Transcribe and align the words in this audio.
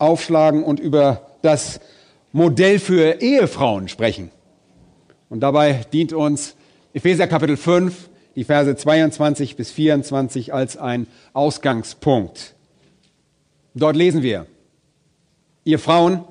aufschlagen 0.00 0.64
und 0.64 0.80
über 0.80 1.26
das 1.42 1.80
Modell 2.32 2.78
für 2.78 3.20
Ehefrauen 3.20 3.88
sprechen. 3.88 4.30
Und 5.28 5.40
dabei 5.40 5.84
dient 5.92 6.12
uns 6.12 6.56
Epheser 6.92 7.26
Kapitel 7.26 7.56
5, 7.56 8.10
die 8.34 8.44
Verse 8.44 8.74
22 8.74 9.56
bis 9.56 9.70
24 9.70 10.54
als 10.54 10.76
ein 10.76 11.06
Ausgangspunkt. 11.32 12.54
Dort 13.74 13.96
lesen 13.96 14.22
wir, 14.22 14.46
ihr 15.64 15.78
Frauen, 15.78 16.24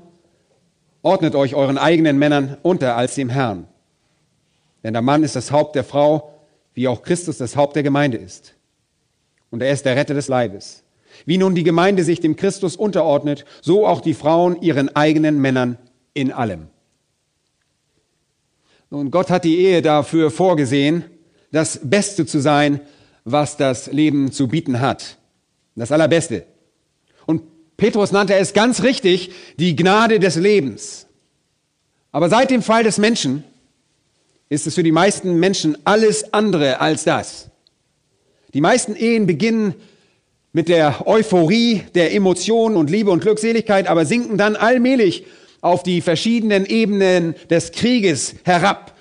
ordnet 1.02 1.36
euch 1.36 1.56
euren 1.56 1.78
eigenen 1.78 2.18
Männern 2.18 2.58
unter 2.62 2.98
als 2.98 3.16
dem 3.16 3.30
Herrn. 3.30 3.68
Denn 4.84 4.94
der 4.94 5.02
Mann 5.02 5.24
ist 5.24 5.36
das 5.36 5.52
Haupt 5.52 5.76
der 5.76 5.84
Frau, 5.84 6.34
wie 6.74 6.88
auch 6.88 7.02
Christus 7.04 7.38
das 7.38 7.56
Haupt 7.56 7.76
der 7.76 7.84
Gemeinde 7.84 8.18
ist. 8.18 8.56
Und 9.50 9.62
er 9.62 9.72
ist 9.72 9.86
der 9.86 9.96
Retter 9.96 10.14
des 10.14 10.28
Leibes. 10.28 10.84
Wie 11.30 11.38
nun 11.38 11.54
die 11.54 11.64
Gemeinde 11.64 12.04
sich 12.04 12.20
dem 12.20 12.36
Christus 12.36 12.76
unterordnet, 12.76 13.46
so 13.62 13.86
auch 13.86 14.02
die 14.02 14.16
Frauen 14.16 14.64
ihren 14.64 14.96
eigenen 14.96 15.40
Männern 15.40 15.78
in 16.16 16.32
allem. 16.32 16.70
Nun, 18.90 19.12
Gott 19.12 19.30
hat 19.30 19.44
die 19.44 19.60
Ehe 19.60 19.84
dafür 19.84 20.32
vorgesehen, 20.32 21.06
das 21.52 21.82
Beste 21.84 22.26
zu 22.26 22.40
sein, 22.40 22.80
was 23.26 23.58
das 23.58 23.92
Leben 23.92 24.32
zu 24.32 24.48
bieten 24.48 24.80
hat. 24.80 25.18
Das 25.76 25.92
Allerbeste. 25.92 26.48
Und 27.28 27.44
Petrus 27.78 28.12
nannte 28.12 28.34
es 28.34 28.54
ganz 28.54 28.82
richtig 28.82 29.30
die 29.60 29.76
Gnade 29.76 30.18
des 30.18 30.36
Lebens. 30.36 31.06
Aber 32.12 32.30
seit 32.30 32.50
dem 32.50 32.64
Fall 32.64 32.84
des 32.84 32.98
Menschen 32.98 33.44
ist 34.50 34.66
es 34.66 34.74
für 34.74 34.82
die 34.82 34.92
meisten 34.92 35.40
Menschen 35.40 35.78
alles 35.84 36.34
andere 36.34 36.82
als 36.82 37.04
das. 37.04 37.52
Die 38.56 38.62
meisten 38.62 38.96
Ehen 38.96 39.28
beginnen 39.28 39.76
mit 40.52 40.68
der 40.68 41.08
Euphorie 41.08 41.84
der 41.96 42.14
Emotionen 42.14 42.76
und 42.76 42.90
Liebe 42.90 43.12
und 43.12 43.22
Glückseligkeit, 43.22 43.88
aber 43.88 44.06
sinken 44.06 44.38
dann 44.38 44.56
allmählich 44.56 45.26
auf 45.62 45.84
die 45.84 46.02
verschiedenen 46.02 46.66
Ebenen 46.66 47.36
des 47.50 47.72
Krieges 47.72 48.36
herab, 48.44 48.96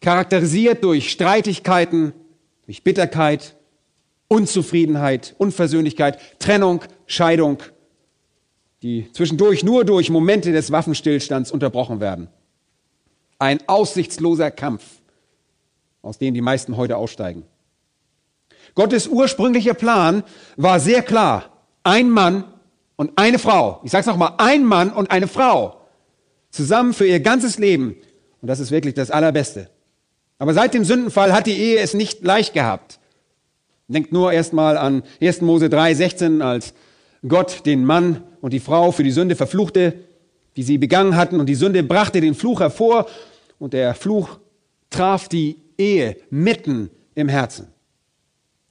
charakterisiert 0.00 0.82
durch 0.82 1.10
Streitigkeiten, 1.10 2.12
durch 2.66 2.82
Bitterkeit, 2.82 3.54
Unzufriedenheit, 4.28 5.34
Unversöhnlichkeit, 5.38 6.18
Trennung, 6.38 6.82
Scheidung, 7.06 7.62
die 8.82 9.10
zwischendurch 9.12 9.64
nur 9.64 9.84
durch 9.84 10.10
Momente 10.10 10.52
des 10.52 10.72
Waffenstillstands 10.72 11.52
unterbrochen 11.52 12.00
werden. 12.00 12.28
Ein 13.38 13.60
aussichtsloser 13.66 14.50
Kampf, 14.50 14.84
aus 16.02 16.18
dem 16.18 16.34
die 16.34 16.40
meisten 16.40 16.76
heute 16.76 16.96
aussteigen. 16.96 17.44
Gottes 18.74 19.06
ursprünglicher 19.06 19.74
Plan 19.74 20.22
war 20.56 20.80
sehr 20.80 21.02
klar. 21.02 21.50
Ein 21.82 22.10
Mann 22.10 22.44
und 22.96 23.12
eine 23.16 23.38
Frau. 23.38 23.80
Ich 23.84 23.90
sage 23.90 24.02
es 24.02 24.06
nochmal, 24.06 24.34
ein 24.38 24.64
Mann 24.64 24.90
und 24.90 25.10
eine 25.10 25.28
Frau. 25.28 25.80
Zusammen 26.50 26.92
für 26.94 27.06
ihr 27.06 27.20
ganzes 27.20 27.58
Leben. 27.58 27.96
Und 28.40 28.48
das 28.48 28.60
ist 28.60 28.70
wirklich 28.70 28.94
das 28.94 29.10
Allerbeste. 29.10 29.70
Aber 30.38 30.54
seit 30.54 30.74
dem 30.74 30.84
Sündenfall 30.84 31.32
hat 31.32 31.46
die 31.46 31.58
Ehe 31.58 31.78
es 31.78 31.94
nicht 31.94 32.24
leicht 32.24 32.54
gehabt. 32.54 32.98
Denkt 33.88 34.12
nur 34.12 34.32
erstmal 34.32 34.76
an 34.76 35.02
1. 35.20 35.42
Mose 35.42 35.68
3, 35.68 35.94
16, 35.94 36.42
als 36.42 36.74
Gott 37.26 37.66
den 37.66 37.84
Mann 37.84 38.22
und 38.40 38.52
die 38.52 38.60
Frau 38.60 38.92
für 38.92 39.02
die 39.02 39.10
Sünde 39.10 39.36
verfluchte, 39.36 39.94
die 40.56 40.62
sie 40.62 40.78
begangen 40.78 41.16
hatten. 41.16 41.40
Und 41.40 41.46
die 41.46 41.54
Sünde 41.54 41.82
brachte 41.82 42.20
den 42.20 42.34
Fluch 42.34 42.60
hervor. 42.60 43.06
Und 43.58 43.72
der 43.72 43.94
Fluch 43.94 44.38
traf 44.90 45.28
die 45.28 45.56
Ehe 45.76 46.16
mitten 46.30 46.90
im 47.14 47.28
Herzen. 47.28 47.68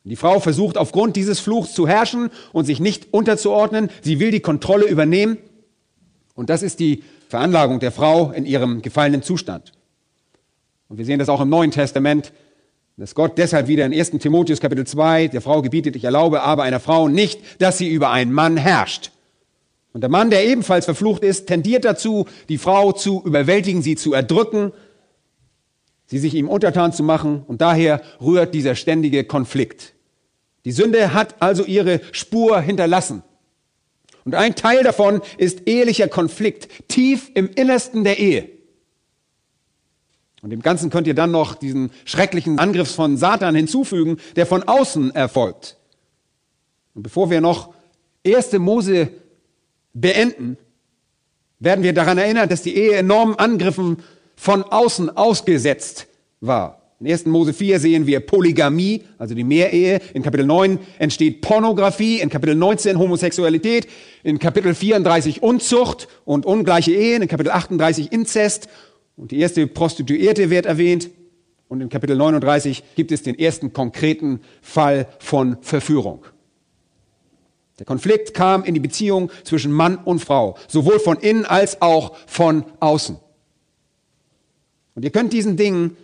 Die 0.06 0.16
Frau 0.18 0.40
versucht 0.40 0.78
aufgrund 0.78 1.16
dieses 1.16 1.40
Fluchs 1.40 1.74
zu 1.74 1.88
herrschen 1.88 2.30
und 2.52 2.66
sich 2.66 2.80
nicht 2.80 3.14
unterzuordnen. 3.14 3.90
Sie 4.02 4.20
will 4.20 4.32
die 4.32 4.42
Kontrolle 4.42 4.86
übernehmen. 4.86 5.38
Und 6.36 6.50
das 6.50 6.62
ist 6.62 6.80
die 6.80 7.04
Veranlagung 7.30 7.80
der 7.80 7.92
Frau 7.92 8.32
in 8.32 8.46
ihrem 8.46 8.82
gefallenen 8.82 9.24
Zustand. 9.24 9.72
Und 10.90 10.98
wir 10.98 11.06
sehen 11.06 11.20
das 11.20 11.30
auch 11.30 11.42
im 11.42 11.50
Neuen 11.50 11.72
Testament, 11.72 12.34
dass 12.98 13.16
Gott 13.16 13.38
deshalb 13.38 13.68
wieder 13.68 13.86
in 13.86 13.94
1 13.94 14.12
Timotheus 14.12 14.60
Kapitel 14.60 14.86
2 14.86 15.30
der 15.30 15.42
Frau 15.42 15.62
gebietet, 15.62 15.96
ich 15.96 16.04
erlaube 16.04 16.44
aber 16.44 16.64
einer 16.64 16.80
Frau 16.80 17.08
nicht, 17.08 17.40
dass 17.60 17.80
sie 17.80 17.90
über 17.90 18.12
einen 18.12 18.32
Mann 18.32 18.58
herrscht. 18.58 19.12
Und 19.94 20.02
der 20.02 20.10
Mann, 20.10 20.30
der 20.30 20.46
ebenfalls 20.46 20.86
verflucht 20.86 21.24
ist, 21.24 21.48
tendiert 21.48 21.86
dazu, 21.86 22.28
die 22.50 22.58
Frau 22.58 22.92
zu 22.92 23.24
überwältigen, 23.26 23.82
sie 23.82 23.96
zu 23.96 24.14
erdrücken, 24.14 24.74
sie 26.14 26.20
sich 26.20 26.36
ihm 26.36 26.48
untertan 26.48 26.94
zu 26.94 27.02
machen. 27.02 27.44
Und 27.48 27.62
daher 27.62 28.02
rührt 28.22 28.54
dieser 28.54 28.76
ständige 28.76 29.24
Konflikt. 29.24 29.94
Die 30.64 30.72
Sünde 30.72 31.14
hat 31.14 31.42
also 31.42 31.66
ihre 31.66 32.02
Spur 32.12 32.62
hinterlassen. 32.62 33.24
Und 34.24 34.36
ein 34.36 34.54
Teil 34.54 34.84
davon 34.84 35.22
ist 35.38 35.68
ehelicher 35.68 36.08
Konflikt, 36.08 36.88
tief 36.88 37.32
im 37.34 37.50
Innersten 37.56 38.04
der 38.04 38.20
Ehe. 38.20 38.48
Und 40.44 40.52
dem 40.52 40.62
Ganzen 40.62 40.92
könnt 40.92 41.08
ihr 41.08 41.16
dann 41.16 41.32
noch 41.32 41.56
diesen 41.56 41.90
schrecklichen 42.06 42.60
Angriff 42.60 42.94
von 42.94 43.18
Satan 43.18 43.56
hinzufügen, 43.56 44.18
der 44.36 44.46
von 44.46 44.62
außen 44.62 45.16
erfolgt. 45.16 45.78
Und 46.94 47.02
bevor 47.02 47.32
wir 47.32 47.42
noch 47.42 47.74
erste 48.24 48.60
Mose 48.60 49.10
beenden, 49.94 50.58
werden 51.58 51.84
wir 51.84 51.94
daran 51.94 52.20
erinnern, 52.20 52.50
dass 52.50 52.62
die 52.62 52.76
Ehe 52.76 52.98
enormen 52.98 53.36
Angriffen 53.36 53.98
von 54.44 54.64
außen 54.64 55.16
ausgesetzt 55.16 56.06
war. 56.42 56.82
In 57.00 57.10
1. 57.10 57.28
Mose 57.28 57.54
4 57.54 57.80
sehen 57.80 58.08
wir 58.08 58.20
Polygamie, 58.20 59.04
also 59.18 59.36
die 59.36 59.46
Mehrehe. 59.46 60.02
In 60.14 60.22
Kapitel 60.22 60.46
9 60.46 60.80
entsteht 61.00 61.40
Pornografie. 61.40 62.20
In 62.20 62.30
Kapitel 62.30 62.54
19 62.54 63.00
Homosexualität. 63.00 63.88
In 64.22 64.40
Kapitel 64.40 64.76
34 64.76 65.42
Unzucht 65.42 66.10
und 66.26 66.46
ungleiche 66.46 66.92
Ehen. 66.92 67.22
In 67.22 67.30
Kapitel 67.30 67.52
38 67.52 68.12
Inzest. 68.12 68.68
Und 69.16 69.32
die 69.32 69.40
erste 69.40 69.66
Prostituierte 69.66 70.50
wird 70.50 70.66
erwähnt. 70.66 71.10
Und 71.70 71.80
in 71.80 71.88
Kapitel 71.88 72.18
39 72.18 72.84
gibt 72.98 73.14
es 73.14 73.24
den 73.24 73.40
ersten 73.40 73.72
konkreten 73.72 74.42
Fall 74.62 75.08
von 75.20 75.56
Verführung. 75.62 76.26
Der 77.80 77.86
Konflikt 77.86 78.34
kam 78.34 78.66
in 78.66 78.74
die 78.74 78.82
Beziehung 78.82 79.32
zwischen 79.46 79.72
Mann 79.72 80.00
und 80.04 80.20
Frau, 80.20 80.58
sowohl 80.68 81.00
von 81.00 81.18
innen 81.20 81.46
als 81.46 81.82
auch 81.82 82.18
von 82.28 82.66
außen. 82.82 83.23
Und 84.96 85.04
ihr 85.04 85.12
könnt 85.12 85.34
diesen 85.34 85.58
Dingen 85.58 85.98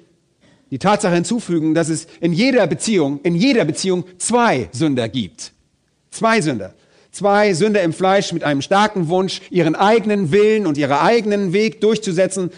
die 0.71 0.79
Tatsache 0.79 1.15
hinzufügen, 1.15 1.73
dass 1.73 1.89
es 1.89 2.07
in 2.21 2.33
jeder 2.33 2.67
Beziehung, 2.67 3.19
in 3.23 3.35
jeder 3.35 3.65
Beziehung 3.65 4.03
zwei 4.17 4.69
Sünder 4.71 5.09
gibt. 5.09 5.53
Zwei 6.11 6.41
Sünder. 6.41 6.73
Zwei 7.11 7.53
Sünder 7.53 7.81
im 7.81 7.93
Fleisch 7.93 8.33
mit 8.33 8.43
einem 8.43 8.61
starken 8.61 9.07
Wunsch, 9.07 9.41
ihren 9.49 9.75
eigenen 9.75 10.31
Willen 10.31 10.67
und 10.67 10.77
ihren 10.77 10.91
eigenen 10.91 11.53
Weg 11.53 11.81
durchzusetzen. 11.81 12.51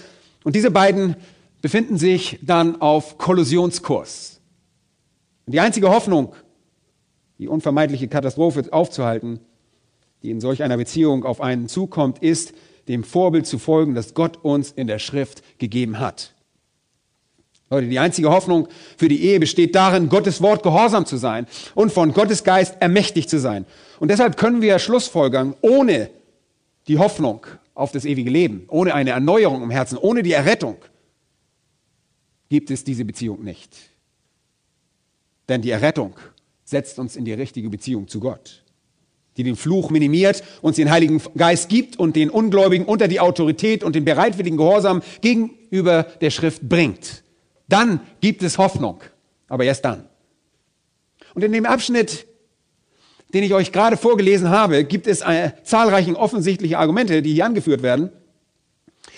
Und 0.44 0.56
diese 0.56 0.72
beiden 0.72 1.16
befinden 1.62 1.98
sich 1.98 2.40
dann 2.42 2.82
auf 2.82 3.18
Kollusionskurs. 3.18 4.42
Und 5.46 5.54
die 5.54 5.60
einzige 5.60 5.90
Hoffnung, 5.90 6.34
die 7.38 7.48
unvermeidliche 7.48 8.08
Katastrophe 8.08 8.66
aufzuhalten, 8.72 9.40
die 10.22 10.32
in 10.32 10.42
solch 10.42 10.64
einer 10.64 10.78
Beziehung 10.78 11.24
auf 11.24 11.42
einen 11.42 11.68
zukommt, 11.68 12.20
ist, 12.20 12.54
dem 12.88 13.04
Vorbild 13.04 13.46
zu 13.46 13.60
folgen, 13.60 13.96
das 13.96 14.14
Gott 14.14 14.38
uns 14.44 14.72
in 14.72 14.88
der 14.88 15.00
Schrift 15.00 15.44
gegeben 15.60 16.00
hat. 16.00 16.34
Leute, 17.70 17.88
die 17.88 18.00
einzige 18.00 18.30
Hoffnung 18.30 18.68
für 18.98 19.08
die 19.08 19.24
Ehe 19.24 19.40
besteht 19.40 19.76
darin, 19.76 20.10
Gottes 20.10 20.42
Wort 20.42 20.62
gehorsam 20.62 21.06
zu 21.06 21.16
sein 21.16 21.48
und 21.74 21.94
von 21.94 22.12
Gottes 22.14 22.44
Geist 22.44 22.76
ermächtigt 22.82 23.30
zu 23.30 23.40
sein. 23.40 23.66
Und 24.00 24.12
deshalb 24.12 24.36
können 24.36 24.62
wir 24.62 24.78
Schlussfolgern 24.78 25.56
ohne 25.62 26.10
die 26.88 26.98
Hoffnung 26.98 27.46
auf 27.74 27.94
das 27.94 28.04
ewige 28.04 28.30
Leben, 28.30 28.66
ohne 28.68 28.94
eine 28.94 29.12
Erneuerung 29.12 29.64
im 29.64 29.70
Herzen, 29.70 29.98
ohne 29.98 30.22
die 30.22 30.34
Errettung, 30.34 30.78
gibt 32.50 32.70
es 32.70 32.84
diese 32.84 33.06
Beziehung 33.06 33.42
nicht. 33.44 33.78
Denn 35.48 35.62
die 35.62 35.72
Errettung 35.72 36.16
setzt 36.66 37.00
uns 37.00 37.16
in 37.16 37.24
die 37.24 37.34
richtige 37.34 37.70
Beziehung 37.70 38.10
zu 38.10 38.20
Gott, 38.20 38.66
die 39.38 39.44
den 39.44 39.56
Fluch 39.56 39.90
minimiert, 39.90 40.44
uns 40.62 40.76
den 40.76 40.92
Heiligen 40.92 41.22
Geist 41.38 41.70
gibt 41.70 41.98
und 41.98 42.16
den 42.16 42.30
Ungläubigen 42.30 42.86
unter 42.86 43.08
die 43.08 43.20
Autorität 43.20 43.84
und 43.84 43.96
den 43.96 44.06
bereitwilligen 44.06 44.58
Gehorsam 44.58 45.02
gegenüber 45.22 46.04
der 46.04 46.32
Schrift 46.32 46.68
bringt. 46.68 47.24
Dann 47.70 48.02
gibt 48.20 48.44
es 48.44 48.58
Hoffnung, 48.58 49.02
aber 49.48 49.64
erst 49.64 49.86
dann. 49.86 50.06
Und 51.34 51.44
in 51.44 51.52
dem 51.54 51.66
Abschnitt, 51.66 52.28
den 53.34 53.44
ich 53.44 53.54
euch 53.54 53.72
gerade 53.72 53.96
vorgelesen 53.96 54.50
habe, 54.50 54.84
gibt 54.84 55.08
es 55.08 55.22
äh, 55.22 55.52
zahlreiche 55.64 56.16
offensichtliche 56.18 56.78
Argumente, 56.78 57.22
die 57.22 57.34
hier 57.34 57.46
angeführt 57.46 57.82
werden. 57.82 58.12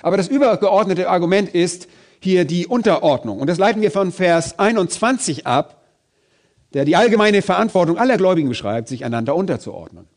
Aber 0.02 0.18
das 0.18 0.28
übergeordnete 0.28 1.10
Argument 1.10 1.50
ist 1.50 1.88
hier 2.20 2.46
die 2.46 2.68
Unterordnung. 2.68 3.40
Und 3.40 3.48
das 3.48 3.58
leiten 3.58 3.82
wir 3.82 3.92
von 3.92 4.12
Vers 4.12 4.60
21 4.60 5.48
ab, 5.48 5.83
der 6.74 6.86
die 6.86 6.96
allgemeine 6.96 7.42
Verantwortung 7.42 7.98
aller 7.98 8.18
Gläubigen 8.18 8.50
beschreibt, 8.50 8.88
sich 8.88 9.06
einander 9.06 9.36
unterzuordnen. 9.36 10.08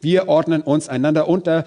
Wir 0.00 0.28
ordnen 0.28 0.62
uns 0.62 0.88
einander 0.88 1.28
unter 1.28 1.66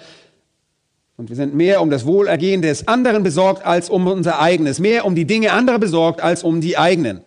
und 1.16 1.28
wir 1.28 1.36
sind 1.36 1.54
mehr 1.54 1.80
um 1.80 1.90
das 1.90 2.06
Wohlergehen 2.06 2.60
des 2.60 2.88
anderen 2.88 3.22
besorgt 3.22 3.64
als 3.64 3.88
um 3.88 4.06
unser 4.08 4.40
eigenes, 4.40 4.80
mehr 4.80 5.04
um 5.04 5.14
die 5.14 5.26
Dinge 5.26 5.52
anderer 5.52 5.78
besorgt 5.78 6.20
als 6.20 6.42
um 6.42 6.60
die 6.60 6.76
eigenen. 6.76 7.20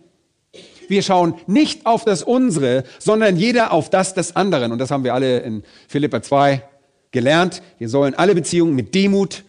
Wir 0.88 1.02
schauen 1.02 1.34
nicht 1.46 1.86
auf 1.86 2.04
das 2.04 2.22
unsere, 2.22 2.84
sondern 2.98 3.36
jeder 3.36 3.72
auf 3.72 3.88
das 3.90 4.14
des 4.14 4.36
anderen. 4.36 4.72
Und 4.72 4.78
das 4.78 4.90
haben 4.90 5.04
wir 5.04 5.14
alle 5.14 5.38
in 5.40 5.62
Philippa 5.86 6.22
2 6.22 6.62
gelernt. 7.10 7.62
Wir 7.78 7.88
sollen 7.88 8.14
alle 8.14 8.34
Beziehungen 8.34 8.74
mit 8.74 8.94
Demut 8.94 9.44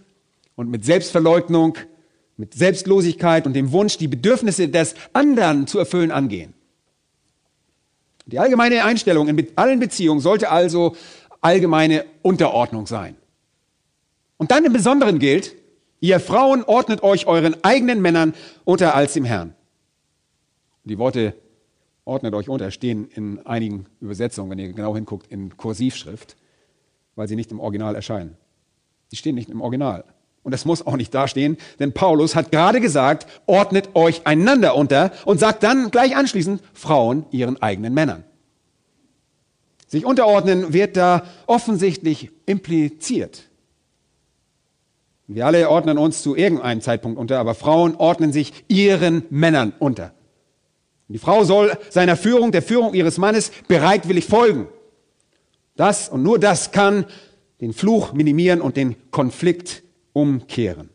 und 0.55 0.69
mit 0.69 0.85
Selbstverleugnung, 0.85 1.77
mit 2.37 2.53
Selbstlosigkeit 2.53 3.45
und 3.45 3.53
dem 3.53 3.71
Wunsch, 3.71 3.97
die 3.97 4.07
Bedürfnisse 4.07 4.69
des 4.69 4.95
anderen 5.13 5.67
zu 5.67 5.79
erfüllen, 5.79 6.11
angehen. 6.11 6.53
Die 8.29 8.39
allgemeine 8.39 8.83
Einstellung 8.85 9.27
in 9.27 9.47
allen 9.55 9.79
Beziehungen 9.79 10.19
sollte 10.19 10.49
also 10.49 10.95
allgemeine 11.41 12.05
Unterordnung 12.21 12.85
sein. 12.85 13.15
Und 14.37 14.51
dann 14.51 14.63
im 14.65 14.73
Besonderen 14.73 15.19
gilt, 15.19 15.55
ihr 15.99 16.19
Frauen 16.19 16.63
ordnet 16.63 17.03
euch 17.03 17.27
euren 17.27 17.55
eigenen 17.63 18.01
Männern 18.01 18.33
unter 18.65 18.95
als 18.95 19.13
dem 19.13 19.25
Herrn. 19.25 19.55
Die 20.83 20.97
Worte 20.97 21.33
ordnet 22.05 22.33
euch 22.33 22.49
unter 22.49 22.71
stehen 22.71 23.09
in 23.13 23.45
einigen 23.45 23.85
Übersetzungen, 23.99 24.51
wenn 24.51 24.59
ihr 24.59 24.73
genau 24.73 24.95
hinguckt, 24.95 25.27
in 25.31 25.57
Kursivschrift, 25.57 26.37
weil 27.15 27.27
sie 27.27 27.35
nicht 27.35 27.51
im 27.51 27.59
Original 27.59 27.95
erscheinen. 27.95 28.37
Sie 29.07 29.15
stehen 29.15 29.35
nicht 29.35 29.49
im 29.49 29.61
Original. 29.61 30.03
Und 30.43 30.51
das 30.53 30.65
muss 30.65 30.85
auch 30.85 30.95
nicht 30.95 31.13
dastehen, 31.13 31.57
denn 31.79 31.93
Paulus 31.93 32.35
hat 32.35 32.51
gerade 32.51 32.79
gesagt, 32.79 33.27
ordnet 33.45 33.89
euch 33.95 34.25
einander 34.25 34.75
unter 34.75 35.11
und 35.25 35.39
sagt 35.39 35.63
dann 35.63 35.91
gleich 35.91 36.15
anschließend, 36.15 36.61
Frauen 36.73 37.25
ihren 37.31 37.61
eigenen 37.61 37.93
Männern. 37.93 38.23
Sich 39.87 40.05
unterordnen 40.05 40.71
wird 40.71 40.95
da 40.97 41.23
offensichtlich 41.47 42.31
impliziert. 42.45 43.49
Wir 45.27 45.45
alle 45.45 45.69
ordnen 45.69 45.97
uns 45.97 46.23
zu 46.23 46.35
irgendeinem 46.35 46.81
Zeitpunkt 46.81 47.19
unter, 47.19 47.39
aber 47.39 47.53
Frauen 47.53 47.95
ordnen 47.95 48.31
sich 48.31 48.65
ihren 48.67 49.23
Männern 49.29 49.73
unter. 49.77 50.13
Und 51.07 51.13
die 51.13 51.19
Frau 51.19 51.43
soll 51.43 51.77
seiner 51.89 52.17
Führung, 52.17 52.51
der 52.51 52.61
Führung 52.61 52.93
ihres 52.93 53.17
Mannes 53.17 53.51
bereitwillig 53.67 54.25
folgen. 54.25 54.67
Das 55.75 56.09
und 56.09 56.23
nur 56.23 56.39
das 56.39 56.71
kann 56.71 57.05
den 57.61 57.73
Fluch 57.73 58.13
minimieren 58.13 58.61
und 58.61 58.77
den 58.77 58.95
Konflikt 59.11 59.83
umkehren. 60.13 60.89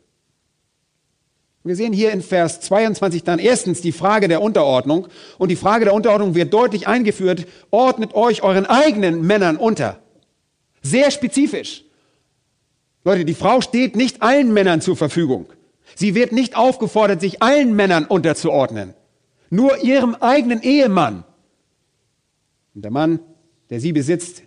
Wir 1.67 1.77
sehen 1.77 1.95
hier 1.95 2.13
in 2.13 2.21
Vers 2.21 2.61
22 2.61 3.25
dann 3.25 3.39
erstens 3.39 3.81
die 3.81 3.93
Frage 3.93 4.29
der 4.29 4.43
Unterordnung. 4.43 5.09
Und 5.39 5.49
die 5.49 5.57
Frage 5.57 5.87
der 5.87 5.95
Unterordnung 5.95 6.35
wird 6.35 6.53
deutlich 6.53 6.87
eingeführt. 6.87 7.47
Ordnet 7.71 8.15
euch 8.15 8.43
euren 8.43 8.67
eigenen 8.67 9.23
Männern 9.23 9.57
unter. 9.57 9.99
Sehr 10.83 11.11
spezifisch. 11.11 11.85
Leute, 13.03 13.25
die 13.25 13.35
Frau 13.35 13.63
steht 13.63 13.97
nicht 13.97 14.21
allen 14.21 14.53
Männern 14.53 14.83
zur 14.83 14.95
Verfügung. 14.95 15.47
Sie 15.95 16.15
wird 16.15 16.33
nicht 16.33 16.55
aufgefordert, 16.55 17.23
sich 17.23 17.43
allen 17.43 17.75
Männern 17.75 18.05
unterzuordnen. 18.05 18.93
Nur 19.49 19.83
ihrem 19.83 20.15
eigenen 20.17 20.61
Ehemann. 20.61 21.25
Und 22.75 22.85
der 22.85 22.91
Mann, 22.91 23.21
der 23.71 23.81
sie 23.81 23.93
besitzt, 23.93 24.43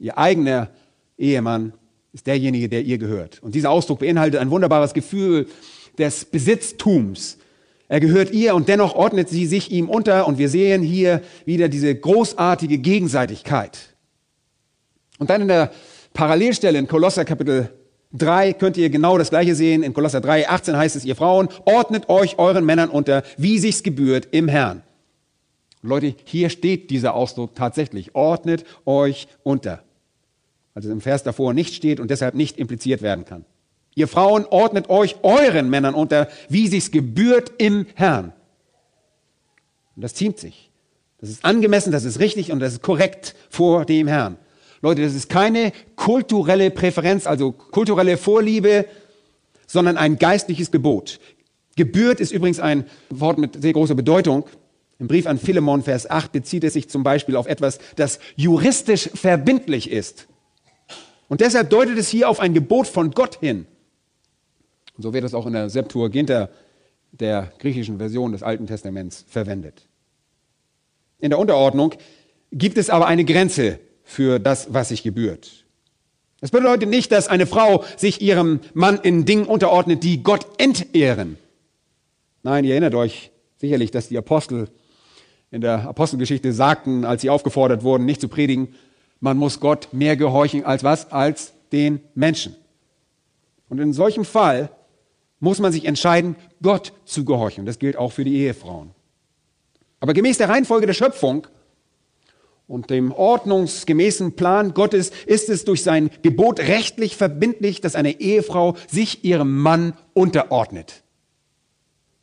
ihr 0.00 0.18
eigener 0.18 0.70
Ehemann, 1.16 1.74
ist 2.14 2.28
derjenige, 2.28 2.68
der 2.68 2.82
ihr 2.82 2.96
gehört. 2.96 3.42
Und 3.42 3.54
dieser 3.54 3.70
Ausdruck 3.70 3.98
beinhaltet 3.98 4.40
ein 4.40 4.50
wunderbares 4.50 4.94
Gefühl 4.94 5.48
des 5.98 6.24
Besitztums. 6.24 7.38
Er 7.88 8.00
gehört 8.00 8.30
ihr 8.30 8.54
und 8.54 8.68
dennoch 8.68 8.94
ordnet 8.94 9.28
sie 9.28 9.46
sich 9.46 9.70
ihm 9.70 9.90
unter 9.90 10.26
und 10.26 10.38
wir 10.38 10.48
sehen 10.48 10.82
hier 10.82 11.20
wieder 11.44 11.68
diese 11.68 11.94
großartige 11.94 12.78
Gegenseitigkeit. 12.78 13.94
Und 15.18 15.28
dann 15.28 15.42
in 15.42 15.48
der 15.48 15.72
Parallelstelle 16.12 16.78
in 16.78 16.88
Kolosser 16.88 17.24
Kapitel 17.24 17.70
3 18.12 18.52
könnt 18.54 18.76
ihr 18.76 18.90
genau 18.90 19.18
das 19.18 19.30
gleiche 19.30 19.56
sehen. 19.56 19.82
In 19.82 19.92
Kolosser 19.92 20.20
3, 20.20 20.48
18 20.48 20.76
heißt 20.76 20.96
es, 20.96 21.04
ihr 21.04 21.16
Frauen, 21.16 21.48
ordnet 21.64 22.08
euch 22.08 22.38
euren 22.38 22.64
Männern 22.64 22.90
unter, 22.90 23.24
wie 23.36 23.58
sich's 23.58 23.82
gebührt 23.82 24.28
im 24.30 24.46
Herrn. 24.46 24.82
Leute, 25.82 26.14
hier 26.24 26.48
steht 26.48 26.90
dieser 26.90 27.14
Ausdruck 27.14 27.56
tatsächlich. 27.56 28.14
Ordnet 28.14 28.64
euch 28.86 29.26
unter. 29.42 29.82
Also 30.74 30.90
im 30.90 31.00
Vers 31.00 31.22
davor 31.22 31.54
nicht 31.54 31.74
steht 31.74 32.00
und 32.00 32.10
deshalb 32.10 32.34
nicht 32.34 32.58
impliziert 32.58 33.00
werden 33.00 33.24
kann. 33.24 33.44
Ihr 33.94 34.08
Frauen 34.08 34.44
ordnet 34.46 34.90
euch 34.90 35.16
euren 35.22 35.70
Männern 35.70 35.94
unter, 35.94 36.28
wie 36.48 36.66
sich's 36.66 36.90
gebührt 36.90 37.52
im 37.58 37.86
Herrn. 37.94 38.32
Und 39.94 40.02
das 40.02 40.14
ziemt 40.14 40.38
sich. 40.38 40.70
Das 41.20 41.30
ist 41.30 41.44
angemessen, 41.44 41.92
das 41.92 42.04
ist 42.04 42.18
richtig 42.18 42.50
und 42.50 42.58
das 42.60 42.74
ist 42.74 42.82
korrekt 42.82 43.36
vor 43.48 43.84
dem 43.84 44.08
Herrn. 44.08 44.36
Leute, 44.82 45.02
das 45.02 45.14
ist 45.14 45.30
keine 45.30 45.72
kulturelle 45.96 46.70
Präferenz, 46.70 47.26
also 47.26 47.52
kulturelle 47.52 48.18
Vorliebe, 48.18 48.84
sondern 49.66 49.96
ein 49.96 50.18
geistliches 50.18 50.70
Gebot. 50.70 51.20
Gebührt 51.76 52.20
ist 52.20 52.32
übrigens 52.32 52.60
ein 52.60 52.84
Wort 53.10 53.38
mit 53.38 53.62
sehr 53.62 53.72
großer 53.72 53.94
Bedeutung. 53.94 54.44
Im 54.98 55.08
Brief 55.08 55.26
an 55.26 55.38
Philemon, 55.38 55.82
Vers 55.82 56.10
8, 56.10 56.32
bezieht 56.32 56.64
es 56.64 56.74
sich 56.74 56.90
zum 56.90 57.02
Beispiel 57.02 57.36
auf 57.36 57.46
etwas, 57.46 57.78
das 57.96 58.18
juristisch 58.36 59.08
verbindlich 59.14 59.90
ist. 59.90 60.26
Und 61.28 61.40
deshalb 61.40 61.70
deutet 61.70 61.98
es 61.98 62.08
hier 62.08 62.28
auf 62.28 62.40
ein 62.40 62.54
Gebot 62.54 62.86
von 62.86 63.10
Gott 63.10 63.38
hin. 63.40 63.66
Und 64.96 65.02
so 65.02 65.12
wird 65.12 65.24
es 65.24 65.34
auch 65.34 65.46
in 65.46 65.52
der 65.52 65.70
Septuaginta, 65.70 66.48
der 67.12 67.52
griechischen 67.58 67.98
Version 67.98 68.32
des 68.32 68.42
Alten 68.42 68.66
Testaments, 68.66 69.24
verwendet. 69.28 69.86
In 71.20 71.30
der 71.30 71.38
Unterordnung 71.38 71.94
gibt 72.52 72.76
es 72.78 72.90
aber 72.90 73.06
eine 73.06 73.24
Grenze 73.24 73.80
für 74.02 74.38
das, 74.38 74.72
was 74.72 74.90
sich 74.90 75.02
gebührt. 75.02 75.64
Das 76.40 76.50
bedeutet 76.50 76.90
nicht, 76.90 77.10
dass 77.10 77.28
eine 77.28 77.46
Frau 77.46 77.84
sich 77.96 78.20
ihrem 78.20 78.60
Mann 78.74 78.98
in 79.02 79.24
Dingen 79.24 79.46
unterordnet, 79.46 80.02
die 80.02 80.22
Gott 80.22 80.46
entehren. 80.58 81.38
Nein, 82.42 82.64
ihr 82.64 82.72
erinnert 82.72 82.94
euch 82.94 83.30
sicherlich, 83.56 83.90
dass 83.90 84.08
die 84.08 84.18
Apostel 84.18 84.68
in 85.50 85.62
der 85.62 85.88
Apostelgeschichte 85.88 86.52
sagten, 86.52 87.04
als 87.04 87.22
sie 87.22 87.30
aufgefordert 87.30 87.82
wurden, 87.82 88.04
nicht 88.04 88.20
zu 88.20 88.28
predigen, 88.28 88.74
man 89.24 89.38
muss 89.38 89.58
Gott 89.58 89.88
mehr 89.92 90.18
gehorchen 90.18 90.66
als 90.66 90.84
was? 90.84 91.10
Als 91.10 91.54
den 91.72 92.00
Menschen. 92.14 92.54
Und 93.70 93.80
in 93.80 93.94
solchem 93.94 94.26
Fall 94.26 94.68
muss 95.40 95.60
man 95.60 95.72
sich 95.72 95.86
entscheiden, 95.86 96.36
Gott 96.60 96.92
zu 97.06 97.24
gehorchen. 97.24 97.64
Das 97.64 97.78
gilt 97.78 97.96
auch 97.96 98.12
für 98.12 98.24
die 98.24 98.36
Ehefrauen. 98.36 98.90
Aber 99.98 100.12
gemäß 100.12 100.36
der 100.36 100.50
Reihenfolge 100.50 100.86
der 100.86 100.92
Schöpfung 100.92 101.46
und 102.68 102.90
dem 102.90 103.12
ordnungsgemäßen 103.12 104.36
Plan 104.36 104.74
Gottes 104.74 105.10
ist 105.24 105.48
es 105.48 105.64
durch 105.64 105.82
sein 105.82 106.10
Gebot 106.20 106.60
rechtlich 106.60 107.16
verbindlich, 107.16 107.80
dass 107.80 107.96
eine 107.96 108.20
Ehefrau 108.20 108.76
sich 108.88 109.24
ihrem 109.24 109.56
Mann 109.56 109.94
unterordnet. 110.12 111.02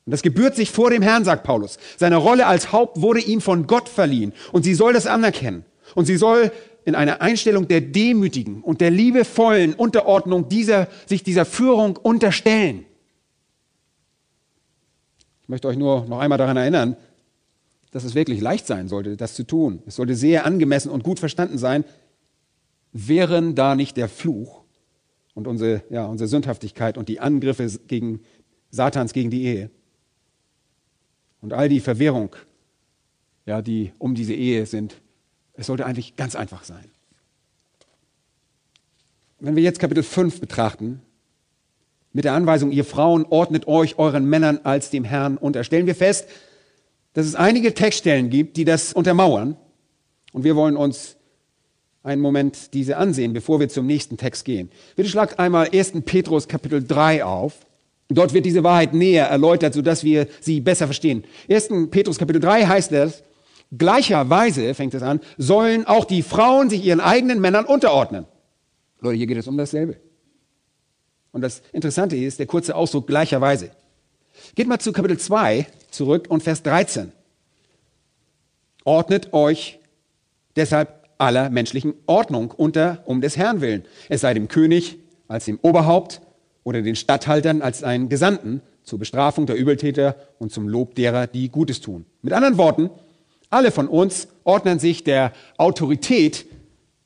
Und 0.05 0.11
das 0.11 0.21
gebührt 0.21 0.55
sich 0.55 0.69
vor 0.69 0.91
dem 0.91 1.01
Herrn, 1.01 1.25
sagt 1.25 1.45
Paulus. 1.45 1.79
Seine 1.97 2.17
Rolle 2.17 2.45
als 2.45 2.71
Haupt 2.71 3.01
wurde 3.01 3.21
ihm 3.21 3.41
von 3.41 3.65
Gott 3.65 3.89
verliehen 3.89 4.33
und 4.51 4.61
sie 4.61 4.75
soll 4.75 4.93
das 4.93 5.07
anerkennen. 5.07 5.65
Und 5.95 6.05
sie 6.05 6.17
soll 6.17 6.51
in 6.85 6.95
einer 6.95 7.21
Einstellung 7.21 7.67
der 7.67 7.81
demütigen 7.81 8.61
und 8.61 8.81
der 8.81 8.91
liebevollen 8.91 9.73
Unterordnung 9.73 10.49
dieser, 10.49 10.87
sich 11.05 11.23
dieser 11.23 11.45
Führung 11.45 11.97
unterstellen 11.97 12.85
möchte 15.51 15.67
euch 15.67 15.77
nur 15.77 16.05
noch 16.05 16.19
einmal 16.19 16.37
daran 16.37 16.57
erinnern, 16.57 16.95
dass 17.91 18.05
es 18.05 18.15
wirklich 18.15 18.39
leicht 18.39 18.65
sein 18.65 18.87
sollte, 18.87 19.17
das 19.17 19.35
zu 19.35 19.43
tun. 19.43 19.83
Es 19.85 19.97
sollte 19.97 20.15
sehr 20.15 20.45
angemessen 20.45 20.89
und 20.89 21.03
gut 21.03 21.19
verstanden 21.19 21.57
sein, 21.57 21.83
wären 22.93 23.53
da 23.53 23.75
nicht 23.75 23.97
der 23.97 24.07
Fluch 24.07 24.63
und 25.35 25.47
unsere, 25.47 25.83
ja, 25.89 26.05
unsere 26.05 26.29
Sündhaftigkeit 26.29 26.97
und 26.97 27.09
die 27.09 27.19
Angriffe 27.19 27.67
gegen 27.87 28.21
Satans 28.71 29.11
gegen 29.11 29.29
die 29.29 29.43
Ehe 29.43 29.69
und 31.41 31.51
all 31.51 31.67
die 31.67 31.81
Verwirrung, 31.81 32.33
ja, 33.45 33.61
die 33.61 33.91
um 33.97 34.15
diese 34.15 34.33
Ehe 34.33 34.65
sind. 34.65 35.01
Es 35.61 35.67
sollte 35.67 35.85
eigentlich 35.85 36.15
ganz 36.15 36.35
einfach 36.35 36.63
sein. 36.63 36.85
Wenn 39.39 39.55
wir 39.55 39.61
jetzt 39.61 39.77
Kapitel 39.77 40.01
5 40.01 40.41
betrachten, 40.41 41.03
mit 42.13 42.25
der 42.25 42.33
Anweisung, 42.33 42.71
ihr 42.71 42.83
Frauen 42.83 43.27
ordnet 43.29 43.67
euch 43.67 43.99
euren 43.99 44.25
Männern 44.25 44.61
als 44.63 44.89
dem 44.89 45.03
Herrn 45.03 45.37
unter. 45.37 45.63
Stellen 45.63 45.85
wir 45.85 45.93
fest, 45.93 46.27
dass 47.13 47.27
es 47.27 47.35
einige 47.35 47.75
Textstellen 47.75 48.31
gibt, 48.31 48.57
die 48.57 48.65
das 48.65 48.91
untermauern. 48.91 49.55
Und 50.33 50.45
wir 50.45 50.55
wollen 50.55 50.75
uns 50.75 51.17
einen 52.01 52.23
Moment 52.23 52.73
diese 52.73 52.97
ansehen, 52.97 53.31
bevor 53.31 53.59
wir 53.59 53.69
zum 53.69 53.85
nächsten 53.85 54.17
Text 54.17 54.45
gehen. 54.45 54.71
Bitte 54.95 55.09
schlagt 55.09 55.37
einmal 55.37 55.69
1. 55.71 55.93
Petrus 56.05 56.47
Kapitel 56.47 56.83
3 56.83 57.23
auf. 57.23 57.67
Dort 58.09 58.33
wird 58.33 58.47
diese 58.47 58.63
Wahrheit 58.63 58.95
näher 58.95 59.27
erläutert, 59.27 59.75
sodass 59.75 60.03
wir 60.03 60.27
sie 60.39 60.59
besser 60.59 60.87
verstehen. 60.87 61.23
1. 61.47 61.69
Petrus 61.91 62.17
Kapitel 62.17 62.41
3 62.41 62.65
heißt 62.65 62.93
es, 62.93 63.21
Gleicherweise, 63.77 64.73
fängt 64.73 64.93
es 64.93 65.01
an, 65.01 65.21
sollen 65.37 65.85
auch 65.85 66.05
die 66.05 66.23
Frauen 66.23 66.69
sich 66.69 66.83
ihren 66.83 66.99
eigenen 66.99 67.39
Männern 67.39 67.65
unterordnen. 67.65 68.25
Leute, 68.99 69.17
hier 69.17 69.27
geht 69.27 69.37
es 69.37 69.47
um 69.47 69.57
dasselbe. 69.57 69.97
Und 71.31 71.41
das 71.41 71.61
Interessante 71.71 72.17
ist 72.17 72.39
der 72.39 72.45
kurze 72.45 72.75
Ausdruck 72.75 73.07
gleicherweise. 73.07 73.71
Geht 74.55 74.67
mal 74.67 74.79
zu 74.79 74.91
Kapitel 74.91 75.17
2 75.17 75.67
zurück 75.89 76.27
und 76.29 76.43
Vers 76.43 76.63
13. 76.63 77.11
Ordnet 78.83 79.33
euch 79.33 79.79
deshalb 80.55 81.09
aller 81.17 81.49
menschlichen 81.49 81.93
Ordnung 82.07 82.51
unter 82.51 83.03
um 83.05 83.21
des 83.21 83.37
Herrn 83.37 83.61
willen. 83.61 83.85
Es 84.09 84.21
sei 84.21 84.33
dem 84.33 84.47
König 84.47 84.97
als 85.27 85.45
dem 85.45 85.59
Oberhaupt 85.61 86.21
oder 86.63 86.81
den 86.81 86.95
Statthaltern 86.95 87.61
als 87.61 87.83
einen 87.83 88.09
Gesandten 88.09 88.61
zur 88.83 88.99
Bestrafung 88.99 89.45
der 89.45 89.55
Übeltäter 89.55 90.15
und 90.39 90.51
zum 90.51 90.67
Lob 90.67 90.95
derer, 90.95 91.27
die 91.27 91.49
Gutes 91.49 91.79
tun. 91.79 92.05
Mit 92.21 92.33
anderen 92.33 92.57
Worten, 92.57 92.89
alle 93.51 93.71
von 93.71 93.87
uns 93.87 94.29
ordnen 94.43 94.79
sich 94.79 95.03
der 95.03 95.33
Autorität 95.57 96.45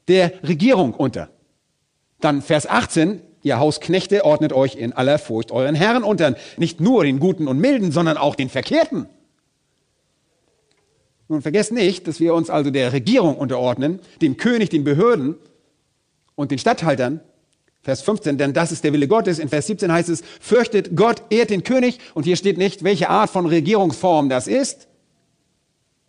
der 0.07 0.31
Regierung 0.43 0.93
unter. 0.93 1.29
Dann 2.21 2.41
Vers 2.41 2.67
18, 2.67 3.19
ihr 3.41 3.59
Hausknechte 3.59 4.23
ordnet 4.23 4.53
euch 4.53 4.75
in 4.75 4.93
aller 4.93 5.19
Furcht 5.19 5.51
euren 5.51 5.75
Herren 5.75 6.03
unter, 6.03 6.35
nicht 6.57 6.79
nur 6.79 7.03
den 7.03 7.19
Guten 7.19 7.47
und 7.47 7.59
Milden, 7.59 7.91
sondern 7.91 8.17
auch 8.17 8.35
den 8.35 8.49
Verkehrten. 8.49 9.07
Nun 11.27 11.41
vergesst 11.41 11.71
nicht, 11.71 12.07
dass 12.07 12.19
wir 12.19 12.35
uns 12.35 12.51
also 12.51 12.69
der 12.69 12.93
Regierung 12.93 13.35
unterordnen, 13.35 13.99
dem 14.21 14.37
König, 14.37 14.69
den 14.69 14.83
Behörden 14.83 15.35
und 16.35 16.51
den 16.51 16.59
Statthaltern. 16.59 17.19
Vers 17.81 18.01
15, 18.03 18.37
denn 18.37 18.53
das 18.53 18.71
ist 18.71 18.83
der 18.83 18.93
Wille 18.93 19.07
Gottes. 19.07 19.39
In 19.39 19.49
Vers 19.49 19.67
17 19.67 19.91
heißt 19.91 20.09
es, 20.09 20.23
fürchtet 20.39 20.95
Gott, 20.95 21.23
ehrt 21.31 21.49
den 21.49 21.63
König. 21.63 21.99
Und 22.13 22.23
hier 22.23 22.35
steht 22.35 22.59
nicht, 22.59 22.83
welche 22.83 23.09
Art 23.09 23.31
von 23.31 23.47
Regierungsform 23.47 24.29
das 24.29 24.47
ist 24.47 24.87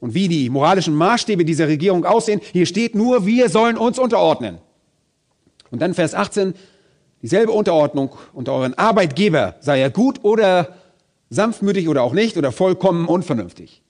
und 0.00 0.14
wie 0.14 0.28
die 0.28 0.50
moralischen 0.50 0.94
Maßstäbe 0.94 1.44
dieser 1.44 1.68
Regierung 1.68 2.04
aussehen. 2.04 2.40
Hier 2.52 2.66
steht 2.66 2.94
nur, 2.94 3.26
wir 3.26 3.48
sollen 3.48 3.76
uns 3.76 3.98
unterordnen. 3.98 4.58
Und 5.70 5.80
dann 5.80 5.94
Vers 5.94 6.14
18, 6.14 6.54
dieselbe 7.22 7.52
Unterordnung 7.52 8.10
unter 8.32 8.52
euren 8.52 8.74
Arbeitgeber, 8.74 9.56
sei 9.60 9.80
er 9.80 9.90
gut 9.90 10.24
oder 10.24 10.76
sanftmütig 11.30 11.88
oder 11.88 12.02
auch 12.02 12.12
nicht 12.12 12.36
oder 12.36 12.52
vollkommen 12.52 13.06
unvernünftig. 13.06 13.82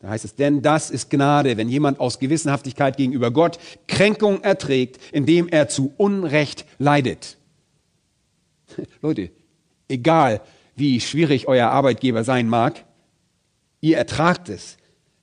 Da 0.00 0.08
heißt 0.08 0.24
es, 0.24 0.34
denn 0.34 0.62
das 0.62 0.90
ist 0.90 1.10
Gnade, 1.10 1.58
wenn 1.58 1.68
jemand 1.68 2.00
aus 2.00 2.18
Gewissenhaftigkeit 2.18 2.96
gegenüber 2.96 3.30
Gott 3.30 3.58
Kränkung 3.86 4.42
erträgt, 4.42 4.98
indem 5.12 5.46
er 5.46 5.68
zu 5.68 5.92
Unrecht 5.98 6.64
leidet. 6.78 7.36
Leute, 9.02 9.30
egal 9.88 10.40
wie 10.74 11.00
schwierig 11.00 11.48
euer 11.48 11.68
Arbeitgeber 11.68 12.24
sein 12.24 12.48
mag, 12.48 12.86
ihr 13.80 13.96
ertragt 13.96 14.48
es, 14.48 14.76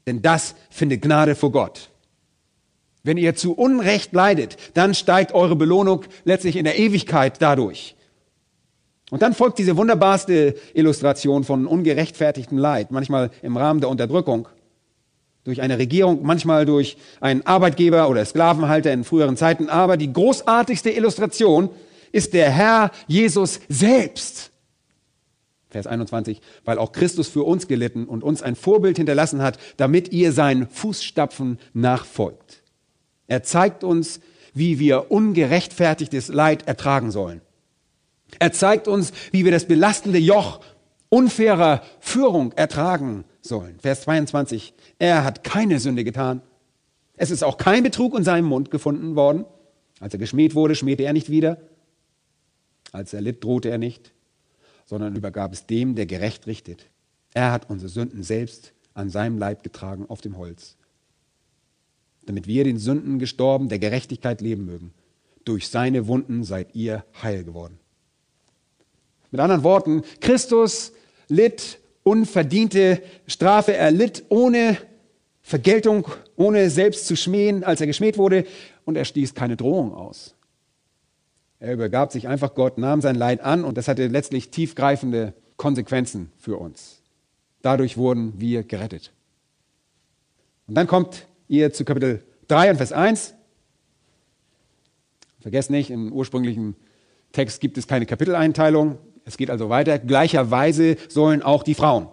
denn 0.05 0.21
das 0.21 0.55
findet 0.69 1.01
Gnade 1.01 1.35
vor 1.35 1.51
Gott. 1.51 1.89
Wenn 3.03 3.17
ihr 3.17 3.35
zu 3.35 3.53
Unrecht 3.53 4.13
leidet, 4.13 4.57
dann 4.73 4.93
steigt 4.93 5.33
eure 5.33 5.55
Belohnung 5.55 6.03
letztlich 6.25 6.55
in 6.55 6.65
der 6.65 6.77
Ewigkeit 6.77 7.41
dadurch. 7.41 7.95
Und 9.09 9.21
dann 9.21 9.33
folgt 9.33 9.59
diese 9.59 9.77
wunderbarste 9.77 10.55
Illustration 10.73 11.45
von 11.45 11.65
ungerechtfertigtem 11.65 12.57
Leid, 12.57 12.91
manchmal 12.91 13.31
im 13.41 13.55
Rahmen 13.55 13.79
der 13.79 13.89
Unterdrückung 13.89 14.49
durch 15.45 15.61
eine 15.61 15.77
Regierung, 15.77 16.19
manchmal 16.23 16.65
durch 16.65 16.97
einen 17.21 17.45
Arbeitgeber 17.45 18.09
oder 18.09 18.25
Sklavenhalter 18.25 18.91
in 18.91 19.05
früheren 19.05 19.37
Zeiten. 19.37 19.69
Aber 19.69 19.95
die 19.95 20.11
großartigste 20.11 20.89
Illustration 20.89 21.69
ist 22.11 22.33
der 22.33 22.51
Herr 22.51 22.91
Jesus 23.07 23.61
selbst. 23.69 24.51
Vers 25.69 25.87
21, 25.87 26.41
weil 26.63 26.77
auch 26.77 26.91
Christus 26.91 27.27
für 27.27 27.43
uns 27.43 27.67
gelitten 27.67 28.05
und 28.05 28.23
uns 28.23 28.41
ein 28.41 28.55
Vorbild 28.55 28.97
hinterlassen 28.97 29.41
hat, 29.41 29.57
damit 29.77 30.11
ihr 30.13 30.31
seinen 30.31 30.67
Fußstapfen 30.67 31.59
nachfolgt. 31.73 32.63
Er 33.27 33.43
zeigt 33.43 33.83
uns, 33.83 34.21
wie 34.53 34.79
wir 34.79 35.11
ungerechtfertigtes 35.11 36.29
Leid 36.29 36.67
ertragen 36.67 37.11
sollen. 37.11 37.41
Er 38.39 38.51
zeigt 38.51 38.87
uns, 38.87 39.11
wie 39.31 39.45
wir 39.45 39.51
das 39.51 39.65
belastende 39.65 40.19
Joch 40.19 40.61
unfairer 41.09 41.81
Führung 41.99 42.51
ertragen 42.53 43.23
sollen. 43.41 43.79
Vers 43.79 44.01
22. 44.01 44.73
Er 44.99 45.23
hat 45.23 45.43
keine 45.43 45.79
Sünde 45.79 46.03
getan. 46.03 46.41
Es 47.15 47.31
ist 47.31 47.43
auch 47.43 47.57
kein 47.57 47.83
Betrug 47.83 48.17
in 48.17 48.23
seinem 48.23 48.45
Mund 48.45 48.71
gefunden 48.71 49.15
worden. 49.15 49.45
Als 49.99 50.13
er 50.13 50.19
geschmäht 50.19 50.55
wurde, 50.55 50.75
schmähte 50.75 51.03
er 51.03 51.13
nicht 51.13 51.29
wieder. 51.29 51.57
Als 52.91 53.13
er 53.13 53.21
litt, 53.21 53.43
drohte 53.43 53.69
er 53.69 53.77
nicht, 53.77 54.13
sondern 54.87 55.15
übergab 55.15 55.53
es 55.53 55.67
dem, 55.67 55.93
der 55.93 56.07
gerecht 56.07 56.47
richtet. 56.47 56.89
Er 57.33 57.51
hat 57.51 57.69
unsere 57.69 57.89
Sünden 57.89 58.23
selbst 58.23 58.73
an 58.95 59.11
seinem 59.11 59.37
Leib 59.37 59.61
getragen 59.61 60.05
auf 60.07 60.21
dem 60.21 60.37
Holz, 60.37 60.75
damit 62.25 62.47
wir 62.47 62.63
den 62.63 62.79
Sünden 62.79 63.19
gestorben, 63.19 63.69
der 63.69 63.77
Gerechtigkeit 63.77 64.41
leben 64.41 64.65
mögen. 64.65 64.93
Durch 65.45 65.67
seine 65.67 66.07
Wunden 66.07 66.43
seid 66.43 66.73
ihr 66.73 67.05
heil 67.21 67.43
geworden. 67.43 67.77
Mit 69.29 69.39
anderen 69.41 69.63
Worten, 69.63 70.01
Christus 70.19 70.93
litt 71.27 71.79
unverdiente 72.03 73.01
Strafe 73.27 73.75
erlitt, 73.75 74.23
ohne 74.29 74.77
Vergeltung, 75.41 76.07
ohne 76.37 76.69
selbst 76.69 77.07
zu 77.07 77.15
schmähen, 77.17 77.63
als 77.63 77.81
er 77.81 77.87
geschmäht 77.87 78.17
wurde, 78.17 78.45
und 78.85 78.95
er 78.95 79.05
stieß 79.05 79.33
keine 79.33 79.57
Drohung 79.57 79.93
aus. 79.93 80.36
Er 81.59 81.73
übergab 81.73 82.11
sich 82.11 82.27
einfach 82.27 82.53
Gott, 82.53 82.77
nahm 82.77 83.01
sein 83.01 83.15
Leid 83.15 83.41
an 83.41 83.63
und 83.63 83.77
das 83.77 83.87
hatte 83.87 84.07
letztlich 84.07 84.51
tiefgreifende 84.51 85.33
Konsequenzen 85.57 86.31
für 86.37 86.57
uns. 86.57 87.01
Dadurch 87.61 87.97
wurden 87.97 88.39
wir 88.39 88.63
gerettet. 88.63 89.11
Und 90.67 90.75
dann 90.75 90.87
kommt 90.87 91.25
ihr 91.47 91.73
zu 91.73 91.83
Kapitel 91.83 92.23
3 92.47 92.71
und 92.71 92.77
Vers 92.77 92.91
1. 92.91 93.33
Vergesst 95.39 95.69
nicht, 95.69 95.89
im 95.89 96.11
ursprünglichen 96.11 96.75
Text 97.31 97.59
gibt 97.61 97.77
es 97.77 97.87
keine 97.87 98.05
Kapiteleinteilung. 98.05 98.97
Es 99.25 99.37
geht 99.37 99.49
also 99.49 99.69
weiter. 99.69 99.97
Gleicherweise 99.97 100.97
sollen 101.09 101.41
auch 101.41 101.63
die 101.63 101.73
Frauen. 101.73 102.07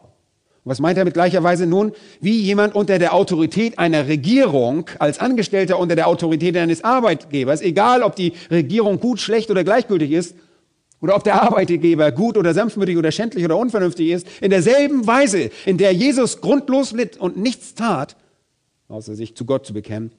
Was 0.64 0.80
meint 0.80 0.96
er 0.96 1.04
mit 1.04 1.12
gleicherweise 1.12 1.66
nun? 1.66 1.92
Wie 2.20 2.40
jemand 2.40 2.74
unter 2.74 2.98
der 2.98 3.12
Autorität 3.12 3.78
einer 3.78 4.08
Regierung, 4.08 4.88
als 4.98 5.18
Angestellter 5.18 5.78
unter 5.78 5.94
der 5.94 6.08
Autorität 6.08 6.56
eines 6.56 6.82
Arbeitgebers, 6.82 7.60
egal 7.60 8.02
ob 8.02 8.16
die 8.16 8.32
Regierung 8.50 8.98
gut, 8.98 9.20
schlecht 9.20 9.50
oder 9.50 9.62
gleichgültig 9.62 10.10
ist, 10.12 10.34
oder 11.02 11.16
ob 11.16 11.24
der 11.24 11.42
Arbeitgeber 11.42 12.12
gut 12.12 12.38
oder 12.38 12.54
sanftmütig 12.54 12.96
oder 12.96 13.12
schändlich 13.12 13.44
oder 13.44 13.58
unvernünftig 13.58 14.08
ist, 14.08 14.26
in 14.40 14.48
derselben 14.48 15.06
Weise, 15.06 15.50
in 15.66 15.76
der 15.76 15.92
Jesus 15.92 16.40
grundlos 16.40 16.92
litt 16.92 17.18
und 17.18 17.36
nichts 17.36 17.74
tat, 17.74 18.16
außer 18.88 19.14
sich 19.14 19.36
zu 19.36 19.44
Gott 19.44 19.66
zu 19.66 19.74
bekennen, 19.74 20.12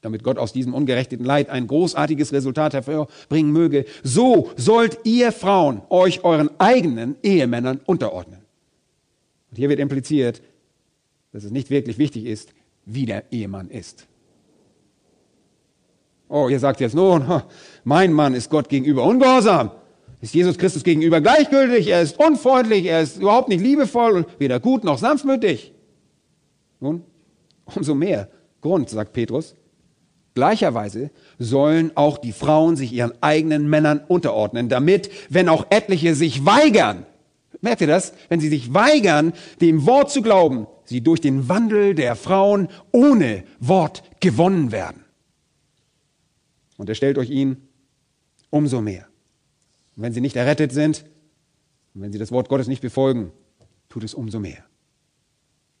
damit 0.00 0.24
Gott 0.24 0.36
aus 0.36 0.52
diesem 0.52 0.74
ungerechteten 0.74 1.24
Leid 1.24 1.48
ein 1.48 1.68
großartiges 1.68 2.32
Resultat 2.32 2.74
hervorbringen 2.74 3.52
möge, 3.52 3.84
so 4.02 4.50
sollt 4.56 4.98
ihr 5.04 5.30
Frauen 5.30 5.82
euch 5.90 6.24
euren 6.24 6.50
eigenen 6.58 7.14
Ehemännern 7.22 7.80
unterordnen. 7.86 8.37
Und 9.50 9.56
hier 9.56 9.68
wird 9.68 9.80
impliziert, 9.80 10.42
dass 11.32 11.44
es 11.44 11.50
nicht 11.50 11.70
wirklich 11.70 11.98
wichtig 11.98 12.26
ist, 12.26 12.52
wie 12.84 13.06
der 13.06 13.32
Ehemann 13.32 13.70
ist. 13.70 14.06
Oh, 16.28 16.48
ihr 16.48 16.58
sagt 16.58 16.80
jetzt 16.80 16.94
nun, 16.94 17.24
mein 17.84 18.12
Mann 18.12 18.34
ist 18.34 18.50
Gott 18.50 18.68
gegenüber 18.68 19.04
ungehorsam, 19.04 19.70
ist 20.20 20.34
Jesus 20.34 20.58
Christus 20.58 20.84
gegenüber 20.84 21.20
gleichgültig, 21.20 21.88
er 21.88 22.02
ist 22.02 22.18
unfreundlich, 22.18 22.86
er 22.86 23.02
ist 23.02 23.18
überhaupt 23.18 23.48
nicht 23.48 23.62
liebevoll, 23.62 24.26
weder 24.38 24.60
gut 24.60 24.84
noch 24.84 24.98
sanftmütig. 24.98 25.72
Nun, 26.80 27.02
umso 27.64 27.94
mehr 27.94 28.28
Grund, 28.60 28.90
sagt 28.90 29.12
Petrus, 29.12 29.54
Gleicherweise 30.38 31.10
sollen 31.40 31.90
auch 31.96 32.16
die 32.16 32.30
Frauen 32.30 32.76
sich 32.76 32.92
ihren 32.92 33.12
eigenen 33.20 33.68
Männern 33.68 34.00
unterordnen, 34.06 34.68
damit, 34.68 35.10
wenn 35.28 35.48
auch 35.48 35.66
etliche 35.70 36.14
sich 36.14 36.46
weigern, 36.46 37.06
merkt 37.60 37.80
ihr 37.80 37.86
das? 37.86 38.12
Wenn 38.28 38.40
sie 38.40 38.48
sich 38.48 38.72
weigern, 38.74 39.32
dem 39.60 39.86
Wort 39.86 40.10
zu 40.10 40.22
glauben, 40.22 40.66
sie 40.84 41.00
durch 41.00 41.20
den 41.20 41.48
Wandel 41.48 41.94
der 41.94 42.16
Frauen 42.16 42.68
ohne 42.92 43.44
Wort 43.60 44.02
gewonnen 44.20 44.72
werden. 44.72 45.04
Und 46.76 46.88
er 46.88 46.94
stellt 46.94 47.18
euch 47.18 47.30
ihn 47.30 47.68
umso 48.50 48.80
mehr. 48.80 49.06
Und 49.96 50.04
wenn 50.04 50.12
sie 50.12 50.20
nicht 50.20 50.36
errettet 50.36 50.72
sind, 50.72 51.04
und 51.94 52.02
wenn 52.02 52.12
sie 52.12 52.18
das 52.18 52.32
Wort 52.32 52.48
Gottes 52.48 52.68
nicht 52.68 52.82
befolgen, 52.82 53.32
tut 53.88 54.04
es 54.04 54.14
umso 54.14 54.38
mehr. 54.38 54.64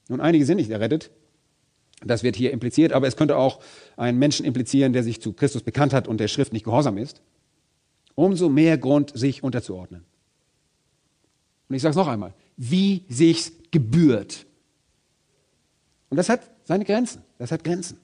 Nun, 0.08 0.20
einige 0.20 0.44
sind 0.44 0.56
nicht 0.56 0.70
errettet, 0.70 1.10
das 2.04 2.22
wird 2.22 2.36
hier 2.36 2.52
impliziert, 2.52 2.92
aber 2.92 3.06
es 3.06 3.16
könnte 3.16 3.36
auch 3.36 3.60
einen 3.96 4.18
Menschen 4.18 4.46
implizieren, 4.46 4.92
der 4.92 5.02
sich 5.02 5.20
zu 5.20 5.32
Christus 5.32 5.62
bekannt 5.62 5.92
hat 5.92 6.08
und 6.08 6.18
der 6.18 6.28
Schrift 6.28 6.52
nicht 6.52 6.64
gehorsam 6.64 6.96
ist. 6.96 7.22
Umso 8.14 8.48
mehr 8.48 8.78
Grund, 8.78 9.16
sich 9.16 9.42
unterzuordnen. 9.42 10.04
Und 11.68 11.74
ich 11.74 11.82
sage 11.82 11.90
es 11.90 11.96
noch 11.96 12.08
einmal, 12.08 12.34
wie 12.56 13.04
sich's 13.08 13.52
gebührt. 13.70 14.46
Und 16.10 16.16
das 16.16 16.28
hat 16.28 16.40
seine 16.64 16.84
Grenzen. 16.84 17.22
Das 17.38 17.52
hat 17.52 17.64
Grenzen. 17.64 17.98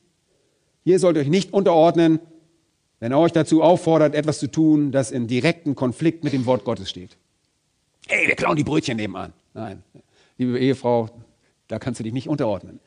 Hier 0.84 0.98
sollt 0.98 1.16
ihr 1.16 1.22
euch 1.22 1.28
nicht 1.28 1.52
unterordnen, 1.52 2.20
wenn 3.00 3.12
er 3.12 3.18
euch 3.18 3.32
dazu 3.32 3.62
auffordert, 3.62 4.14
etwas 4.14 4.38
zu 4.38 4.50
tun, 4.50 4.92
das 4.92 5.10
in 5.10 5.26
direkten 5.26 5.74
Konflikt 5.74 6.24
mit 6.24 6.32
dem 6.32 6.46
Wort 6.46 6.64
Gottes 6.64 6.90
steht. 6.90 7.16
Hey, 8.06 8.28
wir 8.28 8.34
klauen 8.34 8.56
die 8.56 8.64
Brötchen 8.64 8.96
nebenan. 8.96 9.32
Nein, 9.54 9.82
liebe 10.36 10.58
Ehefrau, 10.58 11.08
Da 11.68 11.78
kannst 11.78 12.00
du 12.00 12.04
dich 12.04 12.12
nicht 12.12 12.28
unterordnen. 12.28 12.80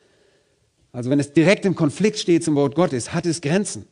Also 0.92 1.10
wenn 1.10 1.20
es 1.20 1.34
direkt 1.34 1.66
im 1.66 1.76
Konflikt 1.76 2.20
steht 2.20 2.44
zum 2.44 2.56
Wort 2.56 2.76
Gottes, 2.76 3.14
hat 3.14 3.26
es 3.26 3.42
Grenzen. 3.42 3.88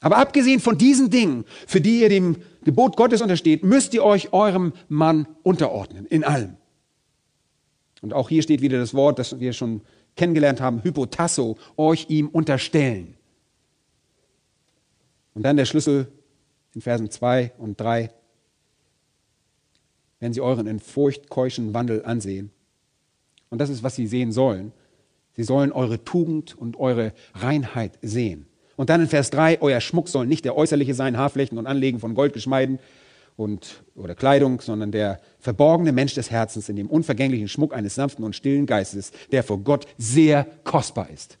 Aber 0.00 0.18
abgesehen 0.18 0.60
von 0.60 0.76
diesen 0.76 1.10
Dingen, 1.10 1.44
für 1.66 1.80
die 1.80 2.00
ihr 2.00 2.08
dem 2.08 2.36
Gebot 2.64 2.96
Gottes 2.96 3.22
untersteht, 3.22 3.62
müsst 3.64 3.94
ihr 3.94 4.04
euch 4.04 4.32
eurem 4.32 4.72
Mann 4.88 5.26
unterordnen, 5.42 6.06
in 6.06 6.24
allem. 6.24 6.56
Und 8.02 8.12
auch 8.12 8.28
hier 8.28 8.42
steht 8.42 8.60
wieder 8.60 8.78
das 8.78 8.92
Wort, 8.92 9.18
das 9.18 9.40
wir 9.40 9.52
schon 9.52 9.80
kennengelernt 10.16 10.60
haben, 10.60 10.84
Hypotasso, 10.84 11.56
euch 11.76 12.06
ihm 12.10 12.28
unterstellen. 12.28 13.16
Und 15.34 15.42
dann 15.42 15.56
der 15.56 15.64
Schlüssel 15.64 16.12
in 16.74 16.80
Versen 16.80 17.10
2 17.10 17.52
und 17.58 17.80
3. 17.80 18.10
Wenn 20.20 20.32
sie 20.32 20.40
euren 20.40 20.66
in 20.66 20.80
Furcht 20.80 21.28
keuschen 21.28 21.74
Wandel 21.74 22.04
ansehen. 22.04 22.50
Und 23.50 23.58
das 23.58 23.70
ist, 23.70 23.82
was 23.82 23.96
sie 23.96 24.06
sehen 24.06 24.32
sollen. 24.32 24.72
Sie 25.32 25.42
sollen 25.42 25.72
eure 25.72 26.04
Tugend 26.04 26.56
und 26.56 26.76
eure 26.78 27.12
Reinheit 27.34 27.98
sehen. 28.02 28.46
Und 28.76 28.90
dann 28.90 29.00
in 29.00 29.08
Vers 29.08 29.30
3, 29.30 29.60
euer 29.60 29.80
Schmuck 29.80 30.08
soll 30.08 30.26
nicht 30.26 30.44
der 30.44 30.56
äußerliche 30.56 30.94
sein, 30.94 31.16
Haarflächen 31.16 31.58
und 31.58 31.66
Anlegen 31.66 32.00
von 32.00 32.14
Goldgeschmeiden 32.14 32.78
und, 33.36 33.82
oder 33.94 34.14
Kleidung, 34.14 34.60
sondern 34.60 34.92
der 34.92 35.20
verborgene 35.38 35.92
Mensch 35.92 36.14
des 36.14 36.30
Herzens 36.30 36.68
in 36.68 36.76
dem 36.76 36.88
unvergänglichen 36.88 37.48
Schmuck 37.48 37.74
eines 37.74 37.94
sanften 37.94 38.24
und 38.24 38.36
stillen 38.36 38.66
Geistes, 38.66 39.12
der 39.32 39.42
vor 39.42 39.58
Gott 39.58 39.86
sehr 39.98 40.46
kostbar 40.64 41.10
ist. 41.10 41.38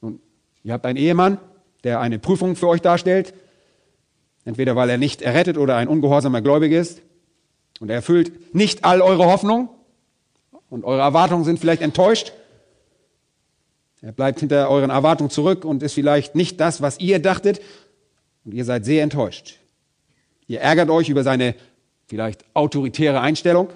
Nun, 0.00 0.20
ihr 0.62 0.72
habt 0.72 0.86
einen 0.86 0.98
Ehemann, 0.98 1.38
der 1.84 2.00
eine 2.00 2.18
Prüfung 2.18 2.56
für 2.56 2.68
euch 2.68 2.82
darstellt, 2.82 3.34
entweder 4.44 4.76
weil 4.76 4.90
er 4.90 4.98
nicht 4.98 5.22
errettet 5.22 5.58
oder 5.58 5.76
ein 5.76 5.88
ungehorsamer 5.88 6.40
Gläubiger 6.42 6.78
ist, 6.78 7.02
und 7.80 7.90
er 7.90 7.96
erfüllt 7.96 8.54
nicht 8.54 8.84
all 8.84 9.02
eure 9.02 9.26
Hoffnung 9.26 9.68
und 10.70 10.84
eure 10.84 11.02
Erwartungen 11.02 11.44
sind 11.44 11.58
vielleicht 11.58 11.82
enttäuscht. 11.82 12.32
Er 14.06 14.12
bleibt 14.12 14.38
hinter 14.38 14.70
euren 14.70 14.90
Erwartungen 14.90 15.30
zurück 15.30 15.64
und 15.64 15.82
ist 15.82 15.94
vielleicht 15.94 16.36
nicht 16.36 16.60
das, 16.60 16.80
was 16.80 17.00
ihr 17.00 17.18
dachtet, 17.18 17.60
und 18.44 18.54
ihr 18.54 18.64
seid 18.64 18.84
sehr 18.84 19.02
enttäuscht. 19.02 19.56
Ihr 20.46 20.60
ärgert 20.60 20.90
euch 20.90 21.08
über 21.08 21.24
seine 21.24 21.56
vielleicht 22.06 22.44
autoritäre 22.54 23.20
Einstellung. 23.20 23.68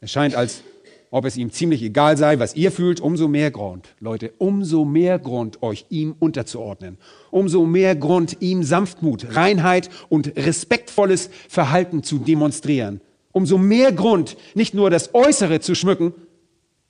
Es 0.00 0.12
scheint, 0.12 0.36
als 0.36 0.62
ob 1.10 1.24
es 1.24 1.36
ihm 1.36 1.50
ziemlich 1.50 1.82
egal 1.82 2.16
sei, 2.16 2.38
was 2.38 2.54
ihr 2.54 2.70
fühlt, 2.70 3.00
umso 3.00 3.26
mehr 3.26 3.50
Grund, 3.50 3.88
Leute, 3.98 4.34
umso 4.38 4.84
mehr 4.84 5.18
Grund, 5.18 5.64
euch 5.64 5.86
ihm 5.88 6.14
unterzuordnen. 6.20 6.96
Umso 7.32 7.66
mehr 7.66 7.96
Grund, 7.96 8.36
ihm 8.38 8.62
Sanftmut, 8.62 9.34
Reinheit 9.34 9.90
und 10.08 10.36
respektvolles 10.36 11.28
Verhalten 11.48 12.04
zu 12.04 12.18
demonstrieren. 12.18 13.00
Umso 13.32 13.58
mehr 13.58 13.90
Grund, 13.90 14.36
nicht 14.54 14.74
nur 14.74 14.90
das 14.90 15.12
Äußere 15.12 15.58
zu 15.58 15.74
schmücken, 15.74 16.14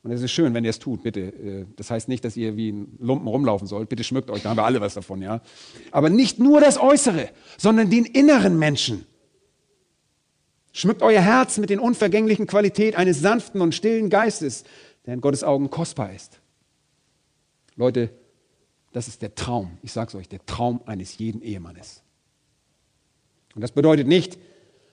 und 0.03 0.13
es 0.13 0.23
ist 0.23 0.31
schön, 0.31 0.55
wenn 0.55 0.65
ihr 0.65 0.71
es 0.71 0.79
tut, 0.79 1.03
bitte. 1.03 1.21
Äh, 1.21 1.67
das 1.77 1.91
heißt 1.91 2.09
nicht, 2.09 2.25
dass 2.25 2.37
ihr 2.37 2.57
wie 2.57 2.73
ein 2.73 2.97
Lumpen 2.99 3.27
rumlaufen 3.27 3.67
sollt. 3.67 3.89
Bitte 3.89 4.05
schmückt 4.05 4.31
euch, 4.31 4.43
da 4.43 4.51
haben 4.51 4.57
wir 4.57 4.65
alle 4.65 4.81
was 4.81 4.95
davon, 4.95 5.23
ja. 5.23 5.41
Aber 5.91 6.09
nicht 6.09 6.39
nur 6.39 6.61
das 6.61 6.81
Äußere, 6.81 7.31
sondern 7.57 7.91
den 7.91 8.05
inneren 8.05 8.59
Menschen. 8.59 9.07
Schmückt 10.73 11.03
euer 11.03 11.21
Herz 11.21 11.59
mit 11.59 11.71
den 11.71 11.81
unvergänglichen 11.81 12.47
Qualität 12.47 12.97
eines 12.97 13.21
sanften 13.21 13.61
und 13.61 13.75
stillen 13.75 14.11
Geistes, 14.11 14.65
der 15.07 15.15
in 15.15 15.21
Gottes 15.21 15.43
Augen 15.43 15.71
kostbar 15.71 16.13
ist. 16.15 16.41
Leute, 17.75 18.11
das 18.93 19.09
ist 19.09 19.23
der 19.23 19.35
Traum. 19.35 19.79
Ich 19.83 19.93
sage 19.93 20.09
es 20.09 20.15
euch, 20.15 20.29
der 20.29 20.45
Traum 20.47 20.81
eines 20.87 21.19
jeden 21.19 21.43
Ehemannes. 21.43 22.03
Und 23.55 23.63
das 23.63 23.73
bedeutet 23.73 24.07
nicht, 24.07 24.39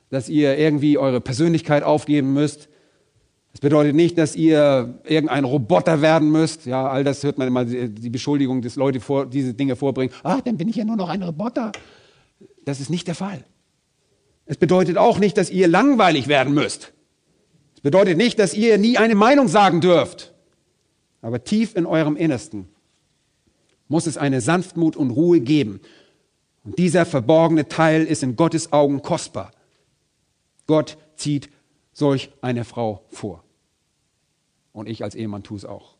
dass 0.10 0.30
ihr 0.30 0.58
irgendwie 0.58 0.98
eure 0.98 1.22
Persönlichkeit 1.22 1.84
aufgeben 1.84 2.34
müsst. 2.34 2.70
Das 3.56 3.62
bedeutet 3.62 3.96
nicht, 3.96 4.18
dass 4.18 4.36
ihr 4.36 5.00
irgendein 5.06 5.46
Roboter 5.46 6.02
werden 6.02 6.30
müsst. 6.30 6.66
Ja, 6.66 6.90
all 6.90 7.06
das 7.06 7.24
hört 7.24 7.38
man 7.38 7.48
immer, 7.48 7.64
die 7.64 8.10
Beschuldigung, 8.10 8.62
dass 8.62 8.76
Leute 8.76 9.00
vor, 9.00 9.26
diese 9.26 9.54
Dinge 9.54 9.78
vorbringen. 9.78 10.14
Ach, 10.24 10.42
dann 10.42 10.58
bin 10.58 10.68
ich 10.68 10.76
ja 10.76 10.84
nur 10.84 10.98
noch 10.98 11.08
ein 11.08 11.24
Roboter. 11.24 11.72
Das 12.66 12.82
ist 12.82 12.90
nicht 12.90 13.08
der 13.08 13.16
Fall. 13.16 13.46
Es 14.46 14.58
bedeutet 14.58 14.98
auch 14.98 15.20
nicht, 15.20 15.38
dass 15.38 15.50
ihr 15.52 15.70
langweilig 15.70 16.28
werden 16.28 16.54
müsst. 16.54 16.92
Es 17.76 17.80
bedeutet 17.80 18.18
nicht, 18.18 18.40
dass 18.40 18.54
ihr 18.54 18.78
nie 18.78 18.98
eine 18.98 19.16
Meinung 19.16 19.48
sagen 19.48 19.80
dürft. 19.80 20.34
Aber 21.22 21.42
tief 21.42 21.78
in 21.78 21.86
eurem 21.86 22.18
Innersten 22.18 22.68
muss 23.88 24.06
es 24.06 24.18
eine 24.18 24.42
Sanftmut 24.42 24.98
und 24.98 25.12
Ruhe 25.12 25.40
geben. 25.40 25.80
Und 26.66 26.78
dieser 26.78 27.06
verborgene 27.06 27.70
Teil 27.70 28.04
ist 28.04 28.22
in 28.22 28.36
Gottes 28.36 28.74
Augen 28.74 29.02
kostbar. 29.02 29.52
Gott 30.68 30.98
zieht 31.16 31.48
solch 31.94 32.32
eine 32.42 32.66
Frau 32.66 33.06
vor. 33.08 33.45
Und 34.76 34.88
ich 34.88 35.04
als 35.04 35.16
Ehemann 35.16 35.42
tue 35.42 35.58
es 35.58 35.66
auch 35.66 35.96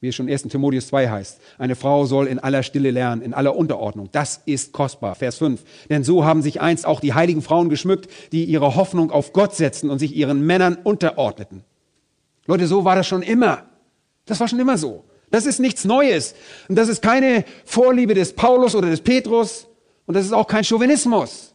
wie 0.00 0.08
es 0.08 0.14
schon 0.14 0.28
1. 0.28 0.42
Timotheus 0.44 0.88
2 0.88 1.08
heißt. 1.08 1.40
Eine 1.58 1.74
Frau 1.74 2.06
soll 2.06 2.28
in 2.28 2.38
aller 2.38 2.62
Stille 2.62 2.90
lernen, 2.90 3.22
in 3.22 3.34
aller 3.34 3.56
Unterordnung. 3.56 4.08
Das 4.12 4.42
ist 4.46 4.72
kostbar. 4.72 5.14
Vers 5.14 5.38
5. 5.38 5.62
Denn 5.88 6.04
so 6.04 6.24
haben 6.24 6.42
sich 6.42 6.60
einst 6.60 6.86
auch 6.86 7.00
die 7.00 7.14
heiligen 7.14 7.42
Frauen 7.42 7.68
geschmückt, 7.68 8.08
die 8.32 8.44
ihre 8.44 8.76
Hoffnung 8.76 9.10
auf 9.10 9.32
Gott 9.32 9.56
setzten 9.56 9.90
und 9.90 9.98
sich 9.98 10.14
ihren 10.14 10.46
Männern 10.46 10.76
unterordneten. 10.76 11.64
Leute, 12.46 12.66
so 12.66 12.84
war 12.84 12.94
das 12.94 13.08
schon 13.08 13.22
immer. 13.22 13.64
Das 14.24 14.38
war 14.38 14.46
schon 14.46 14.60
immer 14.60 14.78
so. 14.78 15.04
Das 15.30 15.46
ist 15.46 15.58
nichts 15.58 15.84
Neues. 15.84 16.34
Und 16.68 16.76
das 16.76 16.88
ist 16.88 17.02
keine 17.02 17.44
Vorliebe 17.64 18.14
des 18.14 18.32
Paulus 18.34 18.74
oder 18.74 18.88
des 18.88 19.00
Petrus. 19.00 19.66
Und 20.06 20.14
das 20.14 20.24
ist 20.24 20.32
auch 20.32 20.46
kein 20.46 20.64
Chauvinismus. 20.64 21.52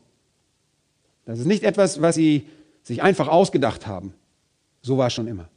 Das 1.26 1.40
ist 1.40 1.46
nicht 1.46 1.64
etwas, 1.64 2.02
was 2.02 2.16
sie 2.16 2.46
sich 2.84 3.02
einfach 3.02 3.30
ausgedacht 3.30 3.88
haben. 3.88 4.14
So 4.82 4.98
war 4.98 5.08
es 5.08 5.14
schon 5.14 5.28
immer. 5.28 5.48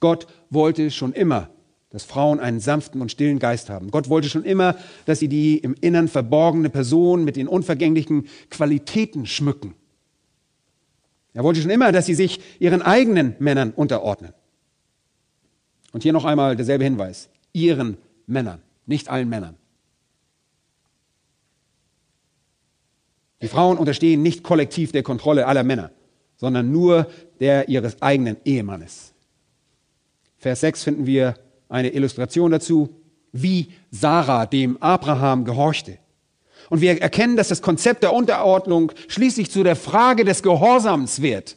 Gott 0.00 0.26
wollte 0.50 0.90
schon 0.90 1.12
immer 1.12 1.50
dass 1.90 2.04
Frauen 2.04 2.38
einen 2.38 2.60
sanften 2.60 3.00
und 3.00 3.10
stillen 3.10 3.38
Geist 3.38 3.70
haben. 3.70 3.90
Gott 3.90 4.08
wollte 4.08 4.28
schon 4.28 4.44
immer, 4.44 4.76
dass 5.06 5.20
sie 5.20 5.28
die 5.28 5.58
im 5.58 5.74
Innern 5.80 6.08
verborgene 6.08 6.68
Person 6.68 7.24
mit 7.24 7.36
den 7.36 7.48
unvergänglichen 7.48 8.28
Qualitäten 8.50 9.26
schmücken. 9.26 9.74
Er 11.32 11.44
wollte 11.44 11.62
schon 11.62 11.70
immer, 11.70 11.92
dass 11.92 12.06
sie 12.06 12.14
sich 12.14 12.40
ihren 12.58 12.82
eigenen 12.82 13.36
Männern 13.38 13.70
unterordnen. 13.70 14.34
Und 15.92 16.02
hier 16.02 16.12
noch 16.12 16.24
einmal 16.26 16.56
derselbe 16.56 16.84
Hinweis. 16.84 17.30
Ihren 17.52 17.96
Männern, 18.26 18.60
nicht 18.84 19.08
allen 19.08 19.28
Männern. 19.28 19.56
Die 23.40 23.48
Frauen 23.48 23.78
unterstehen 23.78 24.20
nicht 24.20 24.42
kollektiv 24.42 24.92
der 24.92 25.04
Kontrolle 25.04 25.46
aller 25.46 25.62
Männer, 25.62 25.92
sondern 26.36 26.70
nur 26.70 27.06
der 27.40 27.68
ihres 27.68 28.02
eigenen 28.02 28.36
Ehemannes. 28.44 29.14
Vers 30.38 30.60
6 30.60 30.84
finden 30.84 31.06
wir 31.06 31.34
eine 31.68 31.90
Illustration 31.90 32.50
dazu, 32.50 32.88
wie 33.32 33.72
Sarah 33.90 34.46
dem 34.46 34.80
Abraham 34.80 35.44
gehorchte. 35.44 35.98
Und 36.70 36.80
wir 36.80 37.00
erkennen, 37.00 37.36
dass 37.36 37.48
das 37.48 37.62
Konzept 37.62 38.02
der 38.02 38.12
Unterordnung 38.12 38.92
schließlich 39.08 39.50
zu 39.50 39.62
der 39.62 39.76
Frage 39.76 40.24
des 40.24 40.42
Gehorsams 40.42 41.22
wird, 41.22 41.56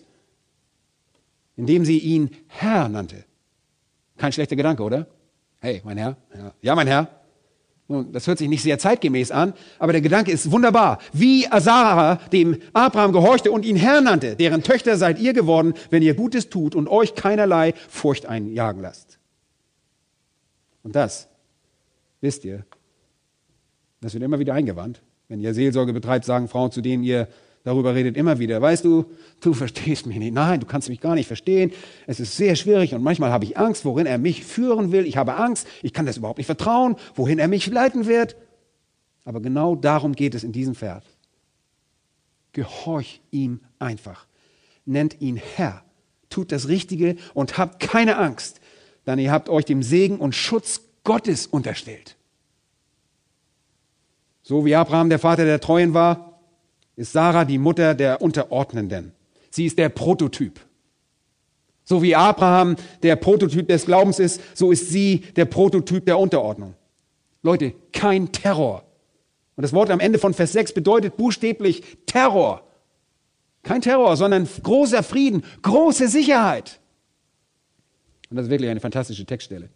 indem 1.56 1.86
sie 1.86 2.00
ihn 2.00 2.32
Herr 2.48 2.90
nannte. 2.90 3.26
Kein 4.18 4.32
schlechter 4.32 4.56
Gedanke, 4.56 4.84
oder? 4.84 5.08
Hey, 5.60 5.82
mein 5.84 5.98
Herr. 5.98 6.18
Ja, 6.62 6.76
mein 6.76 6.88
Herr. 6.88 7.21
Das 8.12 8.28
hört 8.28 8.38
sich 8.38 8.50
nicht 8.50 8.64
sehr 8.64 8.80
zeitgemäß 8.80 9.32
an, 9.32 9.54
aber 9.80 9.92
der 9.92 10.02
Gedanke 10.02 10.32
ist 10.32 10.52
wunderbar. 10.52 11.00
Wie 11.14 11.48
Sarah 11.60 12.16
dem 12.32 12.58
Abraham 12.74 13.12
gehorchte 13.12 13.52
und 13.52 13.66
ihn 13.66 13.76
Herr 13.76 14.02
nannte, 14.02 14.36
deren 14.36 14.64
Töchter 14.64 14.98
seid 14.98 15.20
ihr 15.20 15.34
geworden, 15.34 15.74
wenn 15.90 16.04
ihr 16.04 16.14
Gutes 16.14 16.50
tut 16.50 16.76
und 16.76 16.88
euch 16.88 17.16
keinerlei 17.16 17.74
Furcht 17.90 18.26
einjagen 18.26 18.82
lasst. 18.82 19.20
Und 20.84 20.96
das, 20.96 21.28
wisst 22.22 22.46
ihr, 22.46 22.66
das 24.02 24.14
wird 24.14 24.24
immer 24.24 24.40
wieder 24.40 24.54
eingewandt. 24.54 25.02
Wenn 25.28 25.40
ihr 25.40 25.54
Seelsorge 25.54 25.94
betreibt, 25.94 26.26
sagen 26.26 26.48
Frauen, 26.48 26.72
zu 26.72 26.82
denen 26.82 27.04
ihr 27.04 27.28
darüber 27.64 27.96
redet, 27.96 28.18
immer 28.18 28.40
wieder, 28.40 28.62
weißt 28.62 28.86
du, 28.86 29.06
du 29.40 29.54
verstehst 29.56 30.06
mich 30.06 30.18
nicht. 30.18 30.34
Nein, 30.34 30.60
du 30.60 30.66
kannst 30.66 30.90
mich 30.90 31.00
gar 31.00 31.16
nicht 31.16 31.28
verstehen. 31.28 31.72
Es 32.08 32.20
ist 32.20 32.36
sehr 32.38 32.56
schwierig 32.56 32.94
und 32.94 33.04
manchmal 33.04 33.32
habe 33.32 33.46
ich 33.46 33.58
Angst, 33.58 33.86
worin 33.86 34.06
er 34.06 34.18
mich 34.18 34.44
führen 34.44 34.92
will. 34.92 35.06
Ich 35.06 35.18
habe 35.18 35.36
Angst, 35.36 35.68
ich 35.82 35.94
kann 35.94 36.06
das 36.06 36.18
überhaupt 36.18 36.38
nicht 36.38 36.48
vertrauen, 36.48 36.96
wohin 37.16 37.40
er 37.40 37.48
mich 37.48 37.68
leiten 37.68 38.06
wird. 38.06 38.36
Aber 39.26 39.40
genau 39.40 39.76
darum 39.76 40.14
geht 40.14 40.36
es 40.36 40.44
in 40.44 40.52
diesem 40.52 40.76
Vers. 40.76 41.04
Gehorch 42.54 43.22
ihm 43.32 43.62
einfach. 43.80 44.26
Nennt 44.86 45.22
ihn 45.22 45.38
Herr. 45.56 45.84
Tut 46.30 46.52
das 46.52 46.68
Richtige 46.68 47.18
und 47.34 47.58
habt 47.58 47.80
keine 47.80 48.18
Angst 48.18 48.62
dann 49.06 49.20
ihr 49.20 49.32
habt 49.32 49.50
euch 49.50 49.66
dem 49.66 49.84
Segen 49.84 50.18
und 50.18 50.36
Schutz 50.36 50.82
Gottes 51.04 51.48
unterstellt. 51.48 52.18
So 54.44 54.66
wie 54.66 54.76
Abraham 54.76 55.10
der 55.10 55.20
Vater 55.20 55.46
der 55.46 55.60
Treuen 55.60 55.94
war, 55.94 56.31
ist 56.96 57.14
Sarah 57.14 57.46
die 57.46 57.58
Mutter 57.58 57.96
der 57.96 58.22
Unterordnenden. 58.22 59.14
Sie 59.50 59.66
ist 59.66 59.78
der 59.78 59.90
Prototyp. 59.90 60.60
So 61.84 62.02
wie 62.02 62.16
Abraham 62.16 62.76
der 63.04 63.16
Prototyp 63.16 63.68
des 63.68 63.86
Glaubens 63.86 64.20
ist, 64.20 64.40
so 64.56 64.72
ist 64.72 64.90
sie 64.90 65.20
der 65.36 65.46
Prototyp 65.46 66.06
der 66.06 66.20
Unterordnung. 66.20 66.76
Leute, 67.44 67.74
kein 67.92 68.32
Terror. 68.32 68.84
Und 69.56 69.64
das 69.64 69.74
Wort 69.74 69.90
am 69.90 70.00
Ende 70.00 70.20
von 70.20 70.34
Vers 70.34 70.54
6 70.54 70.74
bedeutet 70.74 71.18
buchstäblich 71.18 71.84
Terror. 72.06 72.64
Kein 73.64 73.82
Terror, 73.82 74.16
sondern 74.16 74.48
großer 74.64 75.04
Frieden, 75.04 75.44
große 75.62 76.08
Sicherheit. 76.08 76.80
Und 78.30 78.38
das 78.38 78.46
ist 78.46 78.52
wirklich 78.52 78.70
eine 78.70 78.80
fantastische 78.80 79.26
Textstelle. 79.26 79.70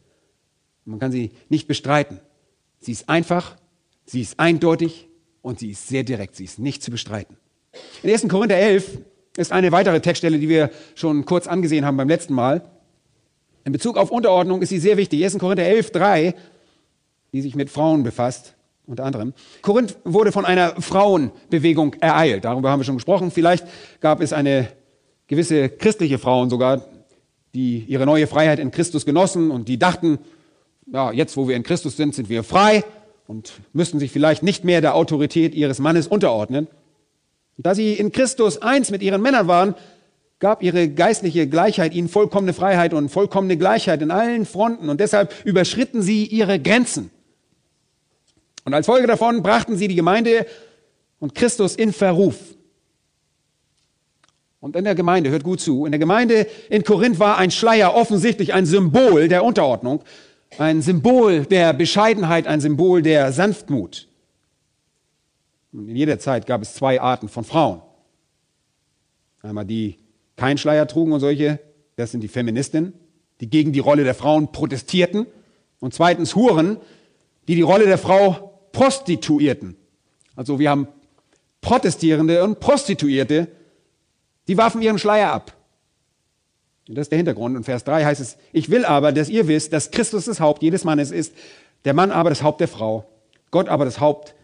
Man 0.85 0.99
kann 0.99 1.11
sie 1.11 1.31
nicht 1.49 1.67
bestreiten. 1.67 2.19
Sie 2.79 2.91
ist 2.91 3.09
einfach, 3.09 3.57
sie 4.05 4.21
ist 4.21 4.39
eindeutig 4.39 5.09
und 5.45 5.59
sie 5.59 5.69
ist 5.69 5.87
sehr 5.87 6.03
direkt. 6.03 6.35
Sie 6.35 6.43
ist 6.43 6.57
nicht 6.57 6.81
zu 6.81 6.89
bestreiten. 6.89 7.37
In 8.01 8.09
1. 8.09 8.27
Korinther 8.27 8.57
11 8.57 8.97
ist 9.37 9.51
eine 9.51 9.71
weitere 9.71 10.01
Textstelle, 10.01 10.39
die 10.39 10.49
wir 10.49 10.71
schon 10.95 11.23
kurz 11.25 11.45
angesehen 11.45 11.85
haben 11.85 11.97
beim 11.97 12.09
letzten 12.09 12.33
Mal. 12.33 12.63
In 13.63 13.71
Bezug 13.71 13.97
auf 13.97 14.09
Unterordnung 14.09 14.63
ist 14.63 14.69
sie 14.69 14.79
sehr 14.79 14.97
wichtig. 14.97 15.23
1. 15.23 15.37
Korinther 15.37 15.65
11, 15.65 15.91
3, 15.91 16.35
die 17.31 17.41
sich 17.41 17.55
mit 17.55 17.69
Frauen 17.69 18.01
befasst, 18.01 18.55
unter 18.87 19.03
anderem. 19.05 19.33
Korinth 19.61 19.95
wurde 20.03 20.31
von 20.31 20.45
einer 20.45 20.81
Frauenbewegung 20.81 21.93
ereilt. 21.99 22.43
Darüber 22.43 22.71
haben 22.71 22.79
wir 22.79 22.85
schon 22.85 22.97
gesprochen. 22.97 23.29
Vielleicht 23.29 23.67
gab 23.99 24.21
es 24.21 24.33
eine 24.33 24.69
gewisse 25.27 25.69
christliche 25.69 26.17
Frauen 26.17 26.49
sogar, 26.49 26.85
die 27.53 27.85
ihre 27.87 28.07
neue 28.07 28.25
Freiheit 28.25 28.57
in 28.57 28.71
Christus 28.71 29.05
genossen 29.05 29.51
und 29.51 29.67
die 29.67 29.77
dachten, 29.77 30.17
ja, 30.91 31.11
jetzt 31.11 31.37
wo 31.37 31.47
wir 31.47 31.55
in 31.55 31.63
Christus 31.63 31.97
sind, 31.97 32.15
sind 32.15 32.29
wir 32.29 32.43
frei 32.43 32.83
und 33.27 33.53
müssen 33.73 33.99
sich 33.99 34.11
vielleicht 34.11 34.43
nicht 34.43 34.63
mehr 34.63 34.81
der 34.81 34.95
Autorität 34.95 35.55
ihres 35.55 35.79
Mannes 35.79 36.07
unterordnen. 36.07 36.67
Und 37.57 37.65
da 37.65 37.73
sie 37.73 37.93
in 37.93 38.11
Christus 38.11 38.61
eins 38.61 38.91
mit 38.91 39.01
ihren 39.01 39.21
Männern 39.21 39.47
waren, 39.47 39.75
gab 40.39 40.61
ihre 40.61 40.89
geistliche 40.89 41.47
Gleichheit 41.47 41.93
ihnen 41.93 42.09
vollkommene 42.09 42.53
Freiheit 42.53 42.93
und 42.93 43.09
vollkommene 43.09 43.57
Gleichheit 43.57 44.01
in 44.01 44.11
allen 44.11 44.45
Fronten 44.45 44.89
und 44.89 44.99
deshalb 44.99 45.33
überschritten 45.45 46.01
sie 46.01 46.25
ihre 46.25 46.59
Grenzen. 46.59 47.09
Und 48.65 48.73
als 48.73 48.87
Folge 48.87 49.07
davon 49.07 49.43
brachten 49.43 49.77
sie 49.77 49.87
die 49.87 49.95
Gemeinde 49.95 50.45
und 51.19 51.35
Christus 51.35 51.75
in 51.75 51.93
Verruf. 51.93 52.35
Und 54.59 54.75
in 54.75 54.83
der 54.83 54.95
Gemeinde, 54.95 55.29
hört 55.29 55.43
gut 55.43 55.61
zu, 55.61 55.85
in 55.85 55.91
der 55.91 55.99
Gemeinde 55.99 56.47
in 56.69 56.83
Korinth 56.83 57.19
war 57.19 57.37
ein 57.37 57.51
Schleier 57.51 57.93
offensichtlich 57.93 58.53
ein 58.53 58.65
Symbol 58.65 59.27
der 59.27 59.43
Unterordnung, 59.43 60.01
ein 60.59 60.81
Symbol 60.81 61.45
der 61.45 61.73
Bescheidenheit, 61.73 62.47
ein 62.47 62.61
Symbol 62.61 63.01
der 63.01 63.31
Sanftmut. 63.31 64.07
Und 65.71 65.89
in 65.89 65.95
jeder 65.95 66.19
Zeit 66.19 66.45
gab 66.45 66.61
es 66.61 66.73
zwei 66.73 67.01
Arten 67.01 67.27
von 67.27 67.43
Frauen. 67.43 67.81
Einmal 69.41 69.65
die 69.65 69.97
keinen 70.35 70.57
Schleier 70.57 70.87
trugen 70.87 71.11
und 71.11 71.19
solche, 71.19 71.59
das 71.95 72.11
sind 72.11 72.21
die 72.21 72.27
Feministinnen, 72.27 72.93
die 73.41 73.49
gegen 73.49 73.73
die 73.73 73.79
Rolle 73.79 74.03
der 74.03 74.15
Frauen 74.15 74.51
protestierten. 74.51 75.27
Und 75.79 75.93
zweitens 75.93 76.35
Huren, 76.35 76.77
die 77.47 77.55
die 77.55 77.61
Rolle 77.61 77.85
der 77.85 77.97
Frau 77.97 78.67
Prostituierten. 78.71 79.75
Also 80.35 80.59
wir 80.59 80.69
haben 80.69 80.87
Protestierende 81.61 82.43
und 82.43 82.59
Prostituierte, 82.59 83.47
die 84.47 84.57
warfen 84.57 84.81
ihren 84.81 84.99
Schleier 84.99 85.31
ab. 85.31 85.53
Und 86.87 86.95
das 86.95 87.03
ist 87.03 87.11
der 87.11 87.17
Hintergrund. 87.17 87.55
Und 87.55 87.63
Vers 87.63 87.83
3 87.83 88.05
heißt 88.05 88.21
es, 88.21 88.37
ich 88.51 88.69
will 88.69 88.85
aber, 88.85 89.11
dass 89.11 89.29
ihr 89.29 89.47
wisst, 89.47 89.73
dass 89.73 89.91
Christus 89.91 90.25
das 90.25 90.39
Haupt 90.39 90.61
jedes 90.61 90.83
Mannes 90.83 91.11
ist, 91.11 91.33
der 91.83 91.93
Mann 91.93 92.11
aber 92.11 92.29
das 92.29 92.43
Haupt 92.43 92.61
der 92.61 92.67
Frau, 92.67 93.05
Gott 93.51 93.69
aber 93.69 93.85
das 93.85 93.99
Haupt 93.99 94.35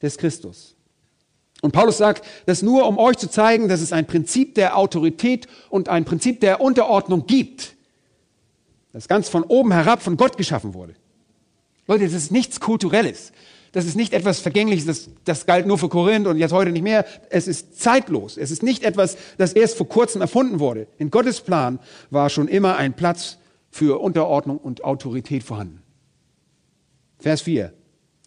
des 0.00 0.18
Christus. 0.18 0.76
Und 1.60 1.72
Paulus 1.72 1.98
sagt 1.98 2.24
das 2.46 2.62
nur, 2.62 2.88
um 2.88 2.98
euch 2.98 3.16
zu 3.18 3.30
zeigen, 3.30 3.68
dass 3.68 3.80
es 3.80 3.92
ein 3.92 4.06
Prinzip 4.06 4.56
der 4.56 4.76
Autorität 4.76 5.46
und 5.70 5.88
ein 5.88 6.04
Prinzip 6.04 6.40
der 6.40 6.60
Unterordnung 6.60 7.26
gibt, 7.26 7.74
das 8.92 9.08
ganz 9.08 9.28
von 9.28 9.44
oben 9.44 9.72
herab 9.72 10.02
von 10.02 10.16
Gott 10.16 10.36
geschaffen 10.36 10.74
wurde. 10.74 10.94
Leute, 11.86 12.04
das 12.04 12.12
ist 12.12 12.32
nichts 12.32 12.60
Kulturelles. 12.60 13.32
Das 13.72 13.86
ist 13.86 13.96
nicht 13.96 14.12
etwas 14.12 14.40
Vergängliches, 14.40 14.84
das, 14.84 15.10
das 15.24 15.46
galt 15.46 15.66
nur 15.66 15.78
für 15.78 15.88
Korinth 15.88 16.26
und 16.26 16.36
jetzt 16.36 16.52
heute 16.52 16.70
nicht 16.70 16.82
mehr. 16.82 17.06
Es 17.30 17.48
ist 17.48 17.80
zeitlos. 17.80 18.36
Es 18.36 18.50
ist 18.50 18.62
nicht 18.62 18.84
etwas, 18.84 19.16
das 19.38 19.54
erst 19.54 19.78
vor 19.78 19.88
kurzem 19.88 20.20
erfunden 20.20 20.60
wurde. 20.60 20.86
In 20.98 21.10
Gottes 21.10 21.40
Plan 21.40 21.78
war 22.10 22.28
schon 22.28 22.48
immer 22.48 22.76
ein 22.76 22.92
Platz 22.92 23.38
für 23.70 24.00
Unterordnung 24.00 24.58
und 24.58 24.84
Autorität 24.84 25.42
vorhanden. 25.42 25.82
Vers 27.18 27.40
4. 27.42 27.72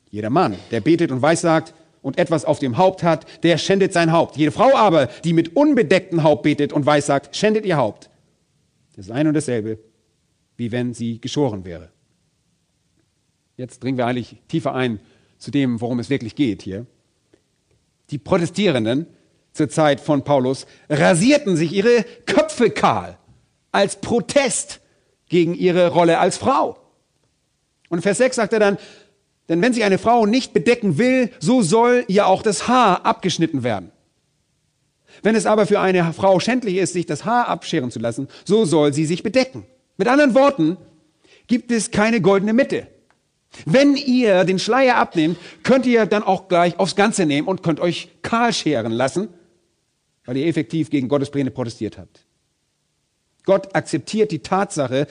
Jeder 0.10 0.32
Mann, 0.32 0.56
der 0.72 0.82
betet 0.82 1.12
und 1.12 1.22
weissagt 1.22 1.76
und 2.02 2.18
etwas 2.18 2.44
auf 2.44 2.58
dem 2.58 2.78
Haupt 2.78 3.04
hat, 3.04 3.26
der 3.44 3.60
schändet 3.60 3.94
sein 3.94 4.12
Haupt. 4.12 4.38
Jede 4.38 4.52
Frau 4.52 4.76
aber, 4.76 5.08
die 5.24 5.34
mit 5.34 5.56
unbedecktem 5.56 6.24
Haupt 6.24 6.42
betet 6.44 6.74
und 6.74 6.88
weissagt, 6.88 7.36
schändet 7.36 7.66
ihr 7.66 7.78
Haupt. 7.78 8.10
Das 8.96 9.06
ist 9.06 9.12
ein 9.12 9.28
und 9.28 9.36
dasselbe, 9.36 9.78
wie 10.58 10.72
wenn 10.72 10.96
sie 10.96 11.22
geschoren 11.22 11.66
wäre. 11.66 11.90
Jetzt 13.58 13.84
dringen 13.84 13.98
wir 13.98 14.08
eigentlich 14.08 14.38
tiefer 14.48 14.74
ein 14.74 15.00
zu 15.46 15.52
dem, 15.52 15.80
worum 15.80 16.00
es 16.00 16.10
wirklich 16.10 16.36
geht 16.36 16.64
hier. 16.64 16.88
Die 18.10 18.18
Protestierenden 18.18 19.06
zur 19.54 19.70
Zeit 19.70 20.02
von 20.02 20.24
Paulus 20.24 20.66
rasierten 20.90 21.56
sich 21.56 21.72
ihre 21.72 22.04
Köpfe 22.26 22.72
kahl 22.72 23.18
als 23.72 24.02
Protest 24.02 24.82
gegen 25.30 25.54
ihre 25.54 25.90
Rolle 25.90 26.18
als 26.18 26.38
Frau. 26.38 26.80
Und 27.90 28.02
Vers 28.02 28.18
6 28.18 28.36
sagt 28.38 28.54
er 28.54 28.60
dann, 28.60 28.78
denn 29.48 29.62
wenn 29.62 29.74
sie 29.74 29.84
eine 29.84 30.00
Frau 30.00 30.26
nicht 30.26 30.52
bedecken 30.52 30.98
will, 30.98 31.30
so 31.40 31.62
soll 31.62 32.04
ihr 32.08 32.26
auch 32.26 32.42
das 32.42 32.68
Haar 32.68 33.06
abgeschnitten 33.06 33.64
werden. 33.64 33.92
Wenn 35.22 35.36
es 35.36 35.46
aber 35.46 35.68
für 35.68 35.80
eine 35.80 36.12
Frau 36.14 36.40
schändlich 36.40 36.78
ist, 36.78 36.94
sich 36.94 37.06
das 37.06 37.24
Haar 37.24 37.48
abscheren 37.48 37.92
zu 37.92 38.00
lassen, 38.00 38.28
so 38.46 38.66
soll 38.66 38.94
sie 38.94 39.06
sich 39.06 39.22
bedecken. 39.22 39.64
Mit 39.98 40.08
anderen 40.08 40.34
Worten, 40.34 40.78
gibt 41.46 41.72
es 41.72 41.92
keine 41.92 42.20
goldene 42.20 42.54
Mitte. 42.54 42.88
Wenn 43.66 43.96
ihr 43.96 44.44
den 44.44 44.60
Schleier 44.60 44.98
abnehmt, 44.98 45.38
könnt 45.64 45.86
ihr 45.86 46.06
dann 46.06 46.24
auch 46.24 46.48
gleich 46.48 46.78
aufs 46.80 46.96
Ganze 46.96 47.26
nehmen 47.26 47.48
und 47.48 47.64
könnt 47.64 47.80
euch 47.80 48.10
kahl 48.22 48.52
scheren 48.54 48.92
lassen, 48.92 49.30
weil 50.26 50.38
ihr 50.38 50.48
effektiv 50.48 50.90
gegen 50.90 51.08
Gottes 51.08 51.30
Pläne 51.30 51.52
protestiert 51.52 51.98
habt. 51.98 52.26
Gott 53.46 53.76
akzeptiert 53.76 54.32
die 54.32 54.40
Tatsache, 54.40 55.08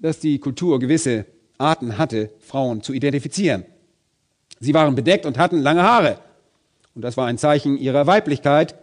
dass 0.00 0.20
die 0.20 0.38
Kultur 0.38 0.78
gewisse 0.78 1.26
Arten 1.58 1.98
hatte, 1.98 2.30
Frauen 2.40 2.82
zu 2.82 2.92
identifizieren. 2.92 3.64
Sie 4.60 4.74
waren 4.74 4.94
bedeckt 4.94 5.26
und 5.26 5.38
hatten 5.38 5.58
lange 5.58 5.82
Haare. 5.82 6.18
Und 6.94 7.02
das 7.02 7.16
war 7.16 7.26
ein 7.26 7.38
Zeichen 7.38 7.76
ihrer 7.76 8.06
Weiblichkeit. 8.06 8.74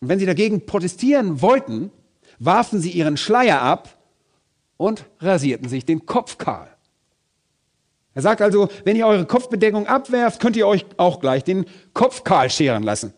Und 0.00 0.08
wenn 0.08 0.18
sie 0.18 0.26
dagegen 0.26 0.64
protestieren 0.64 1.42
wollten, 1.42 1.90
warfen 2.38 2.80
sie 2.80 2.90
ihren 2.90 3.16
Schleier 3.16 3.60
ab 3.60 3.99
und 4.80 5.04
rasierten 5.20 5.68
sich 5.68 5.84
den 5.84 6.06
Kopf 6.06 6.38
kahl. 6.38 6.66
Er 8.14 8.22
sagt 8.22 8.40
also, 8.40 8.70
wenn 8.86 8.96
ihr 8.96 9.06
eure 9.06 9.26
Kopfbedeckung 9.26 9.86
abwerft, 9.86 10.40
könnt 10.40 10.56
ihr 10.56 10.66
euch 10.66 10.86
auch 10.96 11.20
gleich 11.20 11.44
den 11.44 11.66
Kopf 11.92 12.24
kahl 12.24 12.48
scheren 12.48 12.82
lassen 12.82 13.12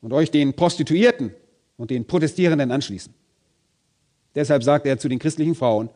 und 0.00 0.14
euch 0.14 0.30
den 0.30 0.54
Prostituierten 0.54 1.34
und 1.76 1.90
den 1.90 2.06
Protestierenden 2.06 2.72
anschließen. 2.72 3.12
Deshalb 4.34 4.62
sagt 4.62 4.86
er 4.86 4.98
zu 4.98 5.10
den 5.10 5.18
christlichen 5.18 5.54
Frauen, 5.54 5.90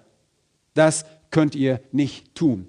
das 0.74 1.06
könnt 1.30 1.54
ihr 1.54 1.80
nicht 1.90 2.35
tun. 2.35 2.68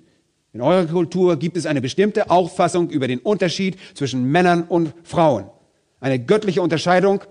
In 0.54 0.62
eurer 0.62 0.86
Kultur 0.86 1.36
gibt 1.36 1.58
es 1.58 1.66
eine 1.66 1.82
bestimmte 1.82 2.30
Auffassung 2.30 2.90
über 2.90 3.10
den 3.10 3.20
Unterschied 3.20 3.78
zwischen 3.94 4.24
Männern 4.24 4.64
und 4.64 4.94
Frauen. 5.04 5.50
Eine 6.00 6.18
göttliche 6.18 6.62
Unterscheidung, 6.62 7.26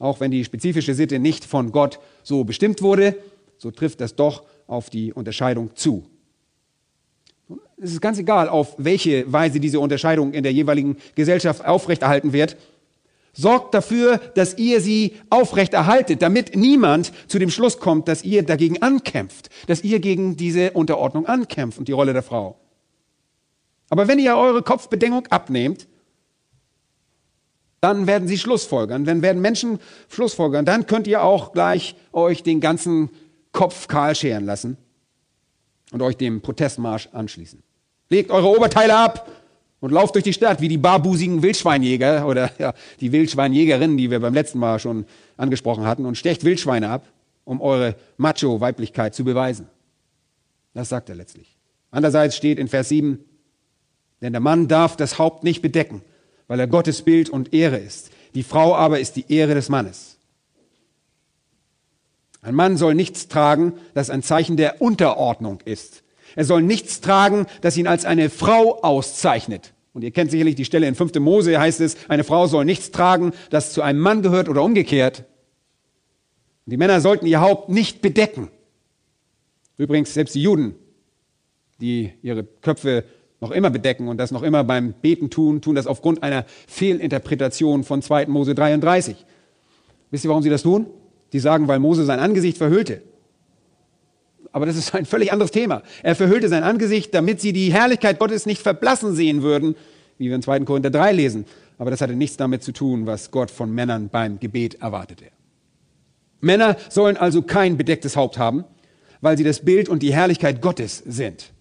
auch 0.00 0.18
wenn 0.18 0.32
die 0.32 0.44
spezifische 0.44 0.94
Sitte 0.94 1.20
nicht 1.20 1.44
von 1.44 1.70
Gott 1.70 2.00
so 2.24 2.42
bestimmt 2.42 2.82
wurde, 2.82 3.14
so 3.62 3.70
trifft 3.70 4.00
das 4.00 4.16
doch 4.16 4.42
auf 4.66 4.90
die 4.90 5.12
Unterscheidung 5.12 5.70
zu. 5.76 6.02
Es 7.80 7.92
ist 7.92 8.00
ganz 8.00 8.18
egal, 8.18 8.48
auf 8.48 8.74
welche 8.76 9.32
Weise 9.32 9.60
diese 9.60 9.78
Unterscheidung 9.78 10.32
in 10.32 10.42
der 10.42 10.52
jeweiligen 10.52 10.96
Gesellschaft 11.14 11.64
aufrechterhalten 11.64 12.32
wird. 12.32 12.56
Sorgt 13.32 13.72
dafür, 13.72 14.18
dass 14.34 14.58
ihr 14.58 14.80
sie 14.80 15.14
aufrechterhaltet, 15.30 16.22
damit 16.22 16.56
niemand 16.56 17.12
zu 17.28 17.38
dem 17.38 17.50
Schluss 17.50 17.78
kommt, 17.78 18.08
dass 18.08 18.24
ihr 18.24 18.42
dagegen 18.42 18.82
ankämpft, 18.82 19.48
dass 19.68 19.84
ihr 19.84 20.00
gegen 20.00 20.36
diese 20.36 20.72
Unterordnung 20.72 21.26
ankämpft 21.26 21.78
und 21.78 21.86
die 21.86 21.92
Rolle 21.92 22.12
der 22.12 22.24
Frau. 22.24 22.56
Aber 23.90 24.08
wenn 24.08 24.18
ihr 24.18 24.36
eure 24.36 24.62
Kopfbedeckung 24.62 25.28
abnehmt, 25.28 25.86
dann 27.80 28.06
werden 28.06 28.26
sie 28.26 28.38
Schlussfolgern, 28.38 29.04
dann 29.04 29.22
werden 29.22 29.40
Menschen 29.40 29.78
Schlussfolgern, 30.08 30.64
dann 30.64 30.86
könnt 30.86 31.06
ihr 31.06 31.22
auch 31.22 31.52
gleich 31.52 31.94
euch 32.12 32.42
den 32.42 32.60
ganzen 32.60 33.10
Kopf 33.52 33.86
kahl 33.86 34.14
scheren 34.14 34.44
lassen 34.44 34.76
und 35.92 36.02
euch 36.02 36.16
dem 36.16 36.40
Protestmarsch 36.40 37.08
anschließen. 37.12 37.62
Legt 38.08 38.30
eure 38.30 38.48
Oberteile 38.48 38.96
ab 38.96 39.30
und 39.80 39.92
lauft 39.92 40.14
durch 40.14 40.24
die 40.24 40.32
Stadt 40.32 40.60
wie 40.60 40.68
die 40.68 40.78
barbusigen 40.78 41.42
Wildschweinjäger 41.42 42.26
oder 42.28 42.50
ja, 42.58 42.72
die 43.00 43.12
Wildschweinjägerinnen, 43.12 43.96
die 43.96 44.10
wir 44.10 44.20
beim 44.20 44.34
letzten 44.34 44.58
Mal 44.58 44.78
schon 44.78 45.04
angesprochen 45.36 45.84
hatten, 45.84 46.06
und 46.06 46.16
stecht 46.16 46.44
Wildschweine 46.44 46.88
ab, 46.88 47.06
um 47.44 47.60
eure 47.60 47.96
Macho-Weiblichkeit 48.16 49.14
zu 49.14 49.24
beweisen. 49.24 49.66
Das 50.74 50.88
sagt 50.88 51.08
er 51.08 51.16
letztlich. 51.16 51.56
Andererseits 51.90 52.36
steht 52.36 52.58
in 52.58 52.68
Vers 52.68 52.88
7, 52.88 53.18
denn 54.22 54.32
der 54.32 54.40
Mann 54.40 54.68
darf 54.68 54.96
das 54.96 55.18
Haupt 55.18 55.44
nicht 55.44 55.60
bedecken, 55.60 56.02
weil 56.46 56.60
er 56.60 56.66
Gottes 56.66 57.02
Bild 57.02 57.28
und 57.28 57.52
Ehre 57.52 57.76
ist. 57.76 58.10
Die 58.34 58.42
Frau 58.42 58.74
aber 58.74 59.00
ist 59.00 59.16
die 59.16 59.30
Ehre 59.30 59.54
des 59.54 59.68
Mannes. 59.68 60.11
Ein 62.42 62.56
Mann 62.56 62.76
soll 62.76 62.94
nichts 62.94 63.28
tragen, 63.28 63.74
das 63.94 64.10
ein 64.10 64.22
Zeichen 64.22 64.56
der 64.56 64.82
Unterordnung 64.82 65.60
ist. 65.64 66.02
Er 66.34 66.44
soll 66.44 66.62
nichts 66.62 67.00
tragen, 67.00 67.46
das 67.60 67.76
ihn 67.76 67.86
als 67.86 68.04
eine 68.04 68.30
Frau 68.30 68.80
auszeichnet. 68.82 69.74
Und 69.92 70.02
ihr 70.02 70.10
kennt 70.10 70.30
sicherlich 70.30 70.56
die 70.56 70.64
Stelle 70.64 70.88
in 70.88 70.96
5. 70.96 71.14
Mose, 71.20 71.60
heißt 71.60 71.80
es, 71.80 71.96
eine 72.08 72.24
Frau 72.24 72.48
soll 72.48 72.64
nichts 72.64 72.90
tragen, 72.90 73.32
das 73.50 73.72
zu 73.72 73.82
einem 73.82 74.00
Mann 74.00 74.22
gehört 74.22 74.48
oder 74.48 74.62
umgekehrt. 74.62 75.24
Die 76.66 76.76
Männer 76.76 77.00
sollten 77.00 77.26
ihr 77.26 77.40
Haupt 77.40 77.68
nicht 77.68 78.02
bedecken. 78.02 78.48
Übrigens, 79.76 80.14
selbst 80.14 80.34
die 80.34 80.42
Juden, 80.42 80.74
die 81.80 82.12
ihre 82.22 82.44
Köpfe 82.44 83.04
noch 83.40 83.50
immer 83.50 83.70
bedecken 83.70 84.08
und 84.08 84.18
das 84.18 84.30
noch 84.30 84.42
immer 84.42 84.64
beim 84.64 84.94
Beten 84.94 85.30
tun, 85.30 85.60
tun 85.60 85.74
das 85.74 85.86
aufgrund 85.86 86.22
einer 86.22 86.44
Fehlinterpretation 86.66 87.84
von 87.84 88.02
2. 88.02 88.26
Mose 88.26 88.54
33. 88.54 89.16
Wisst 90.10 90.24
ihr, 90.24 90.28
warum 90.28 90.42
sie 90.42 90.50
das 90.50 90.62
tun? 90.62 90.86
Die 91.32 91.40
sagen, 91.40 91.68
weil 91.68 91.78
Mose 91.78 92.04
sein 92.04 92.20
Angesicht 92.20 92.58
verhüllte. 92.58 93.02
Aber 94.52 94.66
das 94.66 94.76
ist 94.76 94.94
ein 94.94 95.06
völlig 95.06 95.32
anderes 95.32 95.50
Thema. 95.50 95.82
Er 96.02 96.14
verhüllte 96.14 96.48
sein 96.48 96.62
Angesicht, 96.62 97.14
damit 97.14 97.40
sie 97.40 97.52
die 97.52 97.72
Herrlichkeit 97.72 98.18
Gottes 98.18 98.44
nicht 98.44 98.60
verblassen 98.60 99.14
sehen 99.14 99.42
würden, 99.42 99.74
wie 100.18 100.28
wir 100.28 100.36
in 100.36 100.42
2. 100.42 100.60
Korinther 100.60 100.90
3 100.90 101.12
lesen. 101.12 101.46
Aber 101.78 101.90
das 101.90 102.00
hatte 102.02 102.14
nichts 102.14 102.36
damit 102.36 102.62
zu 102.62 102.72
tun, 102.72 103.06
was 103.06 103.30
Gott 103.30 103.50
von 103.50 103.72
Männern 103.74 104.10
beim 104.10 104.38
Gebet 104.38 104.82
erwartete. 104.82 105.24
Männer 106.40 106.76
sollen 106.90 107.16
also 107.16 107.40
kein 107.42 107.76
bedecktes 107.76 108.16
Haupt 108.16 108.36
haben, 108.36 108.64
weil 109.20 109.38
sie 109.38 109.44
das 109.44 109.64
Bild 109.64 109.88
und 109.88 110.02
die 110.02 110.12
Herrlichkeit 110.12 110.60
Gottes 110.60 111.02
sind. 111.06 111.52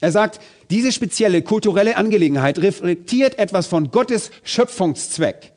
Er 0.00 0.12
sagt, 0.12 0.40
diese 0.70 0.92
spezielle 0.92 1.42
kulturelle 1.42 1.96
Angelegenheit 1.96 2.58
reflektiert 2.58 3.38
etwas 3.38 3.66
von 3.66 3.90
Gottes 3.90 4.30
Schöpfungszweck, 4.42 5.52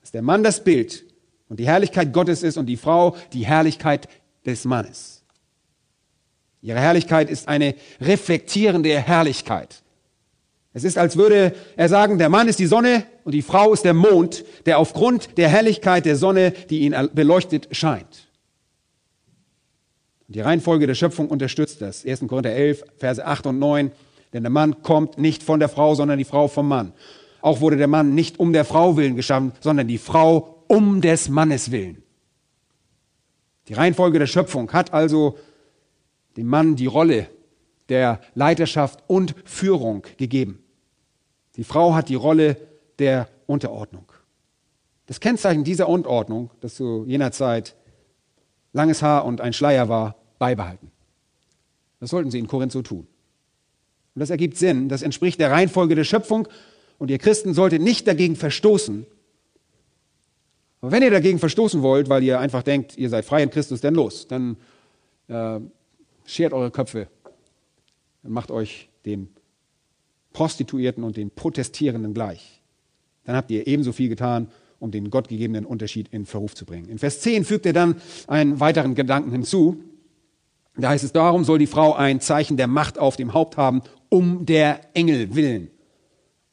dass 0.00 0.12
der 0.12 0.22
Mann 0.22 0.44
das 0.44 0.62
Bild 0.62 1.04
und 1.48 1.58
die 1.58 1.66
Herrlichkeit 1.66 2.12
Gottes 2.12 2.42
ist 2.42 2.56
und 2.56 2.66
die 2.66 2.76
Frau 2.76 3.16
die 3.32 3.46
Herrlichkeit 3.46 4.08
des 4.44 4.64
Mannes. 4.64 5.24
Ihre 6.60 6.80
Herrlichkeit 6.80 7.30
ist 7.30 7.48
eine 7.48 7.74
reflektierende 8.00 8.98
Herrlichkeit. 8.98 9.82
Es 10.74 10.84
ist, 10.84 10.98
als 10.98 11.16
würde 11.16 11.54
er 11.76 11.88
sagen, 11.88 12.18
der 12.18 12.28
Mann 12.28 12.48
ist 12.48 12.58
die 12.58 12.66
Sonne 12.66 13.04
und 13.24 13.32
die 13.32 13.42
Frau 13.42 13.72
ist 13.72 13.84
der 13.84 13.94
Mond, 13.94 14.44
der 14.66 14.78
aufgrund 14.78 15.38
der 15.38 15.48
Herrlichkeit 15.48 16.04
der 16.04 16.16
Sonne, 16.16 16.52
die 16.70 16.80
ihn 16.80 16.94
beleuchtet, 17.14 17.68
scheint. 17.72 18.28
Die 20.28 20.40
Reihenfolge 20.40 20.86
der 20.86 20.94
Schöpfung 20.94 21.28
unterstützt 21.28 21.80
das. 21.80 22.04
1. 22.04 22.20
Korinther 22.28 22.52
11, 22.52 22.84
Verse 22.98 23.24
8 23.24 23.46
und 23.46 23.58
9. 23.58 23.90
Denn 24.34 24.42
der 24.42 24.50
Mann 24.50 24.82
kommt 24.82 25.16
nicht 25.16 25.42
von 25.42 25.58
der 25.58 25.70
Frau, 25.70 25.94
sondern 25.94 26.18
die 26.18 26.24
Frau 26.24 26.48
vom 26.48 26.68
Mann. 26.68 26.92
Auch 27.40 27.62
wurde 27.62 27.78
der 27.78 27.88
Mann 27.88 28.14
nicht 28.14 28.38
um 28.38 28.52
der 28.52 28.66
Frau 28.66 28.98
willen 28.98 29.16
geschaffen, 29.16 29.52
sondern 29.60 29.88
die 29.88 29.96
Frau 29.96 30.57
um 30.68 31.00
des 31.00 31.28
Mannes 31.28 31.70
willen. 31.70 32.02
Die 33.66 33.74
Reihenfolge 33.74 34.18
der 34.18 34.26
Schöpfung 34.26 34.72
hat 34.72 34.92
also 34.92 35.38
dem 36.36 36.46
Mann 36.46 36.76
die 36.76 36.86
Rolle 36.86 37.28
der 37.88 38.20
Leiterschaft 38.34 39.02
und 39.06 39.34
Führung 39.44 40.06
gegeben. 40.16 40.62
Die 41.56 41.64
Frau 41.64 41.94
hat 41.94 42.08
die 42.08 42.14
Rolle 42.14 42.56
der 42.98 43.28
Unterordnung. 43.46 44.12
Das 45.06 45.20
Kennzeichen 45.20 45.64
dieser 45.64 45.88
Unterordnung, 45.88 46.50
das 46.60 46.74
zu 46.74 47.04
jener 47.06 47.32
Zeit 47.32 47.74
langes 48.72 49.02
Haar 49.02 49.24
und 49.24 49.40
ein 49.40 49.52
Schleier 49.52 49.88
war, 49.88 50.16
beibehalten. 50.38 50.90
Das 52.00 52.10
sollten 52.10 52.30
sie 52.30 52.38
in 52.38 52.46
Korinth 52.46 52.72
so 52.72 52.82
tun. 52.82 53.06
Und 54.14 54.20
das 54.20 54.30
ergibt 54.30 54.56
Sinn, 54.56 54.88
das 54.88 55.02
entspricht 55.02 55.40
der 55.40 55.50
Reihenfolge 55.50 55.94
der 55.94 56.04
Schöpfung 56.04 56.48
und 56.98 57.10
ihr 57.10 57.18
Christen 57.18 57.54
solltet 57.54 57.82
nicht 57.82 58.06
dagegen 58.06 58.36
verstoßen. 58.36 59.06
Aber 60.80 60.92
wenn 60.92 61.02
ihr 61.02 61.10
dagegen 61.10 61.38
verstoßen 61.38 61.82
wollt, 61.82 62.08
weil 62.08 62.22
ihr 62.22 62.38
einfach 62.38 62.62
denkt, 62.62 62.96
ihr 62.96 63.08
seid 63.08 63.24
frei 63.24 63.42
in 63.42 63.50
Christus, 63.50 63.80
dann 63.80 63.94
los, 63.94 64.28
dann 64.28 64.56
äh, 65.28 65.60
schert 66.24 66.52
eure 66.52 66.70
Köpfe 66.70 67.08
dann 68.22 68.32
macht 68.32 68.50
euch 68.50 68.88
den 69.06 69.28
Prostituierten 70.32 71.04
und 71.04 71.16
den 71.16 71.30
Protestierenden 71.30 72.14
gleich. 72.14 72.62
Dann 73.24 73.36
habt 73.36 73.50
ihr 73.50 73.66
ebenso 73.66 73.92
viel 73.92 74.08
getan, 74.08 74.48
um 74.78 74.90
den 74.90 75.10
gottgegebenen 75.10 75.64
Unterschied 75.64 76.08
in 76.10 76.26
Verruf 76.26 76.54
zu 76.54 76.64
bringen. 76.64 76.88
In 76.88 76.98
Vers 76.98 77.20
10 77.20 77.44
fügt 77.44 77.66
er 77.66 77.72
dann 77.72 77.96
einen 78.26 78.60
weiteren 78.60 78.94
Gedanken 78.94 79.32
hinzu. 79.32 79.82
Da 80.76 80.90
heißt 80.90 81.04
es, 81.04 81.12
darum 81.12 81.44
soll 81.44 81.58
die 81.58 81.66
Frau 81.66 81.94
ein 81.94 82.20
Zeichen 82.20 82.56
der 82.56 82.68
Macht 82.68 82.98
auf 82.98 83.16
dem 83.16 83.34
Haupt 83.34 83.56
haben, 83.56 83.82
um 84.08 84.46
der 84.46 84.80
Engel 84.94 85.34
willen. 85.34 85.70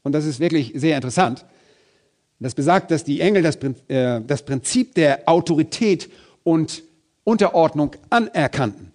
Und 0.01 0.13
das 0.13 0.25
ist 0.25 0.39
wirklich 0.39 0.71
sehr 0.75 0.95
interessant. 0.95 1.45
Das 2.39 2.53
besagt, 2.53 2.91
dass 2.91 3.03
die 3.03 3.21
Engel 3.21 3.43
das, 3.43 3.57
äh, 3.87 4.21
das 4.21 4.43
Prinzip 4.43 4.95
der 4.95 5.27
Autorität 5.27 6.09
und 6.43 6.83
Unterordnung 7.23 7.95
anerkannten. 8.09 8.91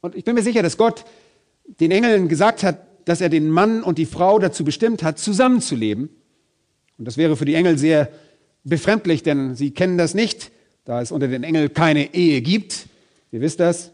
Und 0.00 0.14
ich 0.14 0.24
bin 0.24 0.34
mir 0.34 0.42
sicher, 0.42 0.62
dass 0.62 0.76
Gott 0.76 1.04
den 1.80 1.90
Engeln 1.90 2.28
gesagt 2.28 2.62
hat, 2.62 2.78
dass 3.04 3.20
er 3.20 3.28
den 3.28 3.50
Mann 3.50 3.82
und 3.82 3.98
die 3.98 4.06
Frau 4.06 4.38
dazu 4.38 4.64
bestimmt 4.64 5.02
hat, 5.02 5.18
zusammenzuleben. 5.18 6.08
Und 6.98 7.04
das 7.04 7.16
wäre 7.16 7.36
für 7.36 7.44
die 7.44 7.54
Engel 7.54 7.78
sehr 7.78 8.08
befremdlich, 8.64 9.22
denn 9.22 9.54
sie 9.54 9.72
kennen 9.72 9.98
das 9.98 10.14
nicht, 10.14 10.52
da 10.84 11.00
es 11.00 11.12
unter 11.12 11.28
den 11.28 11.44
Engeln 11.44 11.72
keine 11.72 12.14
Ehe 12.14 12.40
gibt. 12.40 12.86
Ihr 13.32 13.40
wisst 13.40 13.60
das. 13.60 13.90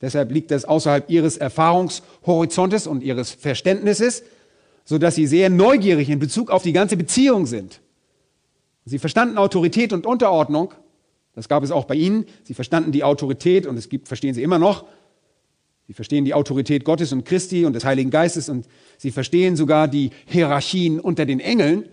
Deshalb 0.00 0.30
liegt 0.30 0.50
das 0.50 0.64
außerhalb 0.64 1.08
ihres 1.08 1.36
Erfahrungshorizontes 1.38 2.86
und 2.86 3.02
ihres 3.02 3.30
Verständnisses, 3.30 4.22
sodass 4.86 5.16
sie 5.16 5.26
sehr 5.26 5.50
neugierig 5.50 6.08
in 6.08 6.18
Bezug 6.18 6.50
auf 6.50 6.62
die 6.62 6.72
ganze 6.72 6.96
Beziehung 6.96 7.44
sind. 7.44 7.82
Sie 8.86 8.98
verstanden 8.98 9.36
Autorität 9.36 9.92
und 9.92 10.06
Unterordnung. 10.06 10.72
Das 11.34 11.48
gab 11.48 11.62
es 11.62 11.70
auch 11.70 11.84
bei 11.84 11.96
ihnen. 11.96 12.24
Sie 12.44 12.54
verstanden 12.54 12.92
die 12.92 13.04
Autorität 13.04 13.66
und 13.66 13.76
es 13.76 13.90
gibt, 13.90 14.08
verstehen 14.08 14.32
sie 14.32 14.42
immer 14.42 14.58
noch, 14.58 14.86
Sie 15.86 15.92
verstehen 15.92 16.24
die 16.24 16.34
Autorität 16.34 16.84
Gottes 16.84 17.12
und 17.12 17.24
Christi 17.24 17.64
und 17.64 17.72
des 17.72 17.84
Heiligen 17.84 18.10
Geistes 18.10 18.48
und 18.48 18.66
sie 18.98 19.12
verstehen 19.12 19.54
sogar 19.54 19.86
die 19.86 20.10
Hierarchien 20.26 20.98
unter 20.98 21.26
den 21.26 21.38
Engeln. 21.38 21.84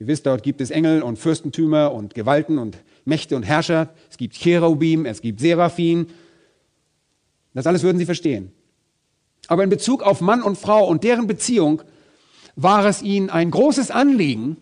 Ihr 0.00 0.08
wisst, 0.08 0.26
dort 0.26 0.42
gibt 0.42 0.60
es 0.60 0.70
Engel 0.70 1.00
und 1.00 1.18
Fürstentümer 1.18 1.92
und 1.92 2.14
Gewalten 2.14 2.58
und 2.58 2.78
Mächte 3.04 3.36
und 3.36 3.44
Herrscher. 3.44 3.94
Es 4.10 4.16
gibt 4.16 4.34
Cherubim, 4.34 5.06
es 5.06 5.20
gibt 5.20 5.38
Seraphim. 5.38 6.08
Das 7.52 7.68
alles 7.68 7.84
würden 7.84 7.98
sie 7.98 8.04
verstehen. 8.04 8.50
Aber 9.46 9.62
in 9.62 9.70
Bezug 9.70 10.02
auf 10.02 10.20
Mann 10.20 10.42
und 10.42 10.58
Frau 10.58 10.88
und 10.88 11.04
deren 11.04 11.28
Beziehung 11.28 11.82
war 12.56 12.84
es 12.86 13.02
ihnen 13.02 13.30
ein 13.30 13.50
großes 13.50 13.90
Anliegen, 13.90 14.56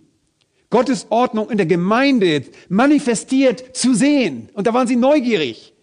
Gottes 0.70 1.06
Ordnung 1.10 1.50
in 1.50 1.58
der 1.58 1.66
Gemeinde 1.66 2.44
manifestiert 2.68 3.76
zu 3.76 3.94
sehen. 3.94 4.48
Und 4.54 4.66
da 4.66 4.72
waren 4.72 4.86
sie 4.86 4.96
neugierig. 4.96 5.74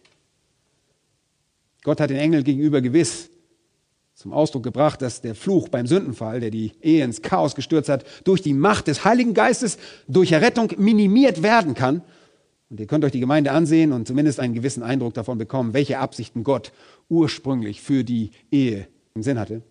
Gott 1.83 1.99
hat 2.01 2.09
den 2.09 2.17
Engel 2.17 2.43
gegenüber 2.43 2.81
gewiss 2.81 3.29
zum 4.15 4.33
Ausdruck 4.33 4.63
gebracht, 4.63 5.01
dass 5.01 5.21
der 5.21 5.33
Fluch 5.33 5.69
beim 5.69 5.87
Sündenfall, 5.87 6.41
der 6.41 6.49
die 6.49 6.73
Ehe 6.81 7.05
ins 7.05 7.21
Chaos 7.21 7.55
gestürzt 7.55 7.87
hat, 7.87 8.03
durch 8.25 8.41
die 8.41 8.53
Macht 8.53 8.87
des 8.87 9.05
Heiligen 9.05 9.33
Geistes, 9.33 9.77
durch 10.07 10.31
Errettung 10.31 10.73
minimiert 10.77 11.41
werden 11.41 11.73
kann. 11.73 12.01
Und 12.69 12.79
ihr 12.79 12.87
könnt 12.87 13.05
euch 13.05 13.13
die 13.13 13.21
Gemeinde 13.21 13.51
ansehen 13.51 13.93
und 13.93 14.07
zumindest 14.07 14.39
einen 14.39 14.53
gewissen 14.53 14.83
Eindruck 14.83 15.13
davon 15.13 15.37
bekommen, 15.37 15.73
welche 15.73 15.99
Absichten 15.99 16.43
Gott 16.43 16.73
ursprünglich 17.07 17.81
für 17.81 18.03
die 18.03 18.31
Ehe 18.51 18.87
im 19.15 19.23
Sinn 19.23 19.39
hatte. 19.39 19.61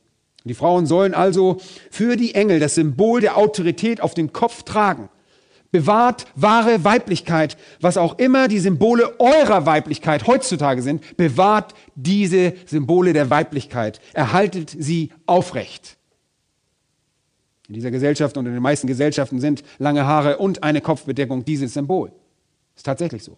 Die 0.48 0.54
Frauen 0.54 0.86
sollen 0.86 1.14
also 1.14 1.58
für 1.90 2.16
die 2.16 2.34
Engel 2.34 2.60
das 2.60 2.74
Symbol 2.74 3.20
der 3.20 3.36
Autorität 3.36 4.00
auf 4.00 4.14
dem 4.14 4.32
Kopf 4.32 4.62
tragen. 4.62 5.08
Bewahrt 5.70 6.24
wahre 6.34 6.82
Weiblichkeit, 6.84 7.58
was 7.80 7.98
auch 7.98 8.18
immer 8.18 8.48
die 8.48 8.58
Symbole 8.58 9.20
eurer 9.20 9.66
Weiblichkeit 9.66 10.26
heutzutage 10.26 10.80
sind, 10.80 11.16
bewahrt 11.18 11.74
diese 11.94 12.54
Symbole 12.64 13.12
der 13.12 13.28
Weiblichkeit, 13.28 14.00
erhaltet 14.14 14.74
sie 14.78 15.10
aufrecht. 15.26 15.98
In 17.68 17.74
dieser 17.74 17.90
Gesellschaft 17.90 18.38
und 18.38 18.46
in 18.46 18.54
den 18.54 18.62
meisten 18.62 18.86
Gesellschaften 18.86 19.40
sind 19.40 19.62
lange 19.78 20.06
Haare 20.06 20.38
und 20.38 20.62
eine 20.62 20.80
Kopfbedeckung 20.80 21.44
dieses 21.44 21.74
Symbol. 21.74 22.12
Ist 22.74 22.86
tatsächlich 22.86 23.22
so. 23.22 23.36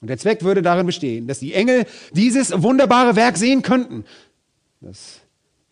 Und 0.00 0.06
der 0.08 0.18
Zweck 0.18 0.44
würde 0.44 0.62
darin 0.62 0.86
bestehen, 0.86 1.26
dass 1.26 1.40
die 1.40 1.54
Engel 1.54 1.86
dieses 2.12 2.62
wunderbare 2.62 3.16
Werk 3.16 3.36
sehen 3.36 3.62
könnten, 3.62 4.04
das 4.80 5.20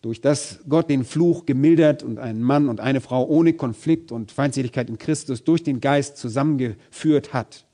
durch 0.01 0.21
das 0.21 0.59
Gott 0.69 0.89
den 0.89 1.03
Fluch 1.03 1.45
gemildert 1.45 2.03
und 2.03 2.19
einen 2.19 2.41
Mann 2.41 2.69
und 2.69 2.79
eine 2.79 3.01
Frau 3.01 3.25
ohne 3.25 3.53
Konflikt 3.53 4.11
und 4.11 4.31
Feindseligkeit 4.31 4.89
in 4.89 4.97
Christus 4.97 5.43
durch 5.43 5.63
den 5.63 5.81
Geist 5.81 6.17
zusammengeführt 6.17 7.33
hat. 7.33 7.65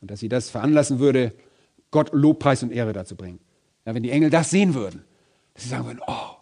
Und 0.00 0.10
dass 0.10 0.20
sie 0.20 0.28
das 0.28 0.50
veranlassen 0.50 0.98
würde, 0.98 1.32
Gott 1.90 2.10
Lobpreis 2.12 2.62
und 2.62 2.70
Ehre 2.70 2.92
dazu 2.92 3.16
bringen. 3.16 3.40
Ja, 3.86 3.94
wenn 3.94 4.02
die 4.02 4.10
Engel 4.10 4.30
das 4.30 4.50
sehen 4.50 4.74
würden, 4.74 5.02
dass 5.54 5.64
sie 5.64 5.70
sagen 5.70 5.86
würden, 5.86 6.00
oh, 6.06 6.36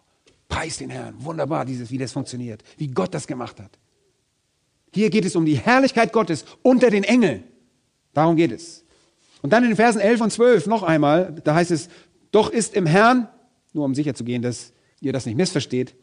preis 0.49 0.77
den 0.77 0.89
Herrn, 0.89 1.15
wunderbar, 1.19 1.65
dieses, 1.65 1.89
wie 1.89 1.97
das 1.97 2.11
funktioniert, 2.11 2.63
wie 2.77 2.87
Gott 2.87 3.13
das 3.13 3.25
gemacht 3.25 3.59
hat. 3.59 3.71
Hier 4.93 5.09
geht 5.09 5.25
es 5.25 5.35
um 5.35 5.45
die 5.45 5.57
Herrlichkeit 5.57 6.11
Gottes 6.11 6.45
unter 6.61 6.89
den 6.89 7.03
Engeln. 7.03 7.43
Darum 8.13 8.35
geht 8.35 8.51
es. 8.51 8.83
Und 9.41 9.53
dann 9.53 9.63
in 9.63 9.69
den 9.69 9.75
Versen 9.75 10.01
11 10.01 10.21
und 10.21 10.31
12 10.31 10.67
noch 10.67 10.83
einmal, 10.83 11.35
da 11.43 11.55
heißt 11.55 11.71
es, 11.71 11.89
doch 12.31 12.49
ist 12.49 12.75
im 12.75 12.85
Herrn 12.85 13.29
nur 13.77 13.85
um 13.85 13.95
sicher 13.95 14.13
zu 14.13 14.25
gehen, 14.25 14.41
dass 14.41 14.73
ihr 14.99 15.13
das 15.13 15.25
nicht 15.25 15.37
missversteht. 15.37 15.95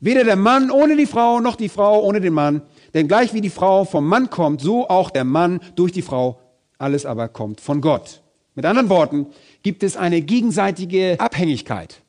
Weder 0.00 0.22
der 0.22 0.36
Mann 0.36 0.70
ohne 0.70 0.96
die 0.96 1.06
Frau, 1.06 1.40
noch 1.40 1.56
die 1.56 1.68
Frau 1.68 2.04
ohne 2.04 2.20
den 2.20 2.34
Mann. 2.34 2.62
Denn 2.92 3.08
gleich 3.08 3.32
wie 3.34 3.40
die 3.40 3.50
Frau 3.50 3.84
vom 3.84 4.06
Mann 4.06 4.30
kommt, 4.30 4.60
so 4.60 4.88
auch 4.88 5.10
der 5.10 5.24
Mann 5.24 5.60
durch 5.74 5.92
die 5.92 6.02
Frau. 6.02 6.38
Alles 6.78 7.06
aber 7.06 7.28
kommt 7.28 7.60
von 7.60 7.80
Gott. 7.80 8.22
Mit 8.54 8.66
anderen 8.66 8.88
Worten 8.88 9.26
gibt 9.62 9.82
es 9.82 9.96
eine 9.96 10.20
gegenseitige 10.20 11.16
Abhängigkeit. 11.18 12.02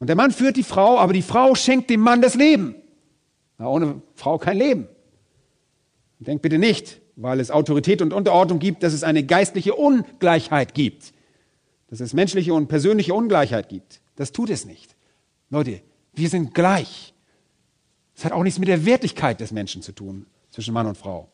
Und 0.00 0.08
der 0.08 0.16
Mann 0.16 0.32
führt 0.32 0.56
die 0.56 0.64
Frau, 0.64 0.98
aber 0.98 1.12
die 1.12 1.22
Frau 1.22 1.54
schenkt 1.54 1.88
dem 1.88 2.00
Mann 2.00 2.20
das 2.20 2.34
Leben. 2.34 2.74
Na, 3.56 3.68
ohne 3.68 4.02
Frau 4.14 4.38
kein 4.38 4.58
Leben. 4.58 4.88
Denkt 6.18 6.42
bitte 6.42 6.58
nicht, 6.58 7.00
weil 7.16 7.40
es 7.40 7.50
Autorität 7.50 8.02
und 8.02 8.12
Unterordnung 8.12 8.58
gibt, 8.58 8.82
dass 8.82 8.92
es 8.92 9.04
eine 9.04 9.24
geistliche 9.24 9.74
Ungleichheit 9.74 10.74
gibt. 10.74 11.12
Dass 11.94 12.00
es 12.00 12.12
menschliche 12.12 12.52
und 12.52 12.66
persönliche 12.66 13.14
Ungleichheit 13.14 13.68
gibt. 13.68 14.00
Das 14.16 14.32
tut 14.32 14.50
es 14.50 14.64
nicht. 14.64 14.96
Leute, 15.48 15.80
wir 16.12 16.28
sind 16.28 16.52
gleich. 16.52 17.14
Es 18.16 18.24
hat 18.24 18.32
auch 18.32 18.42
nichts 18.42 18.58
mit 18.58 18.66
der 18.66 18.84
Wertigkeit 18.84 19.38
des 19.38 19.52
Menschen 19.52 19.80
zu 19.80 19.92
tun, 19.92 20.26
zwischen 20.50 20.74
Mann 20.74 20.88
und 20.88 20.98
Frau. 20.98 21.28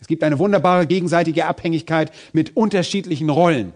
Es 0.00 0.08
gibt 0.08 0.24
eine 0.24 0.40
wunderbare 0.40 0.88
gegenseitige 0.88 1.46
Abhängigkeit 1.46 2.10
mit 2.32 2.56
unterschiedlichen 2.56 3.30
Rollen. 3.30 3.74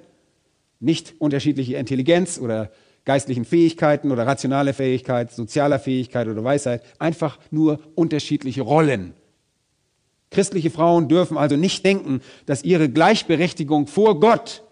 Nicht 0.80 1.14
unterschiedliche 1.20 1.76
Intelligenz 1.76 2.40
oder 2.40 2.72
geistlichen 3.04 3.44
Fähigkeiten 3.44 4.10
oder 4.10 4.26
rationale 4.26 4.74
Fähigkeit, 4.74 5.30
sozialer 5.30 5.78
Fähigkeit 5.78 6.26
oder 6.26 6.42
Weisheit, 6.42 6.82
einfach 6.98 7.38
nur 7.52 7.78
unterschiedliche 7.94 8.62
Rollen. 8.62 9.14
Christliche 10.32 10.70
Frauen 10.70 11.06
dürfen 11.06 11.38
also 11.38 11.54
nicht 11.54 11.84
denken, 11.84 12.20
dass 12.46 12.64
ihre 12.64 12.88
Gleichberechtigung 12.88 13.86
vor 13.86 14.18
Gott 14.18 14.64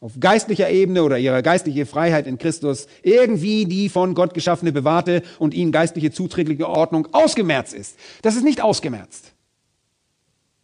auf 0.00 0.12
geistlicher 0.20 0.70
Ebene 0.70 1.02
oder 1.02 1.18
ihre 1.18 1.42
geistliche 1.42 1.84
Freiheit 1.84 2.26
in 2.26 2.38
Christus 2.38 2.86
irgendwie 3.02 3.66
die 3.66 3.88
von 3.88 4.14
Gott 4.14 4.32
geschaffene 4.32 4.72
bewahrte 4.72 5.22
und 5.38 5.54
ihnen 5.54 5.72
geistliche 5.72 6.12
zuträgliche 6.12 6.68
Ordnung 6.68 7.08
ausgemerzt 7.12 7.74
ist. 7.74 7.98
Das 8.22 8.36
ist 8.36 8.44
nicht 8.44 8.60
ausgemerzt. 8.60 9.32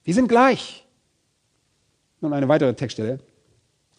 Wir 0.04 0.14
sind 0.14 0.28
gleich. 0.28 0.84
Nun 2.20 2.32
eine 2.32 2.48
weitere 2.48 2.74
Textstelle, 2.74 3.18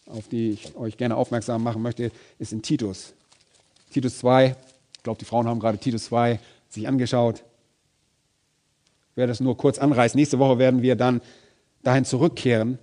auf 0.06 0.26
die 0.28 0.50
ich 0.50 0.74
euch 0.76 0.96
gerne 0.96 1.16
aufmerksam 1.16 1.62
machen 1.62 1.82
möchte, 1.82 2.10
ist 2.38 2.52
in 2.52 2.62
Titus. 2.62 3.12
Titus 3.92 4.18
2. 4.18 4.56
Ich 4.96 5.02
glaube, 5.02 5.18
die 5.18 5.24
Frauen 5.26 5.46
haben 5.46 5.60
gerade 5.60 5.78
Titus 5.78 6.06
2 6.06 6.40
sich 6.68 6.88
angeschaut. 6.88 7.44
Ich 9.10 9.16
werde 9.16 9.30
das 9.30 9.40
nur 9.40 9.56
kurz 9.56 9.78
anreißen. 9.78 10.18
Nächste 10.18 10.38
Woche 10.38 10.58
werden 10.58 10.82
wir 10.82 10.96
dann 10.96 11.20
dahin 11.82 12.04
zurückkehren 12.04 12.78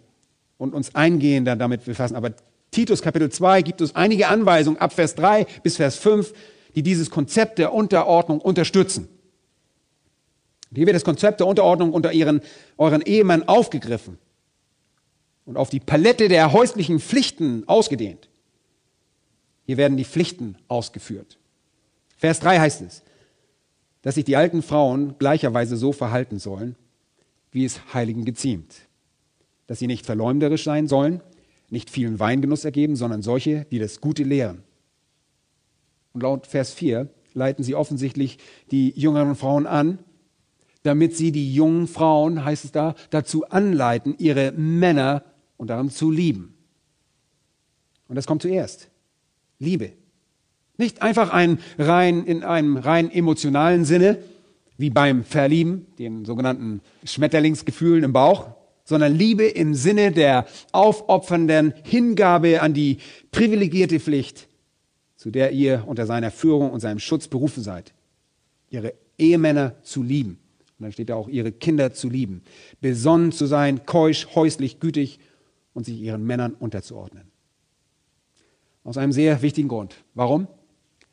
und 0.57 0.73
uns 0.73 0.95
eingehender 0.95 1.55
damit 1.55 1.85
befassen. 1.85 2.15
Aber 2.15 2.33
Titus 2.71 3.01
Kapitel 3.01 3.31
2 3.31 3.61
gibt 3.61 3.81
uns 3.81 3.95
einige 3.95 4.27
Anweisungen 4.27 4.79
ab 4.79 4.93
Vers 4.93 5.15
3 5.15 5.45
bis 5.61 5.77
Vers 5.77 5.95
5, 5.97 6.33
die 6.75 6.83
dieses 6.83 7.09
Konzept 7.09 7.59
der 7.59 7.73
Unterordnung 7.73 8.41
unterstützen. 8.41 9.07
Hier 10.73 10.87
wird 10.87 10.95
das 10.95 11.03
Konzept 11.03 11.39
der 11.39 11.47
Unterordnung 11.47 11.93
unter 11.93 12.13
ihren, 12.13 12.41
euren 12.77 13.01
Ehemann 13.01 13.47
aufgegriffen 13.47 14.17
und 15.45 15.55
auf 15.55 15.69
die 15.69 15.79
Palette 15.79 16.29
der 16.29 16.51
häuslichen 16.51 16.99
Pflichten 16.99 17.67
ausgedehnt. 17.67 18.29
Hier 19.65 19.77
werden 19.77 19.97
die 19.97 20.05
Pflichten 20.05 20.57
ausgeführt. 20.67 21.37
Vers 22.17 22.39
3 22.39 22.59
heißt 22.59 22.81
es, 22.81 23.03
dass 24.01 24.15
sich 24.15 24.25
die 24.25 24.35
alten 24.35 24.63
Frauen 24.63 25.15
gleicherweise 25.19 25.77
so 25.77 25.93
verhalten 25.93 26.39
sollen, 26.39 26.75
wie 27.51 27.65
es 27.65 27.93
Heiligen 27.93 28.25
geziemt 28.25 28.73
dass 29.73 29.79
sie 29.79 29.87
nicht 29.87 30.05
verleumderisch 30.05 30.65
sein 30.65 30.87
sollen, 30.87 31.23
nicht 31.71 31.89
vielen 31.89 32.19
Weingenuss 32.19 32.63
ergeben, 32.63 32.95
sondern 32.95 33.23
solche, 33.23 33.65
die 33.71 33.79
das 33.79 34.01
Gute 34.01 34.21
lehren. 34.21 34.61
Und 36.11 36.21
laut 36.21 36.45
Vers 36.45 36.73
4 36.73 37.09
leiten 37.33 37.63
sie 37.63 37.73
offensichtlich 37.73 38.37
die 38.69 38.91
jüngeren 38.91 39.33
Frauen 39.33 39.65
an, 39.65 39.97
damit 40.83 41.17
sie 41.17 41.31
die 41.31 41.55
jungen 41.55 41.87
Frauen, 41.87 42.45
heißt 42.45 42.65
es 42.65 42.71
da, 42.71 42.93
dazu 43.09 43.49
anleiten, 43.49 44.13
ihre 44.19 44.51
Männer 44.51 45.23
und 45.57 45.71
darum 45.71 45.89
zu 45.89 46.11
lieben. 46.11 46.53
Und 48.07 48.15
das 48.15 48.27
kommt 48.27 48.43
zuerst. 48.43 48.91
Liebe. 49.57 49.93
Nicht 50.77 51.01
einfach 51.01 51.31
ein 51.31 51.57
rein, 51.79 52.25
in 52.25 52.43
einem 52.43 52.77
rein 52.77 53.09
emotionalen 53.09 53.85
Sinne, 53.85 54.19
wie 54.77 54.91
beim 54.91 55.23
Verlieben, 55.23 55.87
den 55.97 56.25
sogenannten 56.25 56.81
Schmetterlingsgefühlen 57.05 58.03
im 58.03 58.13
Bauch, 58.13 58.51
sondern 58.83 59.15
Liebe 59.15 59.45
im 59.45 59.75
Sinne 59.75 60.11
der 60.11 60.45
aufopfernden 60.71 61.73
Hingabe 61.83 62.61
an 62.61 62.73
die 62.73 62.97
privilegierte 63.31 63.99
Pflicht, 63.99 64.47
zu 65.15 65.31
der 65.31 65.51
ihr 65.51 65.83
unter 65.87 66.05
seiner 66.05 66.31
Führung 66.31 66.71
und 66.71 66.81
seinem 66.81 66.99
Schutz 66.99 67.27
berufen 67.27 67.63
seid. 67.63 67.93
Ihre 68.69 68.93
Ehemänner 69.17 69.81
zu 69.83 70.03
lieben. 70.03 70.39
Und 70.79 70.83
dann 70.83 70.91
steht 70.91 71.09
da 71.09 71.15
auch, 71.15 71.29
ihre 71.29 71.51
Kinder 71.51 71.93
zu 71.93 72.09
lieben. 72.09 72.43
Besonnen 72.81 73.31
zu 73.31 73.45
sein, 73.45 73.85
keusch, 73.85 74.27
häuslich, 74.35 74.79
gütig 74.79 75.19
und 75.73 75.85
sich 75.85 75.99
ihren 75.99 76.25
Männern 76.25 76.53
unterzuordnen. 76.53 77.31
Aus 78.83 78.97
einem 78.97 79.13
sehr 79.13 79.41
wichtigen 79.41 79.69
Grund. 79.69 79.95
Warum? 80.13 80.47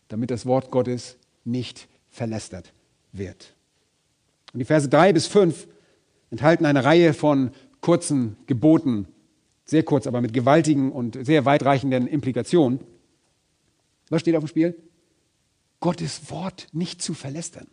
Damit 0.08 0.30
das 0.30 0.44
Wort 0.44 0.72
Gottes 0.72 1.16
nicht 1.44 1.88
verlästert 2.08 2.72
wird. 3.12 3.54
Und 4.52 4.58
die 4.58 4.64
Verse 4.64 4.88
drei 4.88 5.12
bis 5.12 5.26
fünf 5.28 5.68
enthalten 6.30 6.64
eine 6.64 6.84
Reihe 6.84 7.14
von 7.14 7.50
kurzen 7.80 8.36
Geboten, 8.46 9.08
sehr 9.64 9.82
kurz, 9.82 10.06
aber 10.06 10.20
mit 10.20 10.32
gewaltigen 10.32 10.92
und 10.92 11.18
sehr 11.24 11.44
weitreichenden 11.44 12.06
Implikationen. 12.06 12.80
Was 14.08 14.20
steht 14.22 14.34
auf 14.34 14.44
dem 14.44 14.48
Spiel? 14.48 14.76
Gottes 15.78 16.30
Wort 16.30 16.66
nicht 16.72 17.00
zu 17.02 17.14
verlästern. 17.14 17.68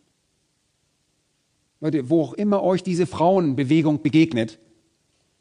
Leute, 1.80 2.08
wo 2.10 2.22
auch 2.22 2.32
immer 2.34 2.62
euch 2.62 2.82
diese 2.82 3.06
Frauenbewegung 3.06 4.02
begegnet, 4.02 4.58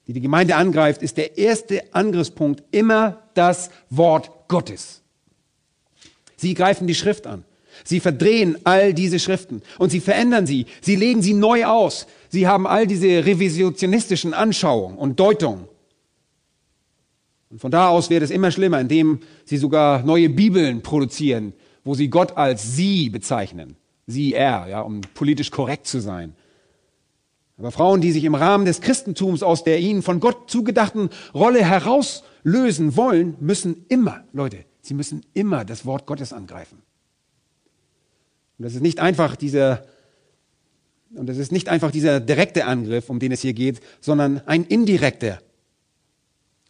die 0.07 0.13
die 0.13 0.21
Gemeinde 0.21 0.55
angreift, 0.55 1.01
ist 1.01 1.17
der 1.17 1.37
erste 1.37 1.93
Angriffspunkt 1.93 2.63
immer 2.71 3.23
das 3.33 3.69
Wort 3.89 4.31
Gottes. 4.47 5.01
Sie 6.37 6.53
greifen 6.53 6.87
die 6.87 6.95
Schrift 6.95 7.27
an. 7.27 7.43
Sie 7.83 7.99
verdrehen 7.99 8.57
all 8.63 8.93
diese 8.93 9.19
Schriften 9.19 9.61
und 9.77 9.89
sie 9.89 9.99
verändern 9.99 10.47
sie. 10.47 10.65
Sie 10.81 10.95
legen 10.95 11.21
sie 11.21 11.33
neu 11.33 11.65
aus. 11.65 12.07
Sie 12.29 12.47
haben 12.47 12.67
all 12.67 12.87
diese 12.87 13.25
revisionistischen 13.25 14.33
Anschauungen 14.33 14.97
und 14.97 15.19
Deutungen. 15.19 15.67
Und 17.49 17.61
von 17.61 17.71
da 17.71 17.89
aus 17.89 18.09
wird 18.09 18.23
es 18.23 18.31
immer 18.31 18.51
schlimmer, 18.51 18.79
indem 18.79 19.19
sie 19.45 19.57
sogar 19.57 20.03
neue 20.03 20.29
Bibeln 20.29 20.81
produzieren, 20.81 21.53
wo 21.83 21.95
sie 21.95 22.09
Gott 22.09 22.35
als 22.35 22.75
sie 22.75 23.09
bezeichnen. 23.09 23.77
Sie, 24.05 24.33
er, 24.33 24.67
ja, 24.67 24.81
um 24.81 25.01
politisch 25.13 25.51
korrekt 25.51 25.87
zu 25.87 25.99
sein. 25.99 26.33
Aber 27.57 27.71
Frauen, 27.71 28.01
die 28.01 28.11
sich 28.11 28.23
im 28.23 28.35
Rahmen 28.35 28.65
des 28.65 28.81
Christentums 28.81 29.41
aus 29.41 29.63
der 29.63 29.79
ihnen 29.79 30.03
von 30.03 30.19
Gott 30.19 30.49
zugedachten 30.49 31.09
Rolle 31.33 31.63
herauslösen 31.65 32.95
wollen, 32.95 33.35
müssen 33.39 33.85
immer, 33.89 34.23
Leute, 34.31 34.65
sie 34.81 34.93
müssen 34.93 35.25
immer 35.33 35.65
das 35.65 35.85
Wort 35.85 36.05
Gottes 36.05 36.33
angreifen. 36.33 36.81
Und 38.57 38.63
das 38.63 38.75
ist 38.75 38.81
nicht 38.81 38.99
einfach 38.99 39.35
dieser, 39.35 39.85
und 41.15 41.27
das 41.27 41.37
ist 41.37 41.51
nicht 41.51 41.69
einfach 41.69 41.91
dieser 41.91 42.19
direkte 42.19 42.65
Angriff, 42.65 43.09
um 43.09 43.19
den 43.19 43.31
es 43.31 43.41
hier 43.41 43.53
geht, 43.53 43.79
sondern 44.01 44.41
ein 44.45 44.65
indirekter. 44.65 45.39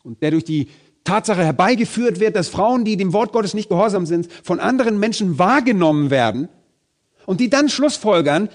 Und 0.03 0.21
der 0.21 0.31
durch 0.31 0.43
die 0.43 0.69
Tatsache 1.03 1.43
herbeigeführt 1.43 2.19
wird, 2.19 2.35
dass 2.35 2.49
Frauen, 2.49 2.85
die 2.85 2.97
dem 2.97 3.13
Wort 3.13 3.31
Gottes 3.31 3.53
nicht 3.53 3.69
gehorsam 3.69 4.05
sind, 4.05 4.31
von 4.31 4.59
anderen 4.59 4.99
Menschen 4.99 5.39
wahrgenommen 5.39 6.09
werden 6.09 6.49
und 7.25 7.39
die 7.39 7.49
dann 7.49 7.69
schlussfolgern, 7.69 8.49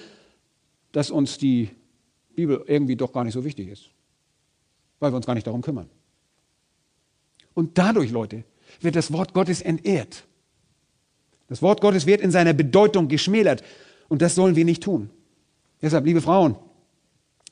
dass 0.92 1.11
uns 1.11 1.38
die 1.38 1.71
Bibel 2.35 2.62
irgendwie 2.66 2.97
doch 2.97 3.12
gar 3.12 3.25
nicht 3.25 3.35
so 3.35 3.45
wichtig 3.45 3.68
ist, 3.68 3.90
weil 5.01 5.12
wir 5.12 5.16
uns 5.16 5.27
gar 5.27 5.35
nicht 5.35 5.47
darum 5.47 5.62
kümmern. 5.62 5.88
Und 7.55 7.79
dadurch, 7.79 8.11
Leute, 8.11 8.45
wird 8.81 8.97
das 8.97 9.12
Wort 9.12 9.35
Gottes 9.35 9.61
entehrt. 9.61 10.25
Das 11.49 11.61
Wort 11.61 11.81
Gottes 11.81 12.07
wird 12.07 12.21
in 12.21 12.31
seiner 12.31 12.55
Bedeutung 12.55 13.09
geschmälert 13.09 13.62
und 14.09 14.23
das 14.23 14.35
sollen 14.35 14.57
wir 14.57 14.64
nicht 14.64 14.83
tun. 14.83 15.11
Deshalb, 15.83 16.07
liebe 16.07 16.21
Frauen, 16.21 16.57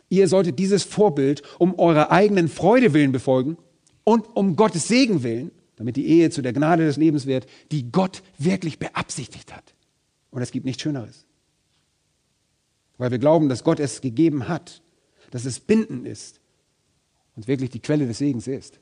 ihr 0.09 0.29
solltet 0.29 0.59
dieses 0.59 0.85
Vorbild 0.85 1.43
um 1.59 1.79
eurer 1.79 2.11
eigenen 2.11 2.49
Freude 2.49 2.95
willen 2.95 3.13
befolgen 3.13 3.59
und 4.05 4.25
um 4.37 4.57
Gottes 4.57 4.89
Segen 4.89 5.23
willen, 5.23 5.51
damit 5.77 5.97
die 5.97 6.07
Ehe 6.07 6.31
zu 6.31 6.41
der 6.41 6.53
Gnade 6.53 6.85
des 6.85 6.97
Lebens 6.97 7.27
wird, 7.27 7.47
die 7.73 7.91
Gott 7.91 8.23
wirklich 8.39 8.79
beabsichtigt 8.79 9.55
hat. 9.55 9.75
Und 10.31 10.43
es 10.43 10.53
gibt 10.53 10.65
nichts 10.65 10.83
Schöneres. 10.83 11.27
Weil 12.99 13.11
wir 13.11 13.19
glauben, 13.19 13.49
dass 13.49 13.65
Gott 13.65 13.81
es 13.81 14.01
gegeben 14.01 14.47
hat, 14.47 14.83
dass 15.31 15.45
es 15.45 15.59
bindend 15.59 16.07
ist 16.07 16.41
und 17.35 17.49
wirklich 17.49 17.71
die 17.71 17.81
Quelle 17.81 18.07
des 18.07 18.19
Segens 18.19 18.47
ist. 18.47 18.79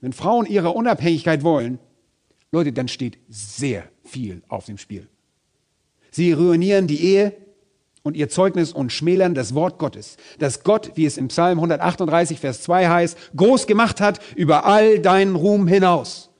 Wenn 0.00 0.12
Frauen 0.12 0.46
ihre 0.46 0.70
Unabhängigkeit 0.70 1.42
wollen, 1.42 1.78
Leute, 2.52 2.72
dann 2.72 2.88
steht 2.88 3.18
sehr 3.28 3.88
viel 4.04 4.42
auf 4.48 4.66
dem 4.66 4.78
Spiel. 4.78 5.08
Sie 6.10 6.32
ruinieren 6.32 6.86
die 6.86 7.02
Ehe 7.02 7.45
und 8.06 8.16
ihr 8.16 8.28
Zeugnis 8.28 8.72
und 8.72 8.92
schmälern 8.92 9.34
das 9.34 9.52
Wort 9.52 9.80
Gottes, 9.80 10.16
das 10.38 10.62
Gott, 10.62 10.92
wie 10.94 11.06
es 11.06 11.16
im 11.18 11.26
Psalm 11.26 11.58
138, 11.58 12.38
Vers 12.38 12.62
2 12.62 12.88
heißt, 12.88 13.18
groß 13.34 13.66
gemacht 13.66 14.00
hat 14.00 14.20
über 14.36 14.64
all 14.64 15.00
deinen 15.00 15.34
Ruhm 15.34 15.66
hinaus. 15.66 16.30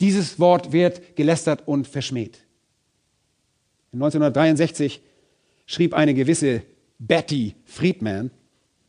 Dieses 0.00 0.38
Wort 0.38 0.70
wird 0.70 1.16
gelästert 1.16 1.66
und 1.66 1.88
verschmäht. 1.88 2.46
1963 3.92 5.02
schrieb 5.66 5.92
eine 5.92 6.14
gewisse 6.14 6.62
Betty 7.00 7.56
Friedman, 7.64 8.30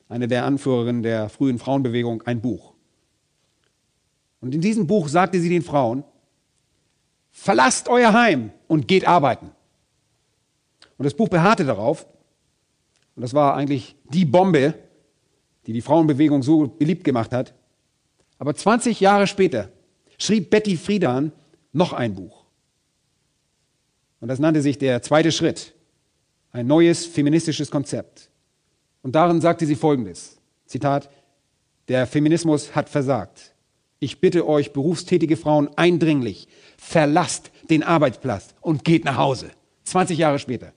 eine 0.08 0.28
der 0.28 0.46
Anführerinnen 0.46 1.02
der 1.02 1.30
frühen 1.30 1.58
Frauenbewegung, 1.58 2.22
ein 2.28 2.42
Buch. 2.42 2.74
Und 4.40 4.54
in 4.54 4.62
diesem 4.62 4.86
Buch 4.86 5.08
sagte 5.08 5.40
sie 5.40 5.50
den 5.50 5.64
Frauen, 5.64 6.04
Verlasst 7.32 7.90
euer 7.90 8.14
Heim 8.14 8.52
und 8.68 8.88
geht 8.88 9.08
arbeiten. 9.08 9.50
Und 10.98 11.06
das 11.06 11.14
Buch 11.14 11.30
beharrte 11.30 11.66
darauf. 11.66 12.06
Und 13.16 13.22
das 13.22 13.34
war 13.34 13.56
eigentlich 13.56 13.96
die 14.10 14.26
Bombe, 14.26 14.76
die 15.66 15.74
die 15.74 15.82
Frauenbewegung 15.82 16.44
so 16.44 16.68
beliebt 16.68 17.04
gemacht 17.04 17.32
hat. 17.32 17.54
Aber 18.38 18.56
20 18.56 19.00
Jahre 19.00 19.28
später 19.28 19.70
schrieb 20.18 20.50
Betty 20.50 20.78
Friedan 20.78 21.32
noch 21.72 21.94
ein 21.94 22.16
Buch. 22.16 22.44
Und 24.20 24.28
das 24.28 24.40
nannte 24.40 24.62
sich 24.62 24.78
der 24.78 25.02
zweite 25.02 25.32
Schritt. 25.32 25.74
Ein 26.52 26.68
neues 26.68 27.06
feministisches 27.06 27.72
Konzept. 27.72 28.30
Und 29.02 29.16
darin 29.16 29.42
sagte 29.42 29.66
sie 29.66 29.76
Folgendes. 29.76 30.38
Zitat, 30.66 31.10
der 31.88 32.08
Feminismus 32.08 32.76
hat 32.76 32.90
versagt. 32.90 33.54
Ich 34.00 34.20
bitte 34.22 34.48
euch, 34.48 34.74
berufstätige 34.74 35.38
Frauen, 35.38 35.70
eindringlich, 35.78 36.48
verlasst 36.78 37.52
den 37.70 37.84
Arbeitsplatz 37.84 38.54
und 38.62 38.84
geht 38.84 39.06
nach 39.06 39.18
Hause. 39.18 39.52
20 39.86 40.18
Jahre 40.18 40.40
später. 40.40 40.74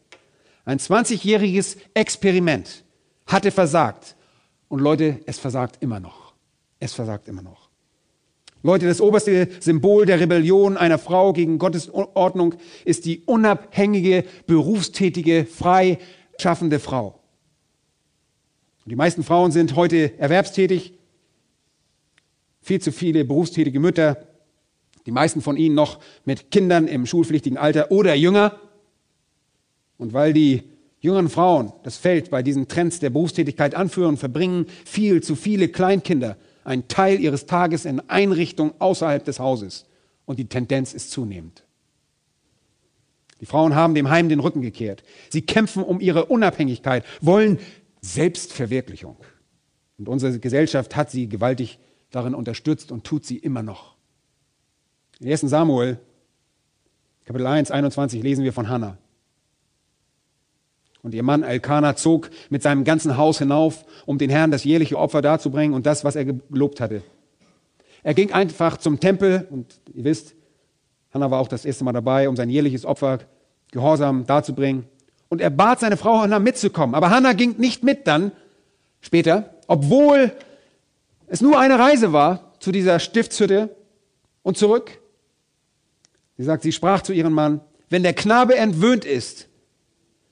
Ein 0.67 0.79
20-jähriges 0.79 1.79
Experiment 1.95 2.85
hatte 3.27 3.51
versagt. 3.51 4.17
Und 4.69 4.81
Leute, 4.81 5.21
es 5.25 5.39
versagt 5.39 5.79
immer 5.81 6.01
noch. 6.01 6.35
Es 6.81 6.93
versagt 6.93 7.29
immer 7.29 7.41
noch. 7.41 7.71
Leute, 8.63 8.87
das 8.87 9.01
oberste 9.01 9.49
Symbol 9.61 10.07
der 10.07 10.19
Rebellion 10.19 10.77
einer 10.77 10.99
Frau 10.99 11.33
gegen 11.33 11.59
Gottes 11.59 11.89
Ordnung 11.89 12.57
ist 12.85 13.05
die 13.05 13.21
unabhängige, 13.21 14.25
berufstätige, 14.47 15.47
frei 15.47 15.99
schaffende 16.39 16.81
Frau. 16.81 17.21
Und 18.85 18.91
die 18.91 18.97
meisten 18.97 19.23
Frauen 19.23 19.53
sind 19.53 19.77
heute 19.77 20.19
erwerbstätig, 20.19 20.95
viel 22.61 22.81
zu 22.81 22.91
viele 22.91 23.25
berufstätige 23.25 23.79
Mütter, 23.79 24.27
die 25.07 25.13
meisten 25.13 25.43
von 25.43 25.57
ihnen 25.57 25.77
noch 25.77 26.01
mit 26.25 26.51
Kindern 26.51 26.89
im 26.89 27.07
schulpflichtigen 27.07 27.59
Alter 27.59 27.93
oder 27.93 28.17
jünger. 28.17 28.59
Und 29.99 30.13
weil 30.13 30.33
die 30.33 30.63
jüngeren 31.01 31.29
Frauen 31.29 31.73
das 31.83 31.97
Feld 31.97 32.31
bei 32.31 32.43
diesen 32.43 32.69
Trends 32.69 33.01
der 33.01 33.11
Berufstätigkeit 33.11 33.75
anführen, 33.75 34.17
verbringen 34.17 34.67
viel 34.85 35.23
zu 35.23 35.37
viele 35.37 35.69
Kleinkinder 35.69 36.37
einen 36.65 36.89
Teil 36.89 37.21
ihres 37.21 37.47
Tages 37.47 37.85
in 37.85 38.01
Einrichtungen 38.09 38.75
außerhalb 38.79 39.25
des 39.25 39.39
Hauses. 39.39 39.87
Und 40.25 40.39
die 40.39 40.49
Tendenz 40.49 40.93
ist 40.93 41.13
zunehmend. 41.13 41.65
Die 43.41 43.47
Frauen 43.47 43.75
haben 43.75 43.95
dem 43.95 44.11
Heim 44.11 44.29
den 44.29 44.41
Rücken 44.41 44.63
gekehrt. 44.63 45.05
Sie 45.29 45.43
kämpfen 45.43 45.83
um 45.83 46.01
ihre 46.01 46.27
Unabhängigkeit, 46.27 47.05
wollen 47.21 47.59
Selbstverwirklichung. 48.01 49.17
Und 49.99 50.09
unsere 50.09 50.39
Gesellschaft 50.39 50.97
hat 50.97 51.11
sie 51.11 51.29
gewaltig 51.29 51.79
darin 52.11 52.35
unterstützt 52.35 52.91
und 52.93 53.05
tut 53.05 53.25
sie 53.25 53.37
immer 53.37 53.63
noch. 53.63 53.95
In 55.21 55.31
1. 55.31 55.43
Samuel, 55.43 55.99
Kapitel 57.25 57.47
1, 57.47 57.71
21 57.71 58.23
lesen 58.23 58.45
wir 58.45 58.53
von 58.53 58.69
Hannah. 58.69 58.99
Und 61.07 61.15
ihr 61.15 61.23
Mann 61.23 61.45
Elkanah 61.45 61.95
zog 61.95 62.31
mit 62.51 62.65
seinem 62.65 62.83
ganzen 62.83 63.17
Haus 63.17 63.39
hinauf, 63.39 63.85
um 64.07 64.19
den 64.19 64.29
Herrn 64.29 64.51
das 64.51 64.65
jährliche 64.65 64.99
Opfer 64.99 65.23
darzubringen 65.23 65.73
und 65.73 65.87
das, 65.87 66.03
was 66.03 66.17
er 66.17 66.25
gelobt 66.25 66.81
hatte. 66.81 67.05
Er 68.03 68.13
ging 68.13 68.33
einfach 68.33 68.77
zum 68.77 68.99
Tempel 68.99 69.47
und 69.49 69.79
ihr 69.95 70.03
wisst, 70.03 70.35
Hannah 71.15 71.31
war 71.31 71.39
auch 71.39 71.47
das 71.47 71.65
erste 71.65 71.85
Mal 71.85 71.93
dabei, 71.93 72.29
um 72.29 72.35
sein 72.35 72.51
jährliches 72.51 72.85
Opfer 72.85 73.21
gehorsam 73.71 74.27
darzubringen. 74.27 74.87
Und 75.29 75.41
er 75.41 75.51
bat 75.51 75.79
seine 75.79 75.97
Frau 75.97 76.23
Hannah 76.23 76.41
mitzukommen. 76.41 76.97
Aber 76.97 77.11
Hannah 77.11 77.35
ging 77.35 77.55
nicht 77.57 77.85
mit 77.85 78.09
dann, 78.09 78.33
später, 79.01 79.55
obwohl 79.69 80.33
es 81.29 81.41
nur 81.41 81.57
eine 81.61 81.79
Reise 81.79 82.13
war 82.13 82.53
zu 82.59 82.73
dieser 82.73 82.99
Stiftshütte 82.99 83.77
und 84.43 84.59
zurück. 84.59 84.99
Sie 86.37 86.43
sagt, 86.43 86.65
sie 86.65 86.73
sprach 86.73 87.03
zu 87.03 87.13
ihrem 87.13 87.33
Mann, 87.33 87.61
wenn 87.91 88.03
der 88.03 88.13
Knabe 88.13 88.57
entwöhnt 88.57 89.05
ist, 89.05 89.47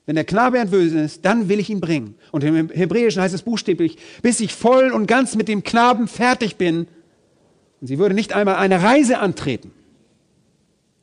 wenn 0.06 0.16
der 0.16 0.24
Knabe 0.24 0.58
entwöhnt 0.58 0.92
ist, 0.92 1.24
dann 1.24 1.48
will 1.48 1.58
ich 1.58 1.70
ihn 1.70 1.80
bringen. 1.80 2.14
Und 2.30 2.44
im 2.44 2.68
Hebräischen 2.68 3.22
heißt 3.22 3.34
es 3.34 3.42
buchstäblich, 3.42 3.96
bis 4.22 4.40
ich 4.40 4.52
voll 4.52 4.90
und 4.90 5.06
ganz 5.06 5.34
mit 5.34 5.48
dem 5.48 5.64
Knaben 5.64 6.08
fertig 6.08 6.56
bin. 6.56 6.86
Und 7.80 7.86
sie 7.86 7.98
würde 7.98 8.14
nicht 8.14 8.34
einmal 8.34 8.56
eine 8.56 8.82
Reise 8.82 9.18
antreten, 9.18 9.72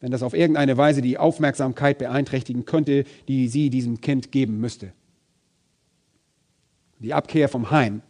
wenn 0.01 0.11
das 0.11 0.21
auf 0.21 0.35
irgendeine 0.35 0.77
Weise 0.77 1.01
die 1.01 1.17
Aufmerksamkeit 1.17 1.97
beeinträchtigen 1.97 2.65
könnte, 2.65 3.05
die 3.27 3.47
sie 3.47 3.71
diesem 3.71 4.01
Kind 4.01 4.31
geben 4.31 4.59
müsste. 4.59 4.93
Die 6.99 7.15
Abkehr 7.15 7.49
vom 7.49 7.71
Heim, 7.71 8.03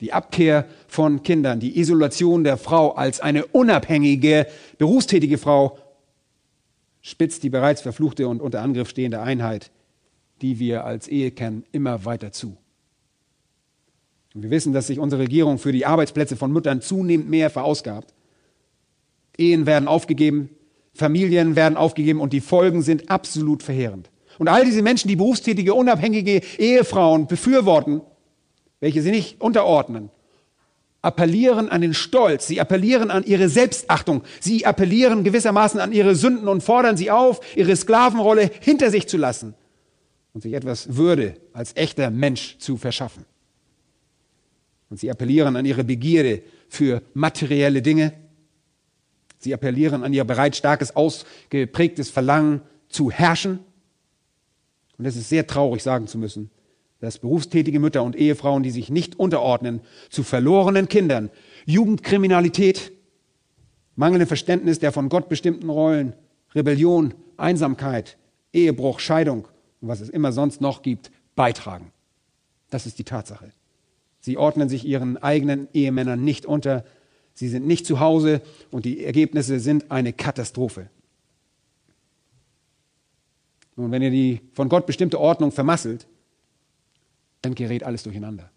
die 0.00 0.14
Abkehr 0.14 0.66
von 0.88 1.22
Kindern, 1.22 1.60
die 1.60 1.78
Isolation 1.78 2.44
der 2.44 2.56
Frau 2.56 2.92
als 2.92 3.20
eine 3.20 3.44
unabhängige, 3.44 4.46
berufstätige 4.78 5.36
Frau 5.36 5.78
spitzt 7.02 7.42
die 7.42 7.50
bereits 7.50 7.82
verfluchte 7.82 8.26
und 8.26 8.40
unter 8.40 8.62
Angriff 8.62 8.88
stehende 8.88 9.20
Einheit 9.20 9.70
die 10.42 10.58
wir 10.58 10.84
als 10.84 11.08
Ehe 11.08 11.30
kennen, 11.30 11.64
immer 11.72 12.04
weiter 12.04 12.32
zu. 12.32 12.56
Und 14.34 14.42
wir 14.42 14.50
wissen, 14.50 14.72
dass 14.72 14.88
sich 14.88 14.98
unsere 14.98 15.22
Regierung 15.22 15.58
für 15.58 15.72
die 15.72 15.86
Arbeitsplätze 15.86 16.36
von 16.36 16.52
Müttern 16.52 16.80
zunehmend 16.80 17.30
mehr 17.30 17.50
verausgabt. 17.50 18.12
Ehen 19.36 19.66
werden 19.66 19.88
aufgegeben, 19.88 20.50
Familien 20.94 21.54
werden 21.54 21.76
aufgegeben 21.76 22.20
und 22.20 22.32
die 22.32 22.40
Folgen 22.40 22.82
sind 22.82 23.10
absolut 23.10 23.62
verheerend. 23.62 24.10
Und 24.38 24.48
all 24.48 24.64
diese 24.64 24.82
Menschen, 24.82 25.08
die 25.08 25.16
berufstätige, 25.16 25.74
unabhängige 25.74 26.40
Ehefrauen 26.58 27.26
befürworten, 27.26 28.00
welche 28.80 29.02
sie 29.02 29.10
nicht 29.10 29.40
unterordnen, 29.40 30.10
appellieren 31.02 31.68
an 31.68 31.80
den 31.80 31.94
Stolz, 31.94 32.46
sie 32.46 32.60
appellieren 32.60 33.10
an 33.10 33.24
ihre 33.24 33.48
Selbstachtung, 33.48 34.22
sie 34.40 34.66
appellieren 34.66 35.24
gewissermaßen 35.24 35.80
an 35.80 35.92
ihre 35.92 36.14
Sünden 36.14 36.48
und 36.48 36.62
fordern 36.62 36.96
sie 36.96 37.10
auf, 37.10 37.40
ihre 37.56 37.76
Sklavenrolle 37.76 38.50
hinter 38.60 38.90
sich 38.90 39.08
zu 39.08 39.18
lassen 39.18 39.54
und 40.32 40.40
sich 40.42 40.54
etwas 40.54 40.96
Würde 40.96 41.36
als 41.52 41.76
echter 41.76 42.10
Mensch 42.10 42.58
zu 42.58 42.76
verschaffen. 42.76 43.24
Und 44.90 44.98
sie 44.98 45.10
appellieren 45.10 45.56
an 45.56 45.64
ihre 45.64 45.84
Begierde 45.84 46.42
für 46.68 47.02
materielle 47.14 47.82
Dinge. 47.82 48.12
Sie 49.38 49.54
appellieren 49.54 50.04
an 50.04 50.12
ihr 50.12 50.24
bereits 50.24 50.58
starkes, 50.58 50.94
ausgeprägtes 50.94 52.10
Verlangen 52.10 52.62
zu 52.88 53.10
herrschen. 53.10 53.60
Und 54.98 55.06
es 55.06 55.16
ist 55.16 55.28
sehr 55.28 55.46
traurig 55.46 55.82
sagen 55.82 56.06
zu 56.06 56.18
müssen, 56.18 56.50
dass 57.00 57.18
berufstätige 57.18 57.80
Mütter 57.80 58.02
und 58.02 58.16
Ehefrauen, 58.16 58.62
die 58.62 58.70
sich 58.70 58.90
nicht 58.90 59.18
unterordnen, 59.18 59.80
zu 60.10 60.22
verlorenen 60.22 60.88
Kindern, 60.88 61.30
Jugendkriminalität, 61.64 62.92
mangelndem 63.96 64.28
Verständnis 64.28 64.78
der 64.78 64.92
von 64.92 65.08
Gott 65.08 65.28
bestimmten 65.28 65.68
Rollen, 65.68 66.14
Rebellion, 66.54 67.14
Einsamkeit, 67.36 68.18
Ehebruch, 68.52 69.00
Scheidung 69.00 69.48
und 69.82 69.88
was 69.88 70.00
es 70.00 70.08
immer 70.08 70.32
sonst 70.32 70.60
noch 70.60 70.80
gibt, 70.80 71.10
beitragen. 71.34 71.92
Das 72.70 72.86
ist 72.86 72.98
die 72.98 73.04
Tatsache. 73.04 73.52
Sie 74.20 74.38
ordnen 74.38 74.68
sich 74.68 74.86
ihren 74.86 75.18
eigenen 75.18 75.68
Ehemännern 75.74 76.24
nicht 76.24 76.46
unter, 76.46 76.84
sie 77.34 77.48
sind 77.48 77.66
nicht 77.66 77.84
zu 77.84 78.00
Hause 78.00 78.40
und 78.70 78.84
die 78.84 79.04
Ergebnisse 79.04 79.60
sind 79.60 79.90
eine 79.90 80.12
Katastrophe. 80.12 80.88
Nun, 83.74 83.90
wenn 83.90 84.02
ihr 84.02 84.10
die 84.10 84.40
von 84.54 84.68
Gott 84.68 84.86
bestimmte 84.86 85.18
Ordnung 85.18 85.50
vermasselt, 85.50 86.06
dann 87.40 87.54
gerät 87.54 87.82
alles 87.82 88.04
durcheinander. 88.04 88.50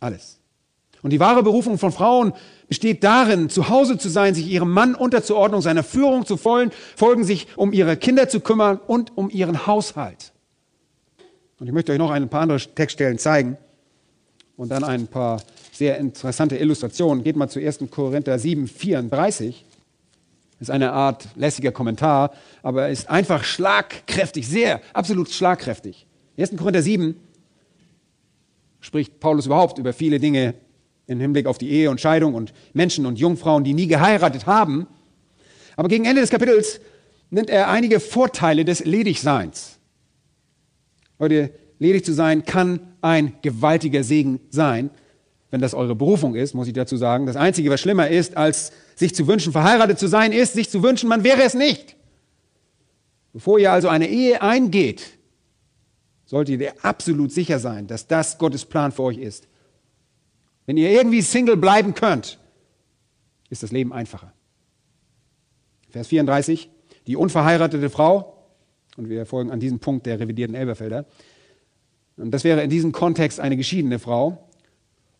Alles. 0.00 0.40
Und 1.02 1.10
die 1.10 1.20
wahre 1.20 1.42
Berufung 1.42 1.78
von 1.78 1.92
Frauen 1.92 2.32
besteht 2.68 3.04
darin, 3.04 3.48
zu 3.48 3.68
Hause 3.68 3.98
zu 3.98 4.08
sein, 4.08 4.34
sich 4.34 4.46
ihrem 4.46 4.70
Mann 4.70 4.94
unterzuordnen, 4.94 5.60
seiner 5.60 5.82
Führung 5.82 6.26
zu 6.26 6.36
folgen, 6.36 7.24
sich 7.24 7.46
um 7.56 7.72
ihre 7.72 7.96
Kinder 7.96 8.28
zu 8.28 8.40
kümmern 8.40 8.80
und 8.86 9.16
um 9.16 9.30
ihren 9.30 9.66
Haushalt. 9.66 10.32
Und 11.58 11.66
ich 11.66 11.72
möchte 11.72 11.92
euch 11.92 11.98
noch 11.98 12.10
ein 12.10 12.28
paar 12.28 12.42
andere 12.42 12.58
Textstellen 12.58 13.18
zeigen 13.18 13.56
und 14.56 14.70
dann 14.70 14.84
ein 14.84 15.06
paar 15.06 15.42
sehr 15.72 15.98
interessante 15.98 16.56
Illustrationen. 16.56 17.22
Geht 17.22 17.36
mal 17.36 17.48
zu 17.48 17.60
1. 17.60 17.80
Korinther 17.90 18.38
7, 18.38 18.66
34. 18.66 19.64
Das 20.58 20.68
ist 20.68 20.74
eine 20.74 20.92
Art 20.92 21.28
lässiger 21.36 21.70
Kommentar, 21.70 22.32
aber 22.62 22.84
er 22.84 22.88
ist 22.88 23.10
einfach 23.10 23.44
schlagkräftig, 23.44 24.48
sehr, 24.48 24.80
absolut 24.94 25.30
schlagkräftig. 25.30 26.06
1. 26.38 26.56
Korinther 26.56 26.82
7 26.82 27.14
spricht 28.80 29.20
Paulus 29.20 29.46
überhaupt 29.46 29.78
über 29.78 29.92
viele 29.92 30.18
Dinge 30.18 30.54
im 31.06 31.20
Hinblick 31.20 31.46
auf 31.46 31.58
die 31.58 31.70
Ehe 31.70 31.90
und 31.90 32.00
Scheidung 32.00 32.34
und 32.34 32.52
Menschen 32.72 33.06
und 33.06 33.18
Jungfrauen, 33.18 33.64
die 33.64 33.74
nie 33.74 33.86
geheiratet 33.86 34.46
haben. 34.46 34.86
Aber 35.76 35.88
gegen 35.88 36.04
Ende 36.04 36.20
des 36.20 36.30
Kapitels 36.30 36.80
nennt 37.30 37.50
er 37.50 37.68
einige 37.68 38.00
Vorteile 38.00 38.64
des 38.64 38.84
Ledigseins. 38.84 39.78
Leute, 41.18 41.50
ledig 41.78 42.04
zu 42.04 42.12
sein 42.12 42.44
kann 42.44 42.80
ein 43.00 43.34
gewaltiger 43.42 44.02
Segen 44.02 44.40
sein, 44.50 44.90
wenn 45.50 45.60
das 45.60 45.74
eure 45.74 45.94
Berufung 45.94 46.34
ist, 46.34 46.54
muss 46.54 46.66
ich 46.66 46.72
dazu 46.72 46.96
sagen. 46.96 47.26
Das 47.26 47.36
Einzige, 47.36 47.70
was 47.70 47.80
schlimmer 47.80 48.08
ist, 48.08 48.36
als 48.36 48.72
sich 48.96 49.14
zu 49.14 49.26
wünschen, 49.26 49.52
verheiratet 49.52 49.98
zu 49.98 50.08
sein, 50.08 50.32
ist, 50.32 50.54
sich 50.54 50.68
zu 50.68 50.82
wünschen, 50.82 51.08
man 51.08 51.24
wäre 51.24 51.42
es 51.42 51.54
nicht. 51.54 51.96
Bevor 53.32 53.58
ihr 53.58 53.70
also 53.70 53.88
eine 53.88 54.08
Ehe 54.08 54.42
eingeht, 54.42 55.04
solltet 56.24 56.60
ihr 56.60 56.72
absolut 56.82 57.32
sicher 57.32 57.58
sein, 57.58 57.86
dass 57.86 58.06
das 58.06 58.38
Gottes 58.38 58.64
Plan 58.64 58.92
für 58.92 59.04
euch 59.04 59.18
ist. 59.18 59.46
Wenn 60.66 60.76
ihr 60.76 60.90
irgendwie 60.90 61.22
Single 61.22 61.56
bleiben 61.56 61.94
könnt, 61.94 62.38
ist 63.48 63.62
das 63.62 63.72
Leben 63.72 63.92
einfacher. 63.92 64.32
Vers 65.90 66.08
34, 66.08 66.68
die 67.06 67.16
unverheiratete 67.16 67.88
Frau, 67.88 68.32
und 68.96 69.08
wir 69.08 69.24
folgen 69.26 69.50
an 69.50 69.60
diesem 69.60 69.78
Punkt 69.78 70.06
der 70.06 70.18
revidierten 70.18 70.56
Elberfelder, 70.56 71.06
und 72.16 72.30
das 72.32 72.44
wäre 72.44 72.62
in 72.62 72.70
diesem 72.70 72.92
Kontext 72.92 73.40
eine 73.40 73.56
geschiedene 73.56 73.98
Frau, 73.98 74.50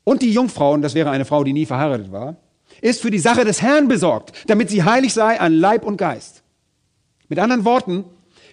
und 0.03 0.22
die 0.22 0.32
Jungfrau, 0.32 0.72
und 0.72 0.82
das 0.82 0.94
wäre 0.94 1.11
eine 1.11 1.24
Frau, 1.24 1.44
die 1.44 1.53
nie 1.53 1.66
verheiratet 1.66 2.11
war, 2.11 2.36
ist 2.80 3.01
für 3.01 3.11
die 3.11 3.18
Sache 3.18 3.44
des 3.44 3.62
Herrn 3.62 3.88
besorgt, 3.88 4.32
damit 4.49 4.70
sie 4.70 4.82
heilig 4.82 5.14
sei 5.14 5.38
an 5.40 5.53
Leib 5.53 5.84
und 5.84 5.97
Geist. 5.97 6.42
Mit 7.28 7.38
anderen 7.38 7.64
Worten 7.64 8.05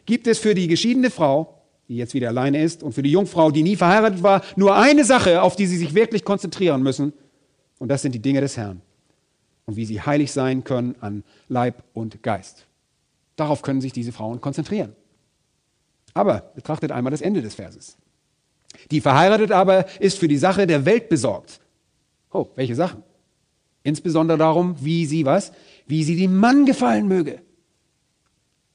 gibt 0.06 0.28
es 0.28 0.40
für 0.40 0.56
die 0.56 0.68
geschiedene 0.68 1.10
Frau, 1.10 1.63
die 1.94 2.00
jetzt 2.00 2.16
wieder 2.16 2.30
alleine 2.30 2.62
ist, 2.62 2.82
und 2.82 2.94
für 2.94 3.04
die 3.04 3.12
Jungfrau, 3.12 3.52
die 3.52 3.62
nie 3.62 3.76
verheiratet 3.76 4.24
war, 4.24 4.42
nur 4.56 4.76
eine 4.76 5.06
Sache, 5.06 5.44
auf 5.44 5.56
die 5.56 5.68
sie 5.68 5.78
sich 5.78 5.94
wirklich 5.94 6.26
konzentrieren 6.26 6.82
müssen, 6.82 7.14
und 7.78 7.90
das 7.90 8.02
sind 8.02 8.16
die 8.16 8.20
Dinge 8.20 8.42
des 8.42 8.58
Herrn 8.58 8.82
und 9.66 9.76
wie 9.76 9.86
sie 9.86 10.02
heilig 10.02 10.32
sein 10.32 10.64
können 10.64 10.96
an 11.02 11.24
Leib 11.50 11.84
und 11.94 12.24
Geist. 12.24 12.66
Darauf 13.36 13.62
können 13.62 13.82
sich 13.82 13.94
diese 13.94 14.12
Frauen 14.12 14.42
konzentrieren. 14.42 14.96
Aber 16.14 16.52
betrachtet 16.56 16.92
einmal 16.92 17.12
das 17.12 17.22
Ende 17.22 17.42
des 17.42 17.56
Verses. 17.56 17.98
Die 18.90 19.02
verheiratet 19.02 19.52
aber 19.52 19.86
ist 20.00 20.18
für 20.18 20.28
die 20.28 20.38
Sache 20.38 20.66
der 20.66 20.86
Welt 20.86 21.10
besorgt. 21.10 21.60
Oh, 22.32 22.48
welche 22.56 22.76
Sachen? 22.76 23.04
Insbesondere 23.84 24.38
darum, 24.38 24.76
wie 24.80 25.06
sie 25.06 25.26
was? 25.26 25.52
Wie 25.86 26.04
sie 26.04 26.16
dem 26.16 26.38
Mann 26.38 26.66
gefallen 26.66 27.08
möge. 27.08 27.42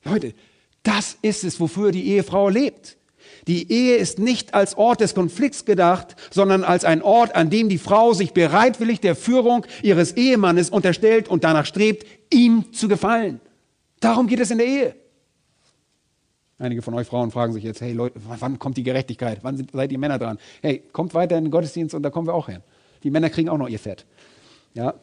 Leute, 0.04 0.34
das 0.82 1.16
ist 1.22 1.44
es, 1.44 1.58
wofür 1.60 1.92
die 1.92 2.08
Ehefrau 2.08 2.48
lebt. 2.48 2.97
Die 3.48 3.72
Ehe 3.72 3.96
ist 3.96 4.18
nicht 4.18 4.52
als 4.52 4.76
Ort 4.76 5.00
des 5.00 5.14
Konflikts 5.14 5.64
gedacht, 5.64 6.16
sondern 6.30 6.64
als 6.64 6.84
ein 6.84 7.02
Ort, 7.02 7.34
an 7.34 7.48
dem 7.48 7.70
die 7.70 7.78
Frau 7.78 8.12
sich 8.12 8.32
bereitwillig 8.32 9.00
der 9.00 9.16
Führung 9.16 9.64
ihres 9.82 10.12
Ehemannes 10.12 10.68
unterstellt 10.68 11.28
und 11.28 11.44
danach 11.44 11.64
strebt, 11.64 12.06
ihm 12.30 12.72
zu 12.74 12.88
gefallen. 12.88 13.40
Darum 14.00 14.26
geht 14.26 14.40
es 14.40 14.50
in 14.50 14.58
der 14.58 14.66
Ehe. 14.66 14.94
Einige 16.58 16.82
von 16.82 16.92
euch 16.92 17.06
Frauen 17.06 17.30
fragen 17.30 17.54
sich 17.54 17.64
jetzt, 17.64 17.80
hey 17.80 17.92
Leute, 17.92 18.20
wann 18.38 18.58
kommt 18.58 18.76
die 18.76 18.82
Gerechtigkeit? 18.82 19.38
Wann 19.42 19.66
seid 19.72 19.92
ihr 19.92 19.98
Männer 19.98 20.18
dran? 20.18 20.38
Hey, 20.60 20.82
kommt 20.92 21.14
weiter 21.14 21.38
in 21.38 21.44
den 21.44 21.50
Gottesdienst 21.50 21.94
und 21.94 22.02
da 22.02 22.10
kommen 22.10 22.26
wir 22.26 22.34
auch 22.34 22.48
hin. 22.48 22.60
Die 23.02 23.10
Männer 23.10 23.30
kriegen 23.30 23.48
auch 23.48 23.58
noch 23.58 23.68
ihr 23.68 23.78
Fett. 23.78 24.04
Ja. 24.74 24.94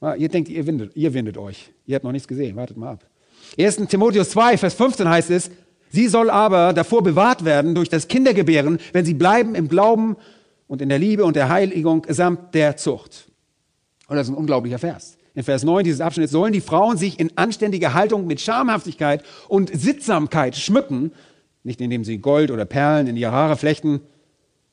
Ah, 0.00 0.14
ihr 0.14 0.28
denkt, 0.28 0.48
ihr 0.48 0.66
windet, 0.66 0.96
ihr 0.96 1.12
windet 1.12 1.36
euch. 1.36 1.72
Ihr 1.86 1.96
habt 1.96 2.04
noch 2.04 2.12
nichts 2.12 2.28
gesehen. 2.28 2.56
Wartet 2.56 2.76
mal 2.76 2.92
ab. 2.92 3.04
1. 3.58 3.76
Timotheus 3.88 4.30
2, 4.30 4.56
Vers 4.56 4.74
15 4.74 5.08
heißt 5.08 5.30
es, 5.30 5.50
sie 5.96 6.08
soll 6.08 6.30
aber 6.30 6.74
davor 6.74 7.02
bewahrt 7.02 7.44
werden 7.44 7.74
durch 7.74 7.88
das 7.88 8.06
Kindergebären, 8.06 8.78
wenn 8.92 9.04
sie 9.04 9.14
bleiben 9.14 9.54
im 9.54 9.68
Glauben 9.68 10.16
und 10.68 10.82
in 10.82 10.90
der 10.90 10.98
Liebe 10.98 11.24
und 11.24 11.36
der 11.36 11.48
Heiligung 11.48 12.06
samt 12.08 12.54
der 12.54 12.76
Zucht. 12.76 13.30
Und 14.06 14.16
das 14.16 14.28
ist 14.28 14.34
ein 14.34 14.36
unglaublicher 14.36 14.78
Vers. 14.78 15.16
In 15.34 15.42
Vers 15.42 15.64
9 15.64 15.84
dieses 15.84 16.00
Abschnitts 16.00 16.32
sollen 16.32 16.52
die 16.52 16.60
Frauen 16.60 16.98
sich 16.98 17.18
in 17.18 17.36
anständiger 17.36 17.94
Haltung 17.94 18.26
mit 18.26 18.40
Schamhaftigkeit 18.40 19.24
und 19.48 19.70
Sittsamkeit 19.74 20.54
schmücken, 20.56 21.12
nicht 21.64 21.80
indem 21.80 22.04
sie 22.04 22.18
Gold 22.18 22.50
oder 22.50 22.66
Perlen 22.66 23.06
in 23.06 23.16
ihre 23.16 23.32
Haare 23.32 23.56
flechten, 23.56 24.00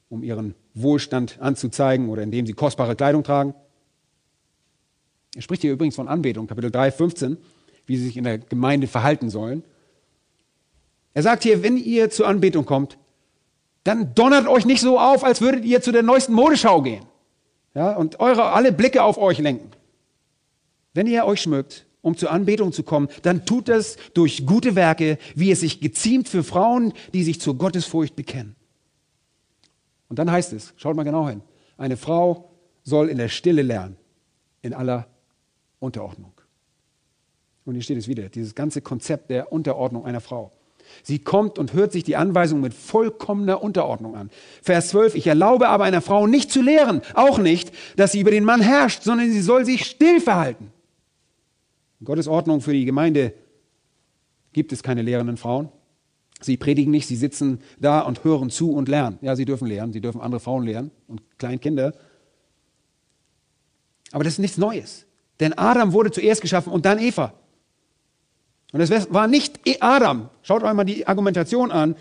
um 0.09 0.24
ihren 0.24 0.55
Wohlstand 0.74 1.38
anzuzeigen 1.39 2.09
oder 2.09 2.21
indem 2.21 2.45
sie 2.45 2.53
kostbare 2.53 2.95
Kleidung 2.95 3.24
tragen. 3.24 3.55
Er 5.36 5.41
spricht 5.41 5.61
hier 5.61 5.71
übrigens 5.71 5.95
von 5.95 6.07
Anbetung, 6.07 6.47
Kapitel 6.47 6.69
3, 6.69 6.91
15, 6.91 7.38
wie 7.86 7.97
sie 7.97 8.05
sich 8.05 8.17
in 8.17 8.26
der 8.26 8.38
Gemeinde 8.38 8.88
verhalten 8.88 9.30
sollen. 9.30 9.63
Er 11.14 11.24
sagt 11.24 11.43
hier, 11.43 11.64
wenn 11.64 11.78
ihr 11.78 12.09
zur 12.09 12.28
Anbetung 12.28 12.66
kommt, 12.66 12.97
dann 13.84 14.16
donnert 14.16 14.47
euch 14.47 14.66
nicht 14.66 14.82
so 14.82 14.99
auf, 14.99 15.24
als 15.24 15.41
würdet 15.41 15.66
ihr 15.66 15.82
zu 15.82 15.91
der 15.91 16.03
neuesten 16.03 16.34
Modeschau 16.34 16.82
gehen. 16.82 17.05
Ja, 17.76 17.95
und 17.95 18.20
eure, 18.20 18.51
alle 18.51 18.72
Blicke 18.72 19.03
auf 19.03 19.18
euch 19.18 19.39
lenken. 19.39 19.72
Wenn 20.93 21.07
ihr 21.07 21.26
euch 21.26 21.41
schmückt, 21.41 21.86
um 22.01 22.16
zur 22.18 22.32
Anbetung 22.32 22.72
zu 22.72 22.84
kommen, 22.84 23.07
dann 23.24 23.45
tut 23.45 23.68
das 23.68 23.97
durch 24.14 24.45
gute 24.45 24.76
Werke, 24.76 25.18
wie 25.36 25.51
es 25.51 25.61
sich 25.61 25.82
geziemt 25.82 26.30
für 26.30 26.43
Frauen, 26.43 26.93
die 27.14 27.24
sich 27.24 27.41
zur 27.41 27.57
Gottesfurcht 27.57 28.16
bekennen. 28.16 28.55
Und 30.09 30.20
dann 30.20 30.30
heißt 30.30 30.53
es, 30.53 30.74
schaut 30.78 30.95
mal 30.95 31.03
genau 31.03 31.28
hin, 31.28 31.41
eine 31.78 31.97
Frau 31.97 32.51
soll 32.84 33.09
in 33.09 33.18
der 33.18 33.30
Stille 33.30 33.64
lernen, 33.64 33.97
in 34.61 34.74
aller 34.74 35.07
Unterordnung. 35.80 36.34
Und 37.66 37.76
hier 37.76 37.84
steht 37.84 37.97
es 37.97 38.07
wieder, 38.07 38.30
dieses 38.30 38.53
ganze 38.53 38.82
Konzept 38.82 39.30
der 39.30 39.51
Unterordnung 39.51 40.05
einer 40.05 40.22
Frau. 40.22 40.51
Sie 41.01 41.19
kommt 41.19 41.57
und 41.57 41.73
hört 41.73 41.91
sich 41.91 42.03
die 42.03 42.15
Anweisung 42.15 42.61
mit 42.61 42.73
vollkommener 42.73 43.61
Unterordnung 43.61 44.15
an. 44.15 44.29
Vers 44.61 44.89
12, 44.89 45.15
ich 45.15 45.27
erlaube 45.27 45.69
aber 45.69 45.83
einer 45.83 46.01
Frau 46.01 46.27
nicht 46.27 46.51
zu 46.51 46.61
lehren, 46.61 47.01
auch 47.13 47.39
nicht, 47.39 47.71
dass 47.95 48.11
sie 48.11 48.19
über 48.19 48.31
den 48.31 48.45
Mann 48.45 48.61
herrscht, 48.61 49.03
sondern 49.03 49.31
sie 49.31 49.41
soll 49.41 49.65
sich 49.65 49.85
still 49.85 50.19
verhalten. 50.19 50.71
In 51.99 52.05
Gottes 52.05 52.27
Ordnung 52.27 52.61
für 52.61 52.73
die 52.73 52.85
Gemeinde 52.85 53.33
gibt 54.51 54.71
es 54.71 54.83
keine 54.83 55.01
lehrenden 55.01 55.37
Frauen. 55.37 55.69
Sie 56.41 56.57
predigen 56.57 56.91
nicht, 56.91 57.07
sie 57.07 57.15
sitzen 57.15 57.61
da 57.79 58.01
und 58.01 58.23
hören 58.23 58.49
zu 58.49 58.73
und 58.73 58.89
lernen. 58.89 59.17
Ja, 59.21 59.35
sie 59.35 59.45
dürfen 59.45 59.67
lehren, 59.67 59.93
sie 59.93 60.01
dürfen 60.01 60.21
andere 60.21 60.41
Frauen 60.41 60.63
lehren 60.63 60.91
und 61.07 61.21
Kleinkinder. 61.37 61.93
Aber 64.11 64.23
das 64.23 64.33
ist 64.33 64.39
nichts 64.39 64.57
Neues. 64.57 65.05
Denn 65.39 65.53
Adam 65.57 65.93
wurde 65.93 66.11
zuerst 66.11 66.41
geschaffen 66.41 66.71
und 66.71 66.85
dann 66.85 66.99
Eva. 66.99 67.33
Und 68.74 68.82
es 68.82 69.13
war 69.13 69.28
nicht 69.28 69.59
Adam, 69.80 70.30
schaut 70.41 70.63
euch 70.63 70.74
mal 70.74 70.84
die 70.84 71.07
Argumentation 71.07 71.71
an, 71.71 71.95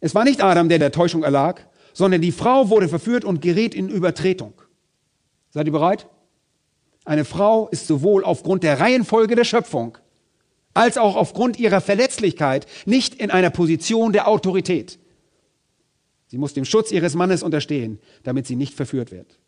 es 0.00 0.14
war 0.16 0.24
nicht 0.24 0.42
Adam, 0.42 0.68
der 0.68 0.80
der 0.80 0.90
Täuschung 0.90 1.22
erlag, 1.22 1.62
sondern 1.94 2.20
die 2.20 2.32
Frau 2.32 2.68
wurde 2.70 2.88
verführt 2.88 3.24
und 3.24 3.40
gerät 3.40 3.72
in 3.74 3.88
Übertretung. 3.88 4.52
Seid 5.50 5.66
ihr 5.66 5.72
bereit? 5.72 6.08
Eine 7.04 7.24
Frau 7.24 7.68
ist 7.68 7.86
sowohl 7.86 8.24
aufgrund 8.24 8.64
der 8.64 8.80
Reihenfolge 8.80 9.36
der 9.36 9.44
Schöpfung 9.44 9.96
als 10.74 10.98
auch 10.98 11.14
aufgrund 11.14 11.58
ihrer 11.58 11.80
Verletzlichkeit 11.80 12.66
nicht 12.84 13.14
in 13.14 13.30
einer 13.30 13.50
Position 13.50 14.12
der 14.12 14.26
Autorität. 14.26 14.98
Sie 16.26 16.38
muss 16.38 16.54
dem 16.54 16.64
Schutz 16.64 16.90
ihres 16.90 17.14
Mannes 17.14 17.42
unterstehen, 17.42 18.00
damit 18.24 18.46
sie 18.46 18.56
nicht 18.56 18.74
verführt 18.74 19.12
wird. 19.12 19.38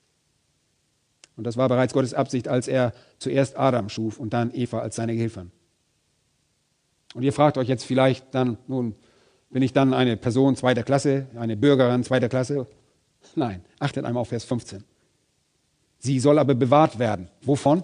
Und 1.37 1.45
das 1.45 1.57
war 1.57 1.69
bereits 1.69 1.95
Gottes 1.95 2.15
Absicht, 2.15 2.47
als 2.47 2.69
er 2.69 2.93
zuerst 3.19 3.59
Adam 3.59 3.89
schuf 3.89 4.21
und 4.21 4.33
dann 4.35 4.55
Eva 4.55 4.81
als 4.81 4.97
seine 4.97 5.15
Gehilfin. 5.15 5.51
Und 7.15 7.23
ihr 7.23 7.33
fragt 7.33 7.57
euch 7.57 7.69
jetzt 7.69 7.85
vielleicht 7.85 8.35
dann, 8.35 8.59
nun, 8.67 8.95
bin 9.51 9.63
ich 9.63 9.73
dann 9.73 9.95
eine 9.95 10.17
Person 10.17 10.57
zweiter 10.57 10.83
Klasse, 10.83 11.29
eine 11.37 11.57
Bürgerin 11.57 12.05
zweiter 12.05 12.29
Klasse? 12.29 12.67
Nein, 13.37 13.65
achtet 13.79 14.05
einmal 14.05 14.21
auf 14.21 14.29
Vers 14.29 14.45
15. 14.45 14.85
Sie 15.99 16.21
soll 16.21 16.39
aber 16.39 16.55
bewahrt 16.55 16.99
werden. 16.99 17.29
Wovon? 17.43 17.83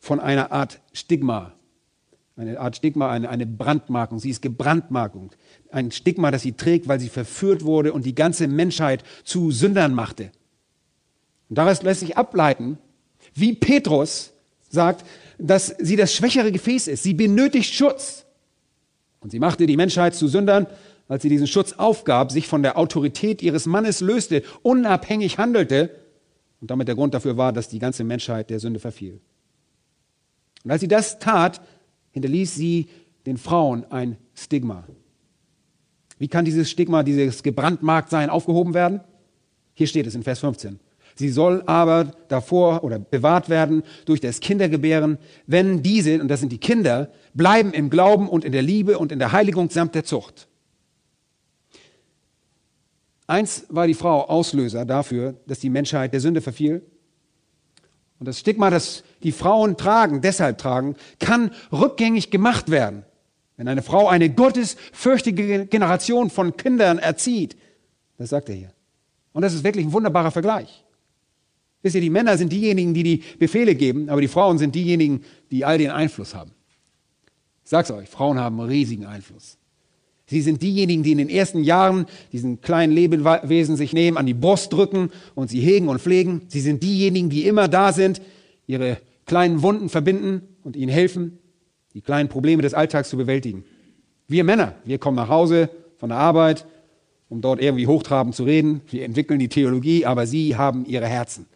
Von 0.00 0.20
einer 0.20 0.52
Art 0.52 0.80
Stigma, 0.92 1.54
eine 2.38 2.60
Art 2.60 2.76
Stigma, 2.76 3.10
eine, 3.10 3.28
eine 3.30 3.46
Brandmarkung. 3.46 4.20
Sie 4.20 4.30
ist 4.30 4.42
gebrandmarkung. 4.42 5.32
Ein 5.72 5.90
Stigma, 5.90 6.30
das 6.30 6.42
sie 6.42 6.52
trägt, 6.52 6.86
weil 6.86 7.00
sie 7.00 7.08
verführt 7.08 7.64
wurde 7.64 7.92
und 7.92 8.06
die 8.06 8.14
ganze 8.14 8.46
Menschheit 8.46 9.02
zu 9.24 9.50
Sündern 9.50 9.92
machte. 9.92 10.30
Und 11.48 11.58
daraus 11.58 11.82
lässt 11.82 12.00
sich 12.00 12.16
ableiten, 12.16 12.78
wie 13.34 13.54
Petrus 13.54 14.32
sagt, 14.68 15.04
dass 15.38 15.74
sie 15.78 15.96
das 15.96 16.14
schwächere 16.14 16.52
Gefäß 16.52 16.88
ist. 16.88 17.02
Sie 17.02 17.14
benötigt 17.14 17.74
Schutz. 17.74 18.24
Und 19.28 19.32
sie 19.32 19.40
machte 19.40 19.66
die 19.66 19.76
Menschheit 19.76 20.14
zu 20.14 20.26
Sündern, 20.26 20.66
als 21.06 21.20
sie 21.22 21.28
diesen 21.28 21.46
Schutz 21.46 21.74
aufgab, 21.74 22.32
sich 22.32 22.48
von 22.48 22.62
der 22.62 22.78
Autorität 22.78 23.42
ihres 23.42 23.66
Mannes 23.66 24.00
löste, 24.00 24.42
unabhängig 24.62 25.36
handelte 25.36 25.90
und 26.62 26.70
damit 26.70 26.88
der 26.88 26.94
Grund 26.94 27.12
dafür 27.12 27.36
war, 27.36 27.52
dass 27.52 27.68
die 27.68 27.78
ganze 27.78 28.04
Menschheit 28.04 28.48
der 28.48 28.58
Sünde 28.58 28.80
verfiel. 28.80 29.20
Und 30.64 30.70
als 30.70 30.80
sie 30.80 30.88
das 30.88 31.18
tat, 31.18 31.60
hinterließ 32.12 32.54
sie 32.54 32.88
den 33.26 33.36
Frauen 33.36 33.84
ein 33.90 34.16
Stigma. 34.32 34.84
Wie 36.18 36.28
kann 36.28 36.46
dieses 36.46 36.70
Stigma, 36.70 37.02
dieses 37.02 37.42
Gebrandmarktsein 37.42 38.30
aufgehoben 38.30 38.72
werden? 38.72 39.02
Hier 39.74 39.88
steht 39.88 40.06
es 40.06 40.14
in 40.14 40.22
Vers 40.22 40.38
15. 40.38 40.80
Sie 41.18 41.30
soll 41.30 41.64
aber 41.66 42.12
davor 42.28 42.84
oder 42.84 43.00
bewahrt 43.00 43.48
werden 43.48 43.82
durch 44.04 44.20
das 44.20 44.38
Kindergebären, 44.38 45.18
wenn 45.48 45.82
diese, 45.82 46.20
und 46.20 46.28
das 46.28 46.38
sind 46.38 46.52
die 46.52 46.58
Kinder, 46.58 47.10
bleiben 47.34 47.72
im 47.72 47.90
Glauben 47.90 48.28
und 48.28 48.44
in 48.44 48.52
der 48.52 48.62
Liebe 48.62 48.98
und 48.98 49.10
in 49.10 49.18
der 49.18 49.32
Heiligung 49.32 49.68
samt 49.68 49.96
der 49.96 50.04
Zucht. 50.04 50.46
Eins 53.26 53.66
war 53.68 53.88
die 53.88 53.94
Frau 53.94 54.28
Auslöser 54.28 54.84
dafür, 54.84 55.34
dass 55.48 55.58
die 55.58 55.70
Menschheit 55.70 56.12
der 56.12 56.20
Sünde 56.20 56.40
verfiel. 56.40 56.82
Und 58.20 58.28
das 58.28 58.38
Stigma, 58.38 58.70
das 58.70 59.02
die 59.24 59.32
Frauen 59.32 59.76
tragen, 59.76 60.20
deshalb 60.20 60.58
tragen, 60.58 60.94
kann 61.18 61.50
rückgängig 61.72 62.30
gemacht 62.30 62.70
werden. 62.70 63.04
Wenn 63.56 63.66
eine 63.66 63.82
Frau 63.82 64.06
eine 64.06 64.30
gottesfürchtige 64.30 65.66
Generation 65.66 66.30
von 66.30 66.56
Kindern 66.56 67.00
erzieht, 67.00 67.56
das 68.18 68.28
sagt 68.28 68.50
er 68.50 68.54
hier. 68.54 68.72
Und 69.32 69.42
das 69.42 69.52
ist 69.52 69.64
wirklich 69.64 69.84
ein 69.84 69.92
wunderbarer 69.92 70.30
Vergleich. 70.30 70.84
Wisst 71.82 71.94
ihr, 71.94 72.00
die 72.00 72.10
Männer 72.10 72.36
sind 72.36 72.52
diejenigen, 72.52 72.92
die 72.92 73.02
die 73.02 73.22
Befehle 73.38 73.74
geben, 73.74 74.08
aber 74.08 74.20
die 74.20 74.28
Frauen 74.28 74.58
sind 74.58 74.74
diejenigen, 74.74 75.22
die 75.50 75.64
all 75.64 75.78
den 75.78 75.90
Einfluss 75.90 76.34
haben. 76.34 76.50
Ich 77.62 77.70
sag's 77.70 77.90
euch, 77.90 78.08
Frauen 78.08 78.38
haben 78.38 78.58
riesigen 78.60 79.06
Einfluss. 79.06 79.58
Sie 80.26 80.42
sind 80.42 80.62
diejenigen, 80.62 81.02
die 81.02 81.12
in 81.12 81.18
den 81.18 81.30
ersten 81.30 81.62
Jahren 81.62 82.06
diesen 82.32 82.60
kleinen 82.60 82.92
Lebewesen 82.92 83.76
sich 83.76 83.92
nehmen, 83.92 84.16
an 84.16 84.26
die 84.26 84.34
Brust 84.34 84.72
drücken 84.72 85.10
und 85.34 85.48
sie 85.48 85.60
hegen 85.60 85.88
und 85.88 86.00
pflegen. 86.00 86.42
Sie 86.48 86.60
sind 86.60 86.82
diejenigen, 86.82 87.30
die 87.30 87.46
immer 87.46 87.68
da 87.68 87.92
sind, 87.92 88.20
ihre 88.66 88.98
kleinen 89.24 89.62
Wunden 89.62 89.88
verbinden. 89.88 90.42
und 90.64 90.76
ihnen 90.76 90.92
helfen, 90.92 91.38
die 91.94 92.02
kleinen 92.02 92.28
Probleme 92.28 92.60
des 92.60 92.74
Alltags 92.74 93.08
zu 93.08 93.16
bewältigen. 93.16 93.64
Wir 94.26 94.44
Männer, 94.44 94.74
wir 94.84 94.98
kommen 94.98 95.16
nach 95.16 95.30
Hause 95.30 95.70
von 95.96 96.10
der 96.10 96.18
Arbeit, 96.18 96.66
um 97.30 97.40
dort 97.40 97.62
irgendwie 97.62 97.86
hochtrabend 97.86 98.34
zu 98.34 98.44
reden. 98.44 98.82
Wir 98.90 99.04
entwickeln 99.04 99.38
die 99.38 99.48
Theologie, 99.48 100.04
aber 100.04 100.26
sie 100.26 100.56
haben 100.56 100.84
ihre 100.84 101.06
Herzen 101.06 101.46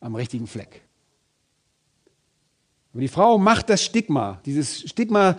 am 0.00 0.14
richtigen 0.14 0.46
Fleck. 0.46 0.82
Aber 2.92 3.00
die 3.00 3.08
Frau 3.08 3.38
macht 3.38 3.70
das 3.70 3.82
Stigma, 3.82 4.40
dieses 4.44 4.88
Stigma, 4.88 5.38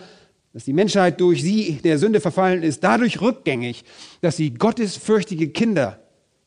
dass 0.54 0.66
die 0.66 0.74
Menschheit 0.74 1.20
durch 1.22 1.42
sie 1.42 1.80
der 1.84 2.00
Sünde 2.00 2.22
verfallen 2.22 2.64
ist, 2.64 2.84
dadurch 2.84 3.22
rückgängig, 3.22 3.84
dass 4.22 4.38
sie 4.38 4.54
gottesfürchtige 4.54 5.50
Kinder 5.50 6.00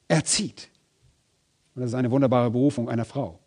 erzieht. 0.09 0.69
Und 1.75 1.83
das 1.83 1.91
ist 1.91 1.95
eine 1.95 2.11
wunderbare 2.11 2.51
Berufung 2.51 2.89
einer 2.89 3.05
Frau. 3.05 3.39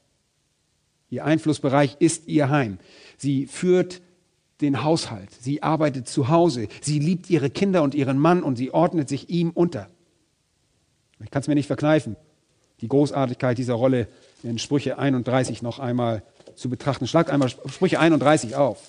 Ihr 1.09 1.26
Einflussbereich 1.26 1.97
ist 1.99 2.28
ihr 2.28 2.49
Heim. 2.49 2.80
Sie 3.18 3.45
führt 3.45 4.01
den 4.61 4.84
Haushalt. 4.84 5.30
Sie 5.32 5.61
arbeitet 5.61 6.07
zu 6.07 6.30
Hause. 6.30 6.68
Sie 6.82 6.99
liebt 6.99 7.30
ihre 7.30 7.49
Kinder 7.49 7.84
und 7.84 7.93
ihren 7.93 8.18
Mann 8.18 8.41
und 8.41 8.55
sie 8.55 8.72
ordnet 8.72 9.09
sich 9.09 9.30
ihm 9.30 9.51
unter. 9.51 9.89
Ich 11.24 11.32
kann 11.32 11.41
es 11.41 11.47
mir 11.47 11.55
nicht 11.55 11.68
verkneifen, 11.68 12.16
die 12.82 12.88
Großartigkeit 12.88 13.57
dieser 13.57 13.76
Rolle 13.76 14.07
in 14.46 14.60
Sprüche 14.60 14.98
31 14.98 15.62
noch 15.62 15.80
einmal 15.80 16.24
zu 16.56 16.70
betrachten. 16.70 17.08
Schlag 17.08 17.34
einmal 17.34 17.50
Sprüche 17.50 18.00
31 18.00 18.56
auf. 18.56 18.82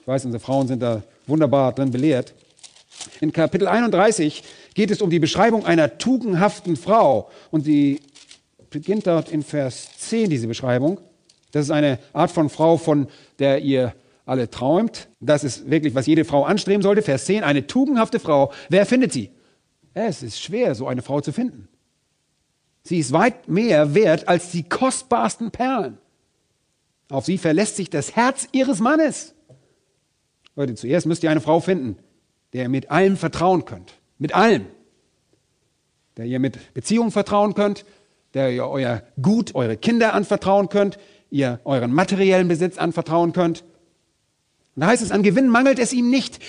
Ich 0.00 0.06
weiß, 0.06 0.24
unsere 0.24 0.40
Frauen 0.40 0.66
sind 0.66 0.82
da 0.82 1.02
wunderbar 1.26 1.72
drin 1.72 1.92
belehrt. 1.92 2.34
In 3.20 3.32
Kapitel 3.32 3.68
31 3.68 4.42
geht 4.74 4.90
es 4.90 5.00
um 5.00 5.10
die 5.10 5.20
Beschreibung 5.20 5.64
einer 5.64 5.98
tugendhaften 5.98 6.76
Frau. 6.76 7.30
Und 7.50 7.64
sie 7.64 8.00
beginnt 8.70 9.06
dort 9.06 9.30
in 9.30 9.42
Vers 9.42 9.90
10, 9.98 10.30
diese 10.30 10.48
Beschreibung. 10.48 10.98
Das 11.52 11.64
ist 11.64 11.70
eine 11.70 11.98
Art 12.12 12.30
von 12.30 12.48
Frau, 12.48 12.76
von 12.76 13.06
der 13.38 13.60
ihr 13.60 13.94
alle 14.26 14.50
träumt. 14.50 15.08
Das 15.20 15.44
ist 15.44 15.70
wirklich, 15.70 15.94
was 15.94 16.06
jede 16.06 16.24
Frau 16.24 16.44
anstreben 16.44 16.82
sollte. 16.82 17.02
Vers 17.02 17.26
10, 17.26 17.44
eine 17.44 17.66
tugendhafte 17.66 18.18
Frau. 18.18 18.52
Wer 18.68 18.86
findet 18.86 19.12
sie? 19.12 19.30
Es 19.94 20.22
ist 20.22 20.40
schwer, 20.40 20.74
so 20.74 20.86
eine 20.86 21.02
Frau 21.02 21.20
zu 21.20 21.32
finden. 21.32 21.68
Sie 22.84 22.98
ist 22.98 23.12
weit 23.12 23.48
mehr 23.48 23.94
wert 23.94 24.28
als 24.28 24.50
die 24.50 24.64
kostbarsten 24.64 25.50
Perlen. 25.50 25.98
Auf 27.08 27.26
sie 27.26 27.38
verlässt 27.38 27.76
sich 27.76 27.90
das 27.90 28.16
Herz 28.16 28.48
ihres 28.52 28.80
Mannes. 28.80 29.34
Leute, 30.56 30.74
zuerst 30.74 31.06
müsst 31.06 31.22
ihr 31.22 31.30
eine 31.30 31.40
Frau 31.40 31.60
finden, 31.60 31.96
der 32.52 32.64
ihr 32.64 32.68
mit 32.68 32.90
allem 32.90 33.16
vertrauen 33.16 33.64
könnt. 33.64 33.94
Mit 34.18 34.34
allem. 34.34 34.66
Der 36.16 36.26
ihr 36.26 36.38
mit 36.38 36.74
Beziehungen 36.74 37.10
vertrauen 37.10 37.54
könnt, 37.54 37.84
der 38.34 38.52
ihr 38.52 38.66
euer 38.66 39.02
Gut, 39.20 39.54
eure 39.54 39.76
Kinder 39.76 40.14
anvertrauen 40.14 40.68
könnt, 40.68 40.98
ihr 41.30 41.60
euren 41.64 41.92
materiellen 41.92 42.48
Besitz 42.48 42.78
anvertrauen 42.78 43.32
könnt. 43.32 43.62
Und 44.74 44.82
da 44.82 44.86
heißt 44.88 45.02
es, 45.02 45.10
an 45.10 45.22
Gewinn 45.22 45.48
mangelt 45.48 45.78
es 45.78 45.92
ihm 45.92 46.10
nicht. 46.10 46.40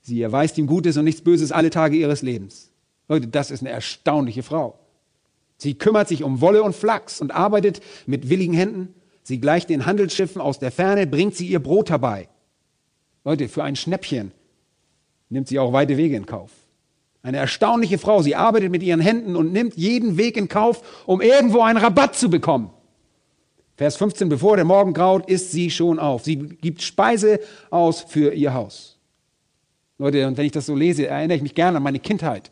Sie 0.00 0.20
erweist 0.22 0.56
ihm 0.58 0.66
Gutes 0.66 0.96
und 0.96 1.04
nichts 1.04 1.22
Böses 1.22 1.52
alle 1.52 1.70
Tage 1.70 1.96
ihres 1.96 2.22
Lebens. 2.22 2.70
Leute, 3.08 3.28
das 3.28 3.50
ist 3.50 3.60
eine 3.60 3.70
erstaunliche 3.70 4.42
Frau. 4.42 4.79
Sie 5.60 5.74
kümmert 5.74 6.08
sich 6.08 6.22
um 6.22 6.40
Wolle 6.40 6.62
und 6.62 6.74
Flachs 6.74 7.20
und 7.20 7.32
arbeitet 7.32 7.82
mit 8.06 8.30
willigen 8.30 8.54
Händen. 8.54 8.94
Sie 9.22 9.40
gleicht 9.40 9.68
den 9.68 9.84
Handelsschiffen 9.84 10.40
aus 10.40 10.58
der 10.58 10.72
Ferne, 10.72 11.06
bringt 11.06 11.36
sie 11.36 11.46
ihr 11.46 11.60
Brot 11.60 11.90
herbei. 11.90 12.28
Leute, 13.24 13.48
für 13.48 13.62
ein 13.62 13.76
Schnäppchen 13.76 14.32
nimmt 15.28 15.48
sie 15.48 15.58
auch 15.58 15.74
weite 15.74 15.98
Wege 15.98 16.16
in 16.16 16.24
Kauf. 16.24 16.50
Eine 17.22 17.36
erstaunliche 17.36 17.98
Frau. 17.98 18.22
Sie 18.22 18.34
arbeitet 18.34 18.70
mit 18.70 18.82
ihren 18.82 19.00
Händen 19.00 19.36
und 19.36 19.52
nimmt 19.52 19.76
jeden 19.76 20.16
Weg 20.16 20.38
in 20.38 20.48
Kauf, 20.48 21.04
um 21.04 21.20
irgendwo 21.20 21.60
einen 21.60 21.78
Rabatt 21.78 22.16
zu 22.16 22.30
bekommen. 22.30 22.70
Vers 23.76 23.96
15, 23.96 24.30
bevor 24.30 24.56
der 24.56 24.64
Morgen 24.64 24.94
graut, 24.94 25.28
isst 25.28 25.52
sie 25.52 25.70
schon 25.70 25.98
auf. 25.98 26.24
Sie 26.24 26.36
gibt 26.36 26.80
Speise 26.80 27.38
aus 27.68 28.00
für 28.00 28.32
ihr 28.32 28.54
Haus. 28.54 28.98
Leute, 29.98 30.26
und 30.26 30.38
wenn 30.38 30.46
ich 30.46 30.52
das 30.52 30.64
so 30.64 30.74
lese, 30.74 31.06
erinnere 31.06 31.36
ich 31.36 31.42
mich 31.42 31.54
gerne 31.54 31.76
an 31.76 31.82
meine 31.82 31.98
Kindheit. 31.98 32.50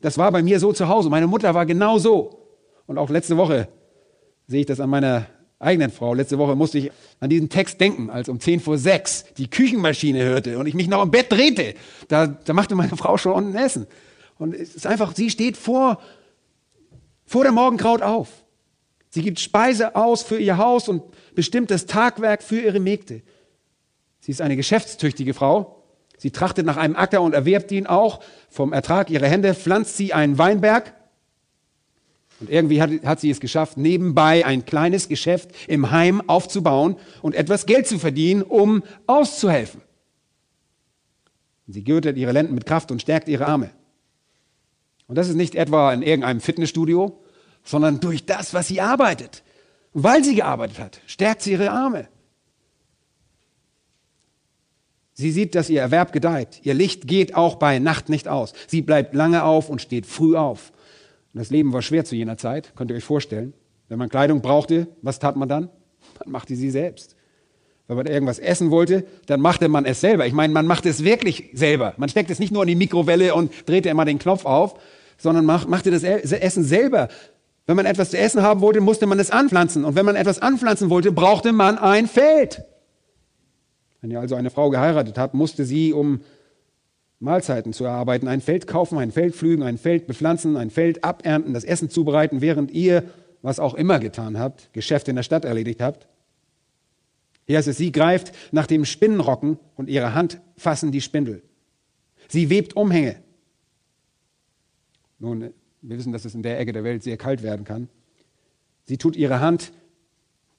Das 0.00 0.16
war 0.18 0.30
bei 0.30 0.42
mir 0.42 0.60
so 0.60 0.72
zu 0.72 0.88
Hause. 0.88 1.10
Meine 1.10 1.26
Mutter 1.26 1.52
war 1.54 1.66
genau 1.66 1.98
so. 1.98 2.43
Und 2.86 2.98
auch 2.98 3.10
letzte 3.10 3.36
Woche 3.36 3.68
sehe 4.46 4.60
ich 4.60 4.66
das 4.66 4.80
an 4.80 4.90
meiner 4.90 5.26
eigenen 5.58 5.90
Frau. 5.90 6.14
Letzte 6.14 6.38
Woche 6.38 6.54
musste 6.54 6.78
ich 6.78 6.90
an 7.20 7.30
diesen 7.30 7.48
Text 7.48 7.80
denken, 7.80 8.10
als 8.10 8.28
um 8.28 8.40
10 8.40 8.60
vor 8.60 8.78
6 8.78 9.34
die 9.38 9.48
Küchenmaschine 9.48 10.22
hörte 10.22 10.58
und 10.58 10.66
ich 10.66 10.74
mich 10.74 10.88
noch 10.88 11.02
im 11.02 11.10
Bett 11.10 11.32
drehte. 11.32 11.74
Da, 12.08 12.26
da 12.26 12.52
machte 12.52 12.74
meine 12.74 12.90
Frau 12.96 13.16
schon 13.16 13.32
unten 13.32 13.56
Essen. 13.56 13.86
Und 14.38 14.54
es 14.54 14.74
ist 14.74 14.86
einfach, 14.86 15.14
sie 15.14 15.30
steht 15.30 15.56
vor, 15.56 16.00
vor 17.24 17.44
der 17.44 17.52
Morgenkraut 17.52 18.02
auf. 18.02 18.28
Sie 19.08 19.22
gibt 19.22 19.38
Speise 19.38 19.94
aus 19.94 20.22
für 20.22 20.38
ihr 20.38 20.58
Haus 20.58 20.88
und 20.88 21.02
bestimmt 21.34 21.70
das 21.70 21.86
Tagwerk 21.86 22.42
für 22.42 22.60
ihre 22.60 22.80
Mägde. 22.80 23.22
Sie 24.20 24.32
ist 24.32 24.40
eine 24.40 24.56
geschäftstüchtige 24.56 25.34
Frau. 25.34 25.84
Sie 26.18 26.30
trachtet 26.30 26.66
nach 26.66 26.76
einem 26.76 26.96
Acker 26.96 27.22
und 27.22 27.32
erwerbt 27.32 27.70
ihn 27.70 27.86
auch. 27.86 28.20
Vom 28.48 28.72
Ertrag 28.72 29.10
ihrer 29.10 29.26
Hände 29.26 29.54
pflanzt 29.54 29.96
sie 29.96 30.12
einen 30.12 30.38
Weinberg. 30.38 30.94
Und 32.40 32.50
irgendwie 32.50 32.82
hat, 32.82 32.90
hat 33.04 33.20
sie 33.20 33.30
es 33.30 33.40
geschafft, 33.40 33.76
nebenbei 33.76 34.44
ein 34.44 34.64
kleines 34.64 35.08
Geschäft 35.08 35.50
im 35.68 35.90
Heim 35.90 36.28
aufzubauen 36.28 36.96
und 37.22 37.34
etwas 37.34 37.66
Geld 37.66 37.86
zu 37.86 37.98
verdienen, 37.98 38.42
um 38.42 38.82
auszuhelfen. 39.06 39.80
Sie 41.66 41.84
gürtet 41.84 42.16
ihre 42.16 42.32
Lenden 42.32 42.54
mit 42.54 42.66
Kraft 42.66 42.90
und 42.90 43.00
stärkt 43.00 43.28
ihre 43.28 43.46
Arme. 43.46 43.70
Und 45.06 45.16
das 45.16 45.28
ist 45.28 45.36
nicht 45.36 45.54
etwa 45.54 45.92
in 45.92 46.02
irgendeinem 46.02 46.40
Fitnessstudio, 46.40 47.22
sondern 47.62 48.00
durch 48.00 48.26
das, 48.26 48.52
was 48.52 48.68
sie 48.68 48.80
arbeitet. 48.80 49.42
Und 49.92 50.04
weil 50.04 50.24
sie 50.24 50.34
gearbeitet 50.34 50.78
hat, 50.78 51.00
stärkt 51.06 51.42
sie 51.42 51.52
ihre 51.52 51.70
Arme. 51.70 52.08
Sie 55.14 55.30
sieht, 55.30 55.54
dass 55.54 55.70
ihr 55.70 55.80
Erwerb 55.80 56.12
gedeiht. 56.12 56.60
Ihr 56.64 56.74
Licht 56.74 57.06
geht 57.06 57.36
auch 57.36 57.54
bei 57.54 57.78
Nacht 57.78 58.08
nicht 58.08 58.26
aus. 58.26 58.52
Sie 58.66 58.82
bleibt 58.82 59.14
lange 59.14 59.44
auf 59.44 59.70
und 59.70 59.80
steht 59.80 60.06
früh 60.06 60.36
auf. 60.36 60.72
Und 61.34 61.40
das 61.40 61.50
Leben 61.50 61.72
war 61.72 61.82
schwer 61.82 62.04
zu 62.04 62.14
jener 62.14 62.38
Zeit, 62.38 62.74
könnt 62.76 62.92
ihr 62.92 62.96
euch 62.96 63.04
vorstellen. 63.04 63.54
Wenn 63.88 63.98
man 63.98 64.08
Kleidung 64.08 64.40
brauchte, 64.40 64.86
was 65.02 65.18
tat 65.18 65.36
man 65.36 65.48
dann? 65.48 65.68
Man 66.24 66.32
machte 66.32 66.54
sie 66.54 66.70
selbst. 66.70 67.16
Wenn 67.88 67.96
man 67.96 68.06
irgendwas 68.06 68.38
essen 68.38 68.70
wollte, 68.70 69.04
dann 69.26 69.40
machte 69.40 69.68
man 69.68 69.84
es 69.84 70.00
selber. 70.00 70.26
Ich 70.26 70.32
meine, 70.32 70.52
man 70.52 70.66
macht 70.66 70.86
es 70.86 71.04
wirklich 71.04 71.50
selber. 71.52 71.92
Man 71.98 72.08
steckt 72.08 72.30
es 72.30 72.38
nicht 72.38 72.50
nur 72.50 72.62
in 72.62 72.68
die 72.68 72.76
Mikrowelle 72.76 73.34
und 73.34 73.52
drehte 73.66 73.90
immer 73.90 74.06
den 74.06 74.18
Knopf 74.18 74.46
auf, 74.46 74.74
sondern 75.18 75.44
machte 75.44 75.90
das 75.90 76.02
Essen 76.02 76.64
selber. 76.64 77.08
Wenn 77.66 77.76
man 77.76 77.84
etwas 77.84 78.10
zu 78.10 78.18
essen 78.18 78.42
haben 78.42 78.62
wollte, 78.62 78.80
musste 78.80 79.06
man 79.06 79.18
es 79.18 79.30
anpflanzen. 79.30 79.84
Und 79.84 79.96
wenn 79.96 80.06
man 80.06 80.16
etwas 80.16 80.40
anpflanzen 80.40 80.88
wollte, 80.88 81.12
brauchte 81.12 81.52
man 81.52 81.76
ein 81.76 82.06
Feld. 82.06 82.62
Wenn 84.00 84.10
ihr 84.10 84.20
also 84.20 84.34
eine 84.34 84.50
Frau 84.50 84.70
geheiratet 84.70 85.18
habt, 85.18 85.34
musste 85.34 85.64
sie, 85.64 85.92
um 85.92 86.20
Mahlzeiten 87.20 87.72
zu 87.72 87.84
erarbeiten, 87.84 88.28
ein 88.28 88.40
Feld 88.40 88.66
kaufen, 88.66 88.98
ein 88.98 89.12
Feld 89.12 89.34
pflügen, 89.34 89.62
ein 89.62 89.78
Feld 89.78 90.06
bepflanzen, 90.06 90.56
ein 90.56 90.70
Feld 90.70 91.04
abernten, 91.04 91.54
das 91.54 91.64
Essen 91.64 91.88
zubereiten, 91.88 92.40
während 92.40 92.70
ihr, 92.70 93.04
was 93.42 93.60
auch 93.60 93.74
immer 93.74 93.98
getan 93.98 94.38
habt, 94.38 94.72
Geschäfte 94.72 95.10
in 95.10 95.16
der 95.16 95.22
Stadt 95.22 95.44
erledigt 95.44 95.80
habt. 95.80 96.06
Hier 97.46 97.58
heißt 97.58 97.68
es, 97.68 97.76
sie 97.76 97.92
greift 97.92 98.32
nach 98.52 98.66
dem 98.66 98.84
Spinnenrocken 98.84 99.58
und 99.76 99.88
ihre 99.88 100.14
Hand 100.14 100.40
fassen 100.56 100.92
die 100.92 101.00
Spindel. 101.00 101.42
Sie 102.28 102.50
webt 102.50 102.74
Umhänge. 102.74 103.16
Nun, 105.18 105.52
wir 105.82 105.98
wissen, 105.98 106.12
dass 106.12 106.24
es 106.24 106.34
in 106.34 106.42
der 106.42 106.58
Ecke 106.58 106.72
der 106.72 106.84
Welt 106.84 107.02
sehr 107.02 107.16
kalt 107.16 107.42
werden 107.42 107.64
kann. 107.64 107.88
Sie 108.84 108.98
tut 108.98 109.16
ihre 109.16 109.40
Hand 109.40 109.72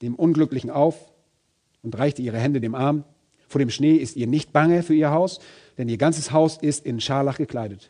dem 0.02 0.16
Unglücklichen 0.16 0.70
auf 0.70 1.12
und 1.82 1.98
reicht 1.98 2.20
ihre 2.20 2.38
Hände 2.38 2.62
dem 2.62 2.76
Arm. 2.76 3.04
Vor 3.56 3.60
dem 3.60 3.70
Schnee 3.70 3.96
ist 3.96 4.18
ihr 4.18 4.28
nicht 4.28 4.52
bange 4.52 4.84
für 4.84 4.94
ihr 4.94 5.12
Haus, 5.12 5.40
denn 5.78 5.88
ihr 5.88 5.96
ganzes 5.96 6.34
Haus 6.34 6.58
ist 6.58 6.86
in 6.86 7.00
Scharlach 7.00 7.38
gekleidet. 7.38 7.90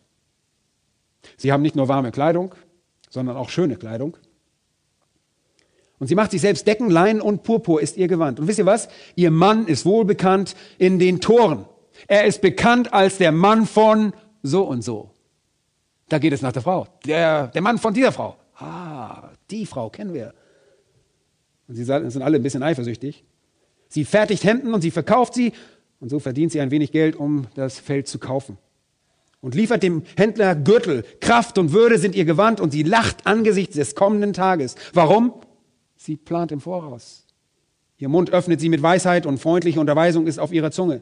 Sie 1.37 1.51
haben 1.51 1.63
nicht 1.63 1.75
nur 1.75 1.87
warme 1.87 2.11
Kleidung, 2.11 2.53
sondern 3.09 3.35
auch 3.35 3.49
schöne 3.49 3.75
Kleidung. 3.75 4.15
Und 5.97 6.05
sie 6.05 6.13
macht 6.13 6.29
sich 6.29 6.41
selbst 6.41 6.67
Decken, 6.67 6.91
Leinen 6.91 7.19
und 7.19 7.41
Purpur 7.41 7.81
ist 7.81 7.97
ihr 7.97 8.07
Gewand. 8.07 8.39
Und 8.39 8.47
wisst 8.47 8.59
ihr 8.59 8.67
was? 8.67 8.89
Ihr 9.15 9.31
Mann 9.31 9.65
ist 9.65 9.87
wohlbekannt 9.87 10.55
in 10.77 10.99
den 10.99 11.19
Toren. 11.19 11.65
Er 12.05 12.25
ist 12.25 12.41
bekannt 12.41 12.93
als 12.93 13.17
der 13.17 13.31
Mann 13.31 13.65
von 13.65 14.13
so 14.43 14.65
und 14.65 14.83
so. 14.83 15.09
Da 16.09 16.19
geht 16.19 16.33
es 16.33 16.43
nach 16.43 16.51
der 16.51 16.61
Frau. 16.61 16.85
Der, 17.07 17.47
der 17.47 17.63
Mann 17.63 17.79
von 17.79 17.91
dieser 17.91 18.11
Frau. 18.11 18.37
Ah, 18.59 19.31
die 19.49 19.65
Frau 19.65 19.89
kennen 19.89 20.13
wir. 20.13 20.31
Und 21.67 21.73
sie 21.73 21.85
sind 21.85 22.21
alle 22.21 22.35
ein 22.35 22.43
bisschen 22.43 22.61
eifersüchtig. 22.61 23.25
Sie 23.89 24.05
fertigt 24.05 24.43
Hemden 24.43 24.73
und 24.73 24.81
sie 24.81 24.91
verkauft 24.91 25.33
sie 25.33 25.53
und 25.99 26.09
so 26.09 26.19
verdient 26.19 26.51
sie 26.51 26.59
ein 26.61 26.71
wenig 26.71 26.91
Geld, 26.91 27.15
um 27.15 27.47
das 27.55 27.79
Feld 27.79 28.07
zu 28.07 28.19
kaufen. 28.19 28.57
Und 29.41 29.55
liefert 29.55 29.83
dem 29.83 30.03
Händler 30.17 30.55
Gürtel. 30.55 31.03
Kraft 31.19 31.57
und 31.57 31.71
Würde 31.71 31.99
sind 31.99 32.15
ihr 32.15 32.25
Gewand 32.25 32.59
und 32.59 32.71
sie 32.71 32.83
lacht 32.83 33.27
angesichts 33.27 33.75
des 33.75 33.95
kommenden 33.95 34.33
Tages. 34.33 34.75
Warum? 34.93 35.33
Sie 35.95 36.17
plant 36.17 36.51
im 36.51 36.61
Voraus. 36.61 37.25
Ihr 37.97 38.09
Mund 38.09 38.31
öffnet 38.31 38.59
sie 38.59 38.69
mit 38.69 38.81
Weisheit 38.81 39.25
und 39.25 39.37
freundliche 39.37 39.79
Unterweisung 39.79 40.27
ist 40.27 40.39
auf 40.39 40.51
ihrer 40.51 40.71
Zunge. 40.71 41.01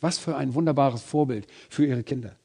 Was 0.00 0.18
für 0.18 0.36
ein 0.36 0.54
wunderbares 0.54 1.02
Vorbild 1.02 1.46
für 1.68 1.86
ihre 1.86 2.02
Kinder. 2.02 2.36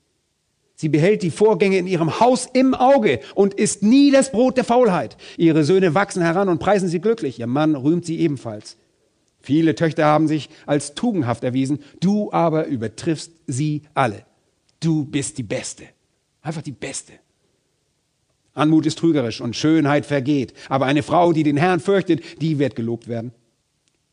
Sie 0.75 0.89
behält 0.89 1.23
die 1.23 1.31
Vorgänge 1.31 1.77
in 1.77 1.87
ihrem 1.87 2.19
Haus 2.19 2.47
im 2.51 2.73
Auge 2.73 3.19
und 3.35 3.53
isst 3.53 3.83
nie 3.83 4.11
das 4.11 4.31
Brot 4.31 4.57
der 4.57 4.63
Faulheit. 4.63 5.17
Ihre 5.37 5.63
Söhne 5.63 5.95
wachsen 5.95 6.23
heran 6.23 6.49
und 6.49 6.59
preisen 6.59 6.89
sie 6.89 6.99
glücklich. 6.99 7.39
Ihr 7.39 7.47
Mann 7.47 7.75
rühmt 7.75 8.05
sie 8.05 8.19
ebenfalls. 8.19 8.77
Viele 9.43 9.75
Töchter 9.75 10.05
haben 10.05 10.29
sich 10.29 10.49
als 10.65 10.95
tugendhaft 10.95 11.43
erwiesen, 11.43 11.79
du 11.99 12.31
aber 12.31 12.65
übertriffst 12.65 13.33
sie 13.45 13.83
alle. 13.93 14.25
Du 14.79 15.03
bist 15.05 15.37
die 15.37 15.43
Beste. 15.43 15.83
Einfach 16.41 16.61
die 16.61 16.71
Beste. 16.71 17.13
Anmut 18.53 18.85
ist 18.85 18.99
trügerisch 18.99 19.41
und 19.41 19.55
Schönheit 19.55 20.05
vergeht. 20.05 20.53
Aber 20.69 20.85
eine 20.85 21.03
Frau, 21.03 21.33
die 21.33 21.43
den 21.43 21.57
Herrn 21.57 21.81
fürchtet, 21.81 22.41
die 22.41 22.57
wird 22.57 22.75
gelobt 22.75 23.09
werden. 23.09 23.33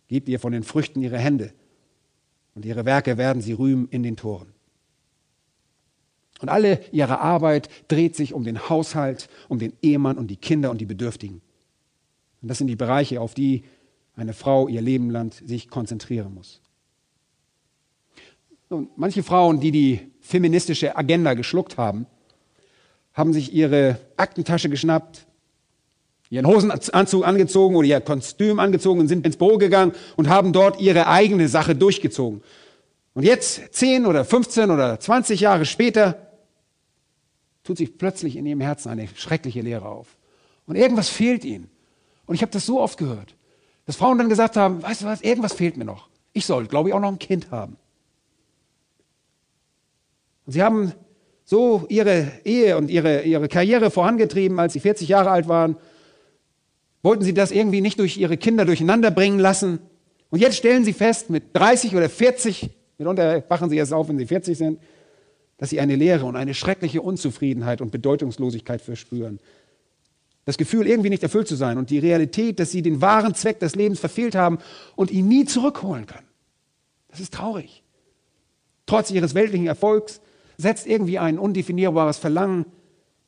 Gebt 0.08 0.28
ihr 0.28 0.40
von 0.40 0.52
den 0.52 0.64
Früchten 0.64 1.00
ihre 1.00 1.18
Hände 1.18 1.52
und 2.56 2.64
ihre 2.64 2.84
Werke 2.84 3.16
werden 3.16 3.40
sie 3.40 3.52
rühmen 3.52 3.86
in 3.90 4.02
den 4.02 4.16
Toren. 4.16 4.52
Und 6.40 6.48
alle 6.48 6.80
ihre 6.90 7.20
Arbeit 7.20 7.68
dreht 7.86 8.16
sich 8.16 8.34
um 8.34 8.42
den 8.42 8.68
Haushalt, 8.68 9.28
um 9.48 9.60
den 9.60 9.74
Ehemann 9.82 10.18
und 10.18 10.28
die 10.28 10.36
Kinder 10.36 10.72
und 10.72 10.80
die 10.80 10.86
Bedürftigen. 10.86 11.40
Und 12.42 12.48
das 12.48 12.58
sind 12.58 12.66
die 12.66 12.76
Bereiche, 12.76 13.20
auf 13.20 13.34
die 13.34 13.62
eine 14.20 14.34
Frau 14.34 14.68
ihr 14.68 14.82
Leben 14.82 15.10
lang 15.10 15.32
sich 15.32 15.68
konzentrieren 15.68 16.34
muss. 16.34 16.60
Und 18.68 18.96
manche 18.96 19.22
Frauen, 19.22 19.58
die 19.58 19.72
die 19.72 20.00
feministische 20.20 20.96
Agenda 20.96 21.34
geschluckt 21.34 21.76
haben, 21.76 22.06
haben 23.14 23.32
sich 23.32 23.52
ihre 23.52 23.98
Aktentasche 24.16 24.68
geschnappt, 24.68 25.26
ihren 26.28 26.46
Hosenanzug 26.46 27.26
angezogen 27.26 27.74
oder 27.74 27.88
ihr 27.88 28.00
Kostüm 28.00 28.60
angezogen 28.60 29.00
und 29.00 29.08
sind 29.08 29.26
ins 29.26 29.36
Büro 29.36 29.58
gegangen 29.58 29.92
und 30.16 30.28
haben 30.28 30.52
dort 30.52 30.80
ihre 30.80 31.08
eigene 31.08 31.48
Sache 31.48 31.74
durchgezogen. 31.74 32.42
Und 33.14 33.24
jetzt, 33.24 33.74
10 33.74 34.06
oder 34.06 34.24
15 34.24 34.70
oder 34.70 35.00
20 35.00 35.40
Jahre 35.40 35.64
später, 35.64 36.30
tut 37.64 37.78
sich 37.78 37.98
plötzlich 37.98 38.36
in 38.36 38.46
ihrem 38.46 38.60
Herzen 38.60 38.90
eine 38.90 39.08
schreckliche 39.08 39.62
Leere 39.62 39.88
auf. 39.88 40.16
Und 40.66 40.76
irgendwas 40.76 41.08
fehlt 41.08 41.44
ihnen. 41.44 41.68
Und 42.26 42.36
ich 42.36 42.42
habe 42.42 42.52
das 42.52 42.66
so 42.66 42.80
oft 42.80 42.96
gehört, 42.96 43.34
dass 43.90 43.96
Frauen 43.96 44.18
dann 44.18 44.28
gesagt 44.28 44.54
haben, 44.54 44.80
weißt 44.84 45.02
du 45.02 45.06
was, 45.06 45.20
irgendwas 45.20 45.52
fehlt 45.52 45.76
mir 45.76 45.84
noch. 45.84 46.08
Ich 46.32 46.46
soll, 46.46 46.68
glaube 46.68 46.88
ich, 46.88 46.94
auch 46.94 47.00
noch 47.00 47.10
ein 47.10 47.18
Kind 47.18 47.50
haben. 47.50 47.76
Und 50.46 50.52
sie 50.52 50.62
haben 50.62 50.92
so 51.44 51.86
ihre 51.88 52.30
Ehe 52.44 52.76
und 52.76 52.88
ihre, 52.88 53.22
ihre 53.22 53.48
Karriere 53.48 53.90
vorangetrieben, 53.90 54.60
als 54.60 54.74
sie 54.74 54.78
40 54.78 55.08
Jahre 55.08 55.32
alt 55.32 55.48
waren. 55.48 55.76
Wollten 57.02 57.24
sie 57.24 57.34
das 57.34 57.50
irgendwie 57.50 57.80
nicht 57.80 57.98
durch 57.98 58.16
ihre 58.16 58.36
Kinder 58.36 58.64
durcheinander 58.64 59.10
bringen 59.10 59.40
lassen. 59.40 59.80
Und 60.28 60.38
jetzt 60.38 60.54
stellen 60.54 60.84
sie 60.84 60.92
fest, 60.92 61.28
mit 61.28 61.46
30 61.54 61.96
oder 61.96 62.08
40, 62.08 62.70
mitunter 62.96 63.42
wachen 63.50 63.70
sie 63.70 63.76
erst 63.76 63.92
auf, 63.92 64.08
wenn 64.08 64.18
sie 64.18 64.26
40 64.26 64.56
sind, 64.56 64.78
dass 65.58 65.70
sie 65.70 65.80
eine 65.80 65.96
Leere 65.96 66.26
und 66.26 66.36
eine 66.36 66.54
schreckliche 66.54 67.02
Unzufriedenheit 67.02 67.80
und 67.80 67.90
Bedeutungslosigkeit 67.90 68.82
verspüren. 68.82 69.40
Das 70.44 70.56
Gefühl, 70.56 70.86
irgendwie 70.86 71.10
nicht 71.10 71.22
erfüllt 71.22 71.48
zu 71.48 71.54
sein 71.54 71.78
und 71.78 71.90
die 71.90 71.98
Realität, 71.98 72.58
dass 72.58 72.72
sie 72.72 72.82
den 72.82 73.00
wahren 73.00 73.34
Zweck 73.34 73.60
des 73.60 73.76
Lebens 73.76 74.00
verfehlt 74.00 74.34
haben 74.34 74.58
und 74.96 75.10
ihn 75.10 75.28
nie 75.28 75.44
zurückholen 75.44 76.06
können. 76.06 76.26
Das 77.08 77.20
ist 77.20 77.34
traurig. 77.34 77.82
Trotz 78.86 79.10
ihres 79.10 79.34
weltlichen 79.34 79.66
Erfolgs, 79.66 80.20
setzt 80.56 80.86
irgendwie 80.86 81.18
ein 81.18 81.38
undefinierbares 81.38 82.18
Verlangen 82.18 82.66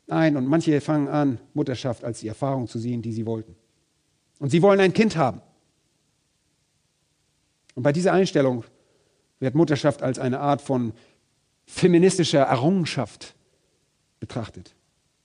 ein 0.09 0.37
und 0.37 0.47
manche 0.47 0.81
fangen 0.81 1.09
an, 1.09 1.39
Mutterschaft 1.55 2.05
als 2.05 2.21
die 2.21 2.29
Erfahrung 2.29 2.69
zu 2.69 2.79
sehen, 2.79 3.03
die 3.03 3.13
sie 3.13 3.27
wollten. 3.27 3.57
Und 4.39 4.51
sie 4.51 4.63
wollen 4.63 4.81
ein 4.81 4.93
Kind 4.93 5.17
haben. 5.17 5.41
Und 7.75 7.83
bei 7.83 7.93
dieser 7.93 8.13
Einstellung 8.13 8.65
wird 9.41 9.55
Mutterschaft 9.55 10.03
als 10.03 10.19
eine 10.19 10.41
Art 10.41 10.61
von 10.61 10.93
feministischer 11.65 12.43
Errungenschaft 12.43 13.35
betrachtet. 14.21 14.75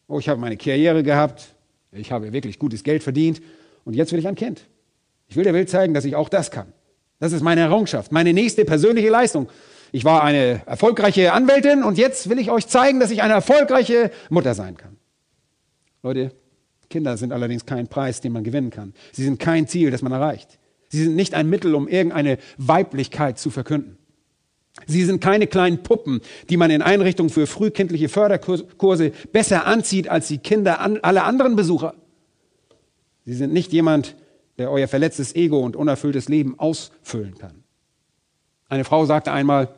Oh, 0.08 0.20
ich 0.20 0.30
habe 0.30 0.40
meine 0.40 0.56
Karriere 0.56 1.04
gehabt, 1.04 1.56
ich 2.00 2.12
habe 2.12 2.34
wirklich 2.34 2.60
gutes 2.60 2.84
Geld 2.84 3.04
verdient 3.04 3.42
und 3.86 3.96
jetzt 3.96 4.12
will 4.12 4.20
ich 4.20 4.28
ein 4.28 4.36
Kind. 4.36 4.68
Ich 5.28 5.36
will 5.36 5.44
der 5.44 5.54
Welt 5.54 5.70
zeigen, 5.70 5.94
dass 5.94 6.06
ich 6.06 6.16
auch 6.16 6.30
das 6.30 6.52
kann. 6.52 6.74
Das 7.20 7.34
ist 7.34 7.42
meine 7.42 7.62
Errungenschaft, 7.62 8.12
meine 8.12 8.34
nächste 8.34 8.66
persönliche 8.66 9.10
Leistung. 9.10 9.50
Ich 9.92 10.06
war 10.06 10.24
eine 10.24 10.62
erfolgreiche 10.66 11.34
Anwältin 11.34 11.84
und 11.84 11.98
jetzt 11.98 12.30
will 12.30 12.40
ich 12.40 12.52
euch 12.52 12.68
zeigen, 12.68 13.00
dass 13.00 13.12
ich 13.12 13.22
eine 13.22 13.34
erfolgreiche 13.34 14.12
Mutter 14.30 14.54
sein 14.54 14.78
kann. 14.78 14.98
Leute, 16.04 16.32
Kinder 16.90 17.18
sind 17.18 17.34
allerdings 17.34 17.66
kein 17.66 17.88
Preis, 17.88 18.22
den 18.22 18.34
man 18.34 18.44
gewinnen 18.44 18.70
kann. 18.70 18.94
Sie 19.12 19.24
sind 19.24 19.40
kein 19.40 19.68
Ziel, 19.68 19.92
das 19.92 20.02
man 20.02 20.12
erreicht. 20.12 20.60
Sie 20.90 21.04
sind 21.04 21.16
nicht 21.16 21.34
ein 21.34 21.50
Mittel, 21.50 21.76
um 21.76 21.88
irgendeine 21.88 22.38
Weiblichkeit 22.58 23.40
zu 23.40 23.50
verkünden. 23.50 23.98
Sie 24.86 25.04
sind 25.04 25.22
keine 25.22 25.48
kleinen 25.48 25.84
Puppen, 25.84 26.22
die 26.50 26.58
man 26.58 26.70
in 26.70 26.82
Einrichtungen 26.82 27.30
für 27.30 27.48
frühkindliche 27.48 28.10
Förderkurse 28.10 29.12
besser 29.32 29.66
anzieht 29.66 30.08
als 30.08 30.28
die 30.28 30.38
Kinder 30.38 30.80
aller 30.80 31.26
anderen 31.26 31.56
Besucher. 31.56 31.96
Sie 33.26 33.34
sind 33.34 33.52
nicht 33.52 33.74
jemand, 33.74 34.16
der 34.58 34.72
euer 34.72 34.88
verletztes 34.88 35.36
Ego 35.36 35.60
und 35.60 35.76
unerfülltes 35.76 36.30
Leben 36.30 36.58
ausfüllen 36.60 37.38
kann. 37.38 37.64
Eine 38.70 38.84
Frau 38.84 39.06
sagte 39.06 39.32
einmal, 39.32 39.70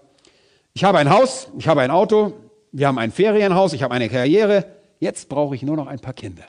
ich 0.74 0.84
habe 0.84 0.98
ein 0.98 1.10
Haus, 1.10 1.50
ich 1.58 1.68
habe 1.68 1.82
ein 1.82 1.92
Auto, 1.92 2.34
wir 2.72 2.88
haben 2.88 2.98
ein 2.98 3.12
Ferienhaus, 3.12 3.74
ich 3.74 3.84
habe 3.84 3.94
eine 3.94 4.10
Karriere, 4.10 4.66
jetzt 5.00 5.30
brauche 5.30 5.56
ich 5.56 5.64
nur 5.64 5.76
noch 5.76 5.88
ein 5.88 6.00
paar 6.00 6.14
Kinder. 6.14 6.46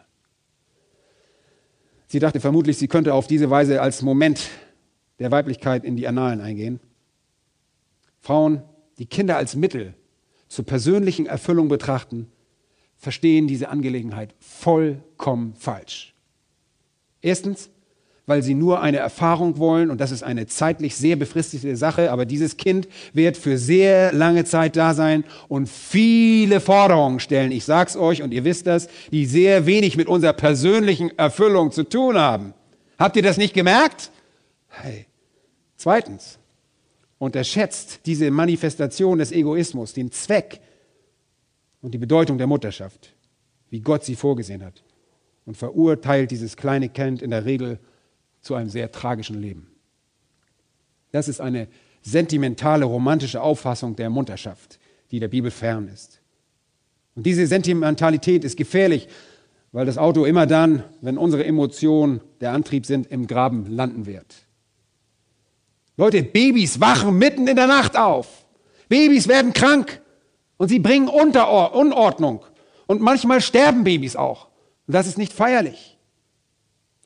Sie 2.06 2.18
dachte 2.18 2.40
vermutlich, 2.40 2.76
sie 2.76 2.88
könnte 2.88 3.14
auf 3.14 3.26
diese 3.26 3.50
Weise 3.50 3.80
als 3.80 4.02
Moment 4.02 4.48
der 5.18 5.30
Weiblichkeit 5.30 5.84
in 5.84 5.96
die 5.96 6.08
Annalen 6.08 6.40
eingehen. 6.40 6.80
Frauen, 8.20 8.62
die 8.98 9.06
Kinder 9.06 9.36
als 9.36 9.56
Mittel 9.56 9.94
zur 10.48 10.66
persönlichen 10.66 11.26
Erfüllung 11.26 11.68
betrachten, 11.68 12.30
verstehen 12.96 13.46
diese 13.46 13.68
Angelegenheit 13.70 14.34
vollkommen 14.38 15.54
falsch. 15.54 16.14
Erstens, 17.22 17.70
weil 18.26 18.42
sie 18.42 18.54
nur 18.54 18.80
eine 18.80 18.98
Erfahrung 18.98 19.58
wollen 19.58 19.90
und 19.90 20.00
das 20.00 20.10
ist 20.10 20.22
eine 20.22 20.46
zeitlich 20.46 20.94
sehr 20.94 21.16
befristete 21.16 21.76
Sache, 21.76 22.12
aber 22.12 22.26
dieses 22.26 22.56
Kind 22.56 22.88
wird 23.12 23.36
für 23.36 23.58
sehr 23.58 24.12
lange 24.12 24.44
Zeit 24.44 24.76
da 24.76 24.94
sein 24.94 25.24
und 25.48 25.68
viele 25.68 26.60
Forderungen 26.60 27.20
stellen, 27.20 27.50
ich 27.52 27.64
sag's 27.64 27.96
euch 27.96 28.22
und 28.22 28.32
ihr 28.32 28.44
wisst 28.44 28.66
das, 28.66 28.88
die 29.10 29.26
sehr 29.26 29.66
wenig 29.66 29.96
mit 29.96 30.06
unserer 30.06 30.32
persönlichen 30.32 31.16
Erfüllung 31.18 31.72
zu 31.72 31.84
tun 31.84 32.16
haben. 32.16 32.54
Habt 32.98 33.16
ihr 33.16 33.22
das 33.22 33.38
nicht 33.38 33.54
gemerkt? 33.54 34.10
Hey. 34.68 35.06
Zweitens, 35.76 36.38
unterschätzt 37.20 38.00
diese 38.06 38.30
Manifestation 38.30 39.18
des 39.18 39.30
Egoismus, 39.30 39.92
den 39.92 40.10
Zweck 40.10 40.60
und 41.82 41.92
die 41.92 41.98
Bedeutung 41.98 42.38
der 42.38 42.46
Mutterschaft, 42.46 43.14
wie 43.68 43.80
Gott 43.80 44.04
sie 44.04 44.16
vorgesehen 44.16 44.64
hat 44.64 44.82
und 45.44 45.56
verurteilt 45.56 46.30
dieses 46.30 46.56
kleine 46.56 46.88
Kind 46.88 47.20
in 47.20 47.30
der 47.30 47.44
Regel 47.44 47.78
zu 48.40 48.54
einem 48.54 48.70
sehr 48.70 48.90
tragischen 48.90 49.38
Leben. 49.38 49.70
Das 51.12 51.28
ist 51.28 51.42
eine 51.42 51.68
sentimentale, 52.00 52.86
romantische 52.86 53.42
Auffassung 53.42 53.96
der 53.96 54.08
Mutterschaft, 54.08 54.78
die 55.10 55.20
der 55.20 55.28
Bibel 55.28 55.50
fern 55.50 55.88
ist. 55.88 56.22
Und 57.14 57.26
diese 57.26 57.46
Sentimentalität 57.46 58.44
ist 58.44 58.56
gefährlich, 58.56 59.08
weil 59.72 59.84
das 59.84 59.98
Auto 59.98 60.24
immer 60.24 60.46
dann, 60.46 60.84
wenn 61.02 61.18
unsere 61.18 61.44
Emotionen 61.44 62.22
der 62.40 62.52
Antrieb 62.52 62.86
sind, 62.86 63.08
im 63.08 63.26
Graben 63.26 63.66
landen 63.66 64.06
wird. 64.06 64.46
Leute, 66.00 66.22
Babys 66.22 66.80
wachen 66.80 67.18
mitten 67.18 67.46
in 67.46 67.56
der 67.56 67.66
Nacht 67.66 67.94
auf. 67.94 68.46
Babys 68.88 69.28
werden 69.28 69.52
krank 69.52 70.00
und 70.56 70.68
sie 70.68 70.78
bringen 70.78 71.08
Unordnung. 71.08 72.42
Und 72.86 73.02
manchmal 73.02 73.42
sterben 73.42 73.84
Babys 73.84 74.16
auch. 74.16 74.48
Und 74.86 74.94
das 74.94 75.06
ist 75.06 75.18
nicht 75.18 75.34
feierlich. 75.34 75.98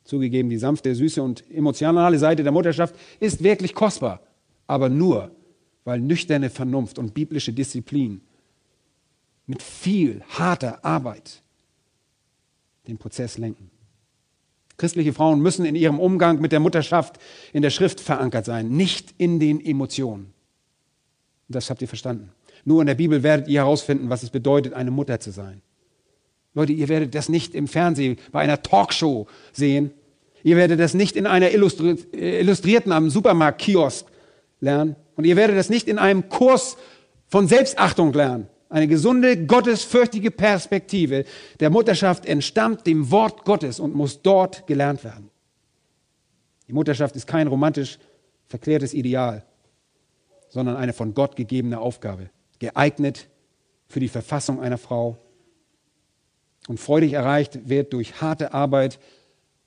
Zugegeben, 0.05 0.49
die 0.49 0.59
sanfte, 0.59 0.95
süße 0.95 1.20
und 1.20 1.42
emotionale 1.51 2.20
Seite 2.20 2.45
der 2.45 2.53
Mutterschaft 2.53 2.95
ist 3.18 3.42
wirklich 3.42 3.74
kostbar, 3.74 4.20
aber 4.68 4.88
nur, 4.88 5.32
weil 5.82 5.99
nüchterne 5.99 6.49
Vernunft 6.49 6.97
und 6.97 7.14
biblische 7.14 7.53
Disziplin 7.53 8.20
mit 9.47 9.61
viel 9.61 10.22
harter 10.28 10.84
Arbeit 10.84 11.42
den 12.86 12.97
Prozess 12.97 13.38
lenken. 13.38 13.74
Christliche 14.77 15.12
Frauen 15.12 15.41
müssen 15.41 15.64
in 15.64 15.77
ihrem 15.77 16.01
Umgang 16.01 16.41
mit 16.41 16.53
der 16.53 16.61
Mutterschaft 16.61 17.18
in 17.53 17.62
der 17.62 17.70
Schrift 17.70 18.01
verankert 18.01 18.45
sein, 18.45 18.68
nicht 18.68 19.14
in 19.18 19.39
den 19.39 19.64
Emotionen. 19.64 20.33
Das 21.49 21.70
habt 21.70 21.83
ihr 21.83 21.89
verstanden. 21.89 22.33
Nur 22.64 22.81
in 22.81 22.87
der 22.87 22.95
Bibel 22.95 23.22
werdet 23.22 23.49
ihr 23.49 23.61
herausfinden, 23.61 24.09
was 24.09 24.22
es 24.22 24.31
bedeutet, 24.31 24.72
eine 24.72 24.91
Mutter 24.91 25.20
zu 25.20 25.31
sein. 25.31 25.61
Leute, 26.55 26.72
ihr 26.72 26.89
werdet 26.89 27.14
das 27.14 27.29
nicht 27.29 27.55
im 27.55 27.68
Fernsehen 27.68 28.16
bei 28.33 28.41
einer 28.41 28.62
Talkshow 28.62 29.27
sehen. 29.53 29.91
Ihr 30.43 30.57
werdet 30.57 30.81
das 30.81 30.95
nicht 30.95 31.16
in 31.16 31.27
einer 31.27 31.51
Illustri 31.51 31.97
Illustrierten 32.12 32.93
am 32.93 33.11
Supermarktkiosk 33.11 34.07
lernen. 34.61 34.97
Und 35.16 35.25
ihr 35.25 35.37
werdet 35.37 35.57
das 35.57 35.68
nicht 35.68 35.89
in 35.89 35.99
einem 35.99 36.29
Kurs 36.29 36.77
von 37.29 37.49
Selbstachtung 37.49 38.12
lernen. 38.12 38.47
Eine 38.75 38.89
gesunde, 38.89 39.47
gottesfürchtige 39.47 40.33
Perspektive 40.33 41.27
der 41.61 41.70
Mutterschaft 41.70 42.27
entstammt 42.27 42.89
dem 42.89 43.12
Wort 43.12 43.45
Gottes 43.45 43.79
und 43.79 43.95
muss 43.95 44.20
dort 44.20 44.66
gelernt 44.66 45.05
werden. 45.05 45.31
Die 46.66 46.72
Mutterschaft 46.72 47.14
ist 47.14 47.29
kein 47.29 47.47
romantisch 47.47 48.01
verklärtes 48.49 48.93
Ideal, 48.93 49.45
sondern 50.49 50.75
eine 50.75 50.93
von 50.93 51.14
Gott 51.14 51.37
gegebene 51.37 51.79
Aufgabe, 51.79 52.31
geeignet 52.59 53.29
für 53.87 54.01
die 54.01 54.09
Verfassung 54.09 54.61
einer 54.61 54.79
Frau 54.79 55.18
und 56.66 56.81
freudig 56.81 57.12
erreicht 57.12 57.68
wird 57.68 57.93
durch 57.93 58.20
harte 58.20 58.55
Arbeit 58.55 58.99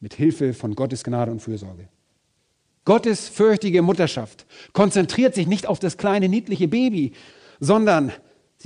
mit 0.01 0.15
Hilfe 0.15 0.53
von 0.53 0.75
Gottes 0.75 1.05
Gnade 1.05 1.31
und 1.31 1.39
Fürsorge. 1.39 1.87
Gottes 2.83 3.29
fürchtige 3.29 3.81
Mutterschaft 3.81 4.45
konzentriert 4.73 5.33
sich 5.33 5.47
nicht 5.47 5.65
auf 5.65 5.79
das 5.79 5.95
kleine 5.95 6.27
niedliche 6.27 6.67
Baby, 6.67 7.13
sondern 7.61 8.11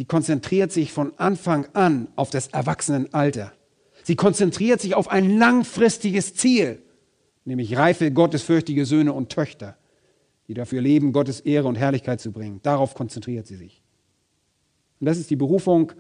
sie 0.02 0.06
konzentriert 0.06 0.72
sich 0.72 0.92
von 0.92 1.14
Anfang 1.20 1.68
an 1.74 2.08
auf 2.16 2.32
das 2.32 2.48
Erwachsenenalter. 2.48 3.54
Sie 4.02 4.16
konzentriert 4.16 4.82
sich 4.82 4.96
auf 4.96 5.12
ein 5.12 5.38
langfristiges 5.38 6.34
Ziel, 6.34 6.82
nämlich 7.46 7.78
reife, 7.78 8.10
gottesfürchtige 8.10 8.88
Söhne 8.88 9.14
und 9.14 9.30
Töchter, 9.30 9.78
die 10.48 10.56
dafür 10.56 10.82
leben, 10.82 11.14
Gottes 11.14 11.40
Ehre 11.42 11.68
und 11.68 11.76
Herrlichkeit 11.76 12.20
zu 12.20 12.32
bringen. 12.32 12.62
Darauf 12.64 12.96
konzentriert 12.96 13.46
sie 13.46 13.58
sich. 13.58 13.84
Und 15.00 15.06
das 15.06 15.20
ist 15.20 15.30
die 15.30 15.36
Berufung 15.36 15.92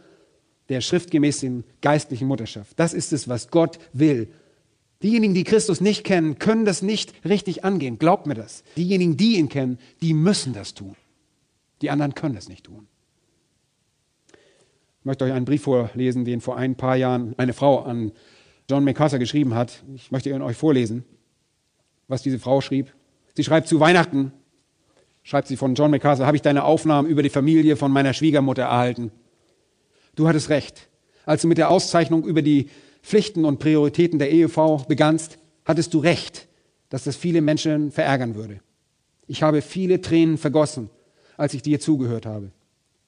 der 0.69 0.81
schriftgemäßen 0.81 1.63
geistlichen 1.81 2.27
Mutterschaft. 2.27 2.79
Das 2.79 2.95
ist 2.95 3.13
es, 3.13 3.27
was 3.27 3.51
Gott 3.51 3.77
will. 3.93 4.33
Diejenigen, 5.03 5.35
die 5.35 5.43
Christus 5.43 5.79
nicht 5.79 6.03
kennen, 6.05 6.39
können 6.39 6.65
das 6.65 6.81
nicht 6.81 7.13
richtig 7.23 7.63
angehen. 7.63 7.99
Glaubt 7.99 8.25
mir 8.25 8.33
das. 8.33 8.63
Diejenigen, 8.77 9.15
die 9.15 9.37
ihn 9.37 9.47
kennen, 9.47 9.77
die 10.01 10.15
müssen 10.15 10.53
das 10.53 10.73
tun. 10.73 10.95
Die 11.83 11.91
anderen 11.91 12.15
können 12.15 12.35
es 12.35 12.49
nicht 12.49 12.63
tun. 12.63 12.87
Ich 15.01 15.05
möchte 15.05 15.25
euch 15.25 15.31
einen 15.33 15.45
Brief 15.45 15.63
vorlesen, 15.63 16.25
den 16.25 16.41
vor 16.41 16.57
ein 16.57 16.75
paar 16.75 16.95
Jahren 16.95 17.33
eine 17.37 17.53
Frau 17.53 17.79
an 17.79 18.11
John 18.69 18.83
MacArthur 18.83 19.17
geschrieben 19.17 19.55
hat. 19.55 19.81
Ich 19.95 20.11
möchte 20.11 20.29
ihn 20.29 20.43
euch 20.43 20.55
vorlesen, 20.55 21.03
was 22.07 22.21
diese 22.21 22.37
Frau 22.37 22.61
schrieb. 22.61 22.93
Sie 23.35 23.43
schreibt 23.43 23.67
zu 23.67 23.79
Weihnachten, 23.79 24.31
schreibt 25.23 25.47
sie 25.47 25.57
von 25.57 25.73
John 25.73 25.89
MacArthur, 25.89 26.27
habe 26.27 26.37
ich 26.37 26.43
deine 26.43 26.65
Aufnahmen 26.65 27.09
über 27.09 27.23
die 27.23 27.31
Familie 27.31 27.77
von 27.77 27.91
meiner 27.91 28.13
Schwiegermutter 28.13 28.61
erhalten. 28.61 29.09
Du 30.13 30.27
hattest 30.27 30.49
recht. 30.49 30.87
Als 31.25 31.41
du 31.41 31.47
mit 31.47 31.57
der 31.57 31.71
Auszeichnung 31.71 32.23
über 32.23 32.43
die 32.43 32.69
Pflichten 33.01 33.43
und 33.43 33.57
Prioritäten 33.57 34.19
der 34.19 34.29
Ehefrau 34.29 34.85
begannst, 34.87 35.39
hattest 35.65 35.95
du 35.95 35.97
recht, 35.97 36.47
dass 36.89 37.05
das 37.05 37.15
viele 37.15 37.41
Menschen 37.41 37.89
verärgern 37.89 38.35
würde. 38.35 38.59
Ich 39.25 39.41
habe 39.41 39.63
viele 39.63 39.99
Tränen 39.99 40.37
vergossen, 40.37 40.91
als 41.37 41.55
ich 41.55 41.63
dir 41.63 41.79
zugehört 41.79 42.27
habe. 42.27 42.51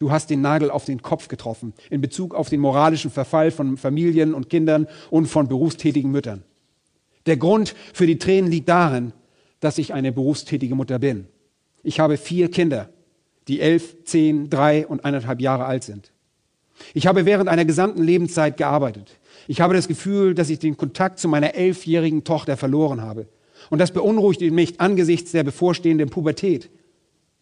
Du 0.04 0.12
hast 0.12 0.30
den 0.30 0.42
Nagel 0.42 0.70
auf 0.70 0.84
den 0.84 1.02
Kopf 1.02 1.30
getroffen 1.30 1.72
in 1.90 2.02
Bezug 2.02 2.36
auf 2.36 2.50
den 2.50 2.60
moralischen 2.60 3.10
Verfall 3.10 3.52
von 3.52 3.78
Familien 3.78 4.34
und 4.34 4.50
Kindern 4.50 4.86
und 5.10 5.28
von 5.28 5.48
berufstätigen 5.48 6.12
Müttern. 6.12 6.44
Der 7.26 7.38
Grund 7.38 7.74
für 7.94 8.06
die 8.06 8.18
Tränen 8.18 8.52
liegt 8.52 8.68
darin, 8.68 9.14
dass 9.62 9.78
ich 9.78 9.94
eine 9.94 10.12
berufstätige 10.12 10.76
Mutter 10.76 11.00
bin. 11.00 11.28
Ich 11.84 12.02
habe 12.02 12.18
vier 12.18 12.52
Kinder, 12.52 12.90
die 13.48 13.62
elf, 13.62 14.04
zehn, 14.04 14.50
drei 14.50 14.86
und 14.86 15.06
eineinhalb 15.06 15.40
Jahre 15.40 15.64
alt 15.64 15.86
sind. 15.86 16.12
Ich 16.94 17.08
habe 17.08 17.26
während 17.26 17.48
einer 17.48 17.64
gesamten 17.64 18.04
Lebenszeit 18.04 18.58
gearbeitet. 18.58 19.18
Ich 19.48 19.62
habe 19.62 19.74
das 19.74 19.88
Gefühl, 19.88 20.36
dass 20.36 20.50
ich 20.50 20.60
den 20.60 20.76
Kontakt 20.76 21.18
zu 21.18 21.30
meiner 21.30 21.56
elfjährigen 21.56 22.26
Tochter 22.26 22.58
verloren 22.58 23.02
habe. 23.02 23.30
Und 23.70 23.80
das 23.80 23.92
beunruhigt 23.92 24.42
mich 24.42 24.82
angesichts 24.82 25.32
der 25.32 25.46
bevorstehenden 25.46 26.10
Pubertät. 26.10 26.70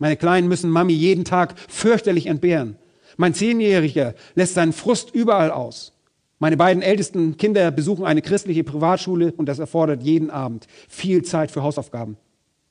Meine 0.02 0.18
Kleinen 0.18 0.48
müssen 0.48 0.72
Mami 0.72 0.94
jeden 0.94 1.26
Tag 1.26 1.54
fürchterlich 1.70 2.26
entbehren. 2.26 2.76
Mein 3.18 3.36
Zehnjähriger 3.36 4.16
lässt 4.34 4.56
seinen 4.56 4.74
Frust 4.74 5.14
überall 5.14 5.52
aus. 5.52 5.94
Meine 6.40 6.58
beiden 6.58 6.82
ältesten 6.82 7.38
Kinder 7.38 7.70
besuchen 7.70 8.04
eine 8.04 8.24
christliche 8.24 8.64
Privatschule 8.64 9.32
und 9.32 9.46
das 9.46 9.60
erfordert 9.60 10.02
jeden 10.02 10.32
Abend 10.32 10.66
viel 10.90 11.22
Zeit 11.22 11.52
für 11.52 11.62
Hausaufgaben. 11.62 12.18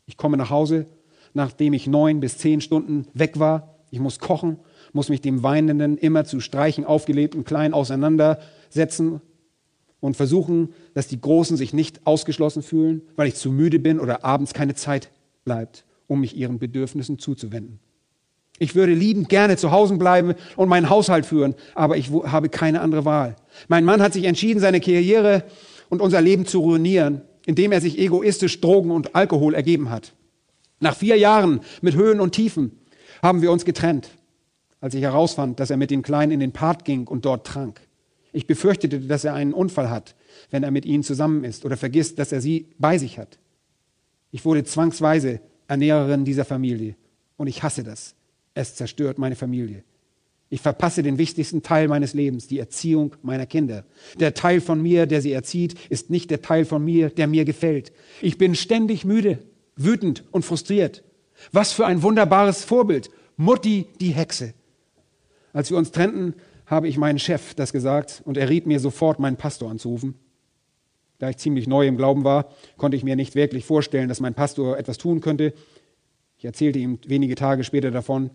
Ich 0.07 0.16
komme 0.16 0.39
nach 0.39 0.51
Hause, 0.51 0.87
nachdem 1.33 1.72
ich 1.72 1.87
neun 1.87 2.18
bis 2.18 2.37
zehn 2.37 2.61
Stunden 2.61 3.07
weg 3.14 3.39
war. 3.39 3.76
Ich 3.93 4.01
muss 4.01 4.18
kochen, 4.18 4.59
muss 4.93 5.09
mich 5.09 5.20
dem 5.20 5.45
weinenden, 5.45 5.99
immer 5.99 6.24
zu 6.24 6.41
Streichen 6.41 6.85
aufgelebten 6.85 7.45
Kleinen 7.45 7.74
auseinandersetzen 7.74 9.20
und 10.01 10.16
versuchen, 10.16 10.74
dass 10.95 11.07
die 11.07 11.20
Großen 11.20 11.57
sich 11.57 11.72
nicht 11.72 12.09
ausgeschlossen 12.09 12.64
fühlen, 12.64 13.03
weil 13.14 13.28
ich 13.28 13.37
zu 13.37 13.53
müde 13.53 13.78
bin 13.78 14.01
oder 14.01 14.24
abends 14.24 14.53
keine 14.53 14.74
Zeit 14.74 15.12
bleibt 15.45 15.85
um 16.11 16.21
mich 16.21 16.37
ihren 16.37 16.59
Bedürfnissen 16.59 17.21
zuzuwenden. 17.21 17.79
Ich 18.59 18.75
würde 18.75 18.93
liebend 18.93 19.29
gerne 19.29 19.57
zu 19.57 19.71
Hause 19.71 19.97
bleiben 19.97 20.35
und 20.57 20.69
meinen 20.69 20.91
Haushalt 20.91 21.25
führen, 21.25 21.55
aber 21.75 21.97
ich 21.97 22.11
habe 22.11 22.49
keine 22.49 22.81
andere 22.81 23.05
Wahl. 23.05 23.37
Mein 23.69 23.85
Mann 23.85 24.03
hat 24.03 24.13
sich 24.13 24.25
entschieden, 24.25 24.61
seine 24.61 24.81
Karriere 24.81 25.45
und 25.89 26.03
unser 26.03 26.21
Leben 26.21 26.47
zu 26.47 26.59
ruinieren, 26.59 27.23
indem 27.47 27.71
er 27.73 27.81
sich 27.81 27.97
egoistisch 27.97 28.61
Drogen 28.61 28.91
und 28.91 29.15
Alkohol 29.15 29.55
ergeben 29.55 29.89
hat. 29.89 30.13
Nach 30.81 30.97
vier 30.97 31.17
Jahren 31.17 31.61
mit 31.81 31.95
Höhen 31.95 32.21
und 32.21 32.33
Tiefen 32.33 32.73
haben 33.23 33.41
wir 33.41 33.53
uns 33.53 33.65
getrennt, 33.65 34.11
als 34.81 34.95
ich 34.95 35.03
herausfand, 35.03 35.61
dass 35.61 35.71
er 35.71 35.77
mit 35.77 35.91
den 35.91 36.03
Kleinen 36.03 36.33
in 36.33 36.41
den 36.41 36.53
Park 36.53 36.85
ging 36.85 37.07
und 37.07 37.25
dort 37.25 37.47
trank. 37.47 37.81
Ich 38.33 38.49
befürchtete, 38.49 39.01
dass 39.01 39.25
er 39.25 39.35
einen 39.35 39.55
Unfall 39.55 39.91
hat, 39.91 40.17
wenn 40.51 40.65
er 40.65 40.71
mit 40.73 40.85
ihnen 40.85 41.05
zusammen 41.05 41.45
ist 41.45 41.65
oder 41.65 41.77
vergisst, 41.77 42.19
dass 42.19 42.33
er 42.33 42.41
sie 42.41 42.67
bei 42.79 42.99
sich 42.99 43.19
hat. 43.19 43.39
Ich 44.33 44.45
wurde 44.45 44.65
zwangsweise 44.65 45.41
Ernährerin 45.71 46.25
dieser 46.25 46.45
Familie. 46.45 46.97
Und 47.37 47.47
ich 47.47 47.62
hasse 47.62 47.85
das. 47.85 48.16
Es 48.55 48.75
zerstört 48.75 49.18
meine 49.18 49.37
Familie. 49.37 49.85
Ich 50.49 50.61
verpasse 50.61 51.05
den 51.05 51.16
wichtigsten 51.16 51.62
Teil 51.62 51.87
meines 51.87 52.12
Lebens, 52.12 52.49
die 52.49 52.59
Erziehung 52.59 53.14
meiner 53.23 53.47
Kinder. 53.47 53.85
Der 54.18 54.35
Teil 54.35 54.61
von 54.61 54.83
mir, 54.83 55.07
der 55.07 55.23
sie 55.23 55.31
erzieht, 55.31 55.77
ist 55.89 56.11
nicht 56.11 56.29
der 56.33 56.43
Teil 56.43 56.64
von 56.64 56.85
mir, 56.85 57.09
der 57.11 57.29
mir 57.29 57.45
gefällt. 57.45 57.93
Ich 58.21 58.37
bin 58.37 58.57
ständig 58.57 59.05
müde, 59.05 59.39
wütend 59.77 60.25
und 60.33 60.45
frustriert. 60.45 61.05
Was 61.53 61.73
für 61.73 61.87
ein 61.87 62.03
wunderbares 62.03 62.64
Vorbild. 62.64 63.09
Mutti, 63.37 63.87
die 64.01 64.11
Hexe. 64.11 64.55
Als 65.53 65.71
wir 65.71 65.79
uns 65.79 65.93
trennten, 65.93 66.35
habe 66.66 66.89
ich 66.89 66.99
meinen 66.99 67.21
Chef 67.21 67.55
das 67.55 67.73
gesagt 67.73 68.23
und 68.25 68.37
er 68.37 68.49
riet 68.49 68.66
mir 68.66 68.81
sofort, 68.81 69.21
meinen 69.21 69.37
Pastor 69.37 69.71
anzurufen. 69.71 70.16
Da 71.21 71.29
ich 71.29 71.37
ziemlich 71.37 71.68
neu 71.68 71.87
im 71.87 71.99
Glauben 71.99 72.25
war, 72.25 72.49
konnte 72.79 72.97
ich 72.97 73.05
mir 73.05 73.14
nicht 73.14 73.35
wirklich 73.35 73.66
vorstellen, 73.66 74.09
dass 74.09 74.21
mein 74.21 74.35
Pastor 74.35 74.79
etwas 74.79 74.97
tun 74.97 75.21
könnte. 75.21 75.53
Ich 76.39 76.47
erzählte 76.47 76.79
ihm 76.79 76.99
wenige 77.07 77.35
Tage 77.35 77.62
später 77.62 77.91
davon. 77.91 78.31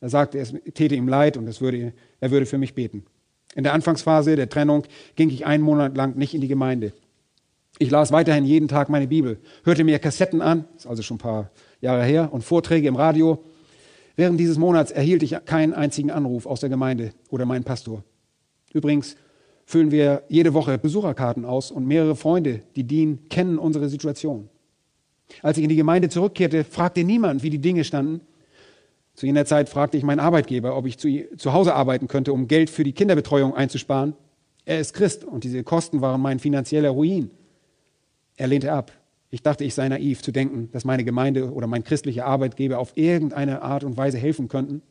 Er 0.00 0.08
sagte, 0.08 0.40
es 0.40 0.52
täte 0.74 0.96
ihm 0.96 1.06
leid 1.06 1.36
und 1.36 1.60
würde, 1.60 1.92
er 2.20 2.30
würde 2.32 2.44
für 2.44 2.58
mich 2.58 2.74
beten. 2.74 3.04
In 3.54 3.62
der 3.62 3.72
Anfangsphase 3.72 4.34
der 4.34 4.48
Trennung 4.48 4.82
ging 5.14 5.30
ich 5.30 5.46
einen 5.46 5.62
Monat 5.62 5.96
lang 5.96 6.16
nicht 6.16 6.34
in 6.34 6.40
die 6.40 6.48
Gemeinde. 6.48 6.92
Ich 7.78 7.90
las 7.90 8.10
weiterhin 8.10 8.44
jeden 8.44 8.66
Tag 8.66 8.88
meine 8.88 9.06
Bibel, 9.06 9.38
hörte 9.62 9.84
mir 9.84 10.00
Kassetten 10.00 10.42
an, 10.42 10.64
ist 10.76 10.88
also 10.88 11.02
schon 11.02 11.16
ein 11.16 11.20
paar 11.20 11.50
Jahre 11.80 12.04
her, 12.04 12.32
und 12.32 12.42
Vorträge 12.42 12.88
im 12.88 12.96
Radio. 12.96 13.44
Während 14.16 14.40
dieses 14.40 14.58
Monats 14.58 14.90
erhielt 14.90 15.22
ich 15.22 15.36
keinen 15.44 15.72
einzigen 15.72 16.10
Anruf 16.10 16.46
aus 16.46 16.60
der 16.60 16.68
Gemeinde 16.68 17.12
oder 17.30 17.46
meinen 17.46 17.64
Pastor. 17.64 18.02
Übrigens, 18.72 19.16
füllen 19.64 19.90
wir 19.90 20.22
jede 20.28 20.54
Woche 20.54 20.78
Besucherkarten 20.78 21.44
aus 21.44 21.70
und 21.70 21.86
mehrere 21.86 22.16
Freunde, 22.16 22.62
die 22.76 22.84
dienen, 22.84 23.28
kennen 23.28 23.58
unsere 23.58 23.88
Situation. 23.88 24.48
Als 25.42 25.58
ich 25.58 25.64
in 25.64 25.70
die 25.70 25.76
Gemeinde 25.76 26.08
zurückkehrte, 26.08 26.64
fragte 26.64 27.02
niemand, 27.04 27.42
wie 27.42 27.50
die 27.50 27.58
Dinge 27.58 27.84
standen. 27.84 28.20
Zu 29.14 29.26
jener 29.26 29.46
Zeit 29.46 29.68
fragte 29.68 29.96
ich 29.96 30.02
meinen 30.02 30.20
Arbeitgeber, 30.20 30.76
ob 30.76 30.86
ich 30.86 30.98
zu, 30.98 31.08
zu 31.36 31.52
Hause 31.52 31.74
arbeiten 31.74 32.08
könnte, 32.08 32.32
um 32.32 32.48
Geld 32.48 32.68
für 32.68 32.84
die 32.84 32.92
Kinderbetreuung 32.92 33.54
einzusparen. 33.54 34.14
Er 34.64 34.80
ist 34.80 34.94
Christ 34.94 35.24
und 35.24 35.44
diese 35.44 35.62
Kosten 35.62 36.00
waren 36.00 36.20
mein 36.20 36.38
finanzieller 36.38 36.90
Ruin. 36.90 37.30
Er 38.36 38.48
lehnte 38.48 38.72
ab. 38.72 38.92
Ich 39.30 39.42
dachte, 39.42 39.64
ich 39.64 39.74
sei 39.74 39.88
naiv 39.88 40.22
zu 40.22 40.32
denken, 40.32 40.68
dass 40.72 40.84
meine 40.84 41.04
Gemeinde 41.04 41.52
oder 41.52 41.66
mein 41.66 41.84
christlicher 41.84 42.26
Arbeitgeber 42.26 42.78
auf 42.78 42.92
irgendeine 42.96 43.62
Art 43.62 43.84
und 43.84 43.96
Weise 43.96 44.18
helfen 44.18 44.48
könnten. 44.48 44.82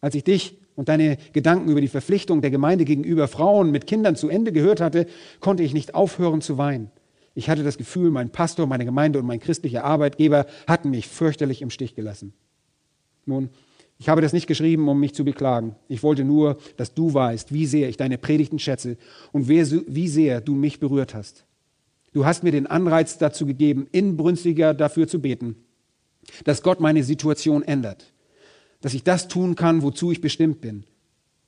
Als 0.00 0.14
ich 0.14 0.24
dich 0.24 0.58
und 0.76 0.88
deine 0.88 1.16
Gedanken 1.32 1.70
über 1.70 1.80
die 1.80 1.88
Verpflichtung 1.88 2.42
der 2.42 2.50
Gemeinde 2.50 2.84
gegenüber 2.84 3.26
Frauen 3.26 3.70
mit 3.70 3.86
Kindern 3.86 4.14
zu 4.14 4.28
Ende 4.28 4.52
gehört 4.52 4.80
hatte, 4.80 5.06
konnte 5.40 5.62
ich 5.62 5.74
nicht 5.74 5.94
aufhören 5.94 6.42
zu 6.42 6.58
weinen. 6.58 6.90
Ich 7.34 7.50
hatte 7.50 7.64
das 7.64 7.78
Gefühl, 7.78 8.10
mein 8.10 8.30
Pastor, 8.30 8.66
meine 8.66 8.84
Gemeinde 8.84 9.18
und 9.18 9.26
mein 9.26 9.40
christlicher 9.40 9.84
Arbeitgeber 9.84 10.46
hatten 10.66 10.90
mich 10.90 11.08
fürchterlich 11.08 11.60
im 11.62 11.70
Stich 11.70 11.94
gelassen. 11.94 12.32
Nun, 13.24 13.50
ich 13.98 14.08
habe 14.08 14.20
das 14.20 14.34
nicht 14.34 14.46
geschrieben, 14.46 14.88
um 14.88 15.00
mich 15.00 15.14
zu 15.14 15.24
beklagen. 15.24 15.74
Ich 15.88 16.02
wollte 16.02 16.24
nur, 16.24 16.58
dass 16.76 16.94
du 16.94 17.12
weißt, 17.12 17.52
wie 17.52 17.66
sehr 17.66 17.88
ich 17.88 17.96
deine 17.96 18.18
Predigten 18.18 18.58
schätze 18.58 18.98
und 19.32 19.48
wie 19.48 20.08
sehr 20.08 20.40
du 20.40 20.54
mich 20.54 20.78
berührt 20.78 21.14
hast. 21.14 21.46
Du 22.12 22.24
hast 22.24 22.42
mir 22.42 22.52
den 22.52 22.66
Anreiz 22.66 23.18
dazu 23.18 23.46
gegeben, 23.46 23.86
inbrünstiger 23.92 24.74
dafür 24.74 25.08
zu 25.08 25.20
beten, 25.20 25.56
dass 26.44 26.62
Gott 26.62 26.80
meine 26.80 27.02
Situation 27.02 27.62
ändert 27.62 28.12
dass 28.86 28.94
ich 28.94 29.02
das 29.02 29.26
tun 29.26 29.56
kann, 29.56 29.82
wozu 29.82 30.12
ich 30.12 30.20
bestimmt 30.20 30.60
bin, 30.60 30.84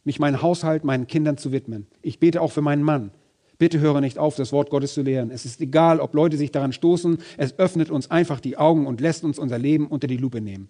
mich 0.02 0.18
meinem 0.18 0.42
Haushalt, 0.42 0.82
meinen 0.82 1.06
Kindern 1.06 1.38
zu 1.38 1.52
widmen. 1.52 1.86
Ich 2.02 2.18
bete 2.18 2.42
auch 2.42 2.50
für 2.50 2.62
meinen 2.62 2.82
Mann. 2.82 3.12
Bitte 3.58 3.78
höre 3.78 4.00
nicht 4.00 4.18
auf, 4.18 4.34
das 4.34 4.50
Wort 4.50 4.70
Gottes 4.70 4.94
zu 4.94 5.02
lehren. 5.02 5.30
Es 5.30 5.44
ist 5.44 5.60
egal, 5.60 6.00
ob 6.00 6.14
Leute 6.14 6.36
sich 6.36 6.50
daran 6.50 6.72
stoßen, 6.72 7.18
es 7.36 7.56
öffnet 7.56 7.90
uns 7.90 8.10
einfach 8.10 8.40
die 8.40 8.56
Augen 8.56 8.88
und 8.88 9.00
lässt 9.00 9.22
uns 9.22 9.38
unser 9.38 9.56
Leben 9.56 9.86
unter 9.86 10.08
die 10.08 10.16
Lupe 10.16 10.40
nehmen. 10.40 10.68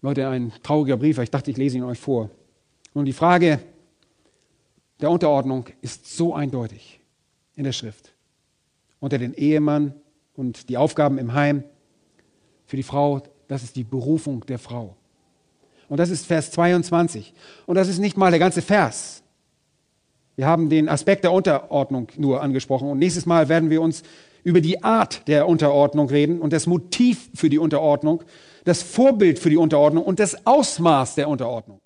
Leute, 0.00 0.28
ein 0.28 0.52
trauriger 0.62 0.96
Brief, 0.96 1.18
ich 1.18 1.32
dachte, 1.32 1.50
ich 1.50 1.56
lese 1.56 1.78
ihn 1.78 1.82
euch 1.82 1.98
vor. 1.98 2.30
Und 2.94 3.06
die 3.06 3.12
Frage 3.12 3.58
der 5.00 5.10
Unterordnung 5.10 5.64
ist 5.80 6.16
so 6.16 6.36
eindeutig 6.36 7.00
in 7.56 7.64
der 7.64 7.72
Schrift. 7.72 8.14
Unter 9.00 9.18
den 9.18 9.34
Ehemann 9.34 9.92
und 10.36 10.68
die 10.68 10.76
Aufgaben 10.76 11.18
im 11.18 11.34
Heim, 11.34 11.64
für 12.64 12.76
die 12.76 12.84
Frau 12.84 13.24
das 13.50 13.64
ist 13.64 13.74
die 13.74 13.82
Berufung 13.82 14.46
der 14.46 14.60
Frau. 14.60 14.96
Und 15.90 15.98
das 15.98 16.08
ist 16.08 16.24
Vers 16.24 16.52
22. 16.52 17.34
Und 17.66 17.74
das 17.74 17.88
ist 17.88 17.98
nicht 17.98 18.16
mal 18.16 18.30
der 18.30 18.38
ganze 18.38 18.62
Vers. 18.62 19.24
Wir 20.36 20.46
haben 20.46 20.70
den 20.70 20.88
Aspekt 20.88 21.24
der 21.24 21.32
Unterordnung 21.32 22.06
nur 22.16 22.40
angesprochen. 22.42 22.88
Und 22.88 22.98
nächstes 22.98 23.26
Mal 23.26 23.48
werden 23.48 23.70
wir 23.70 23.82
uns 23.82 24.04
über 24.44 24.60
die 24.60 24.84
Art 24.84 25.26
der 25.26 25.48
Unterordnung 25.48 26.08
reden 26.08 26.40
und 26.40 26.52
das 26.52 26.68
Motiv 26.68 27.28
für 27.34 27.50
die 27.50 27.58
Unterordnung, 27.58 28.22
das 28.64 28.82
Vorbild 28.82 29.40
für 29.40 29.50
die 29.50 29.56
Unterordnung 29.56 30.04
und 30.04 30.20
das 30.20 30.46
Ausmaß 30.46 31.16
der 31.16 31.28
Unterordnung. 31.28 31.79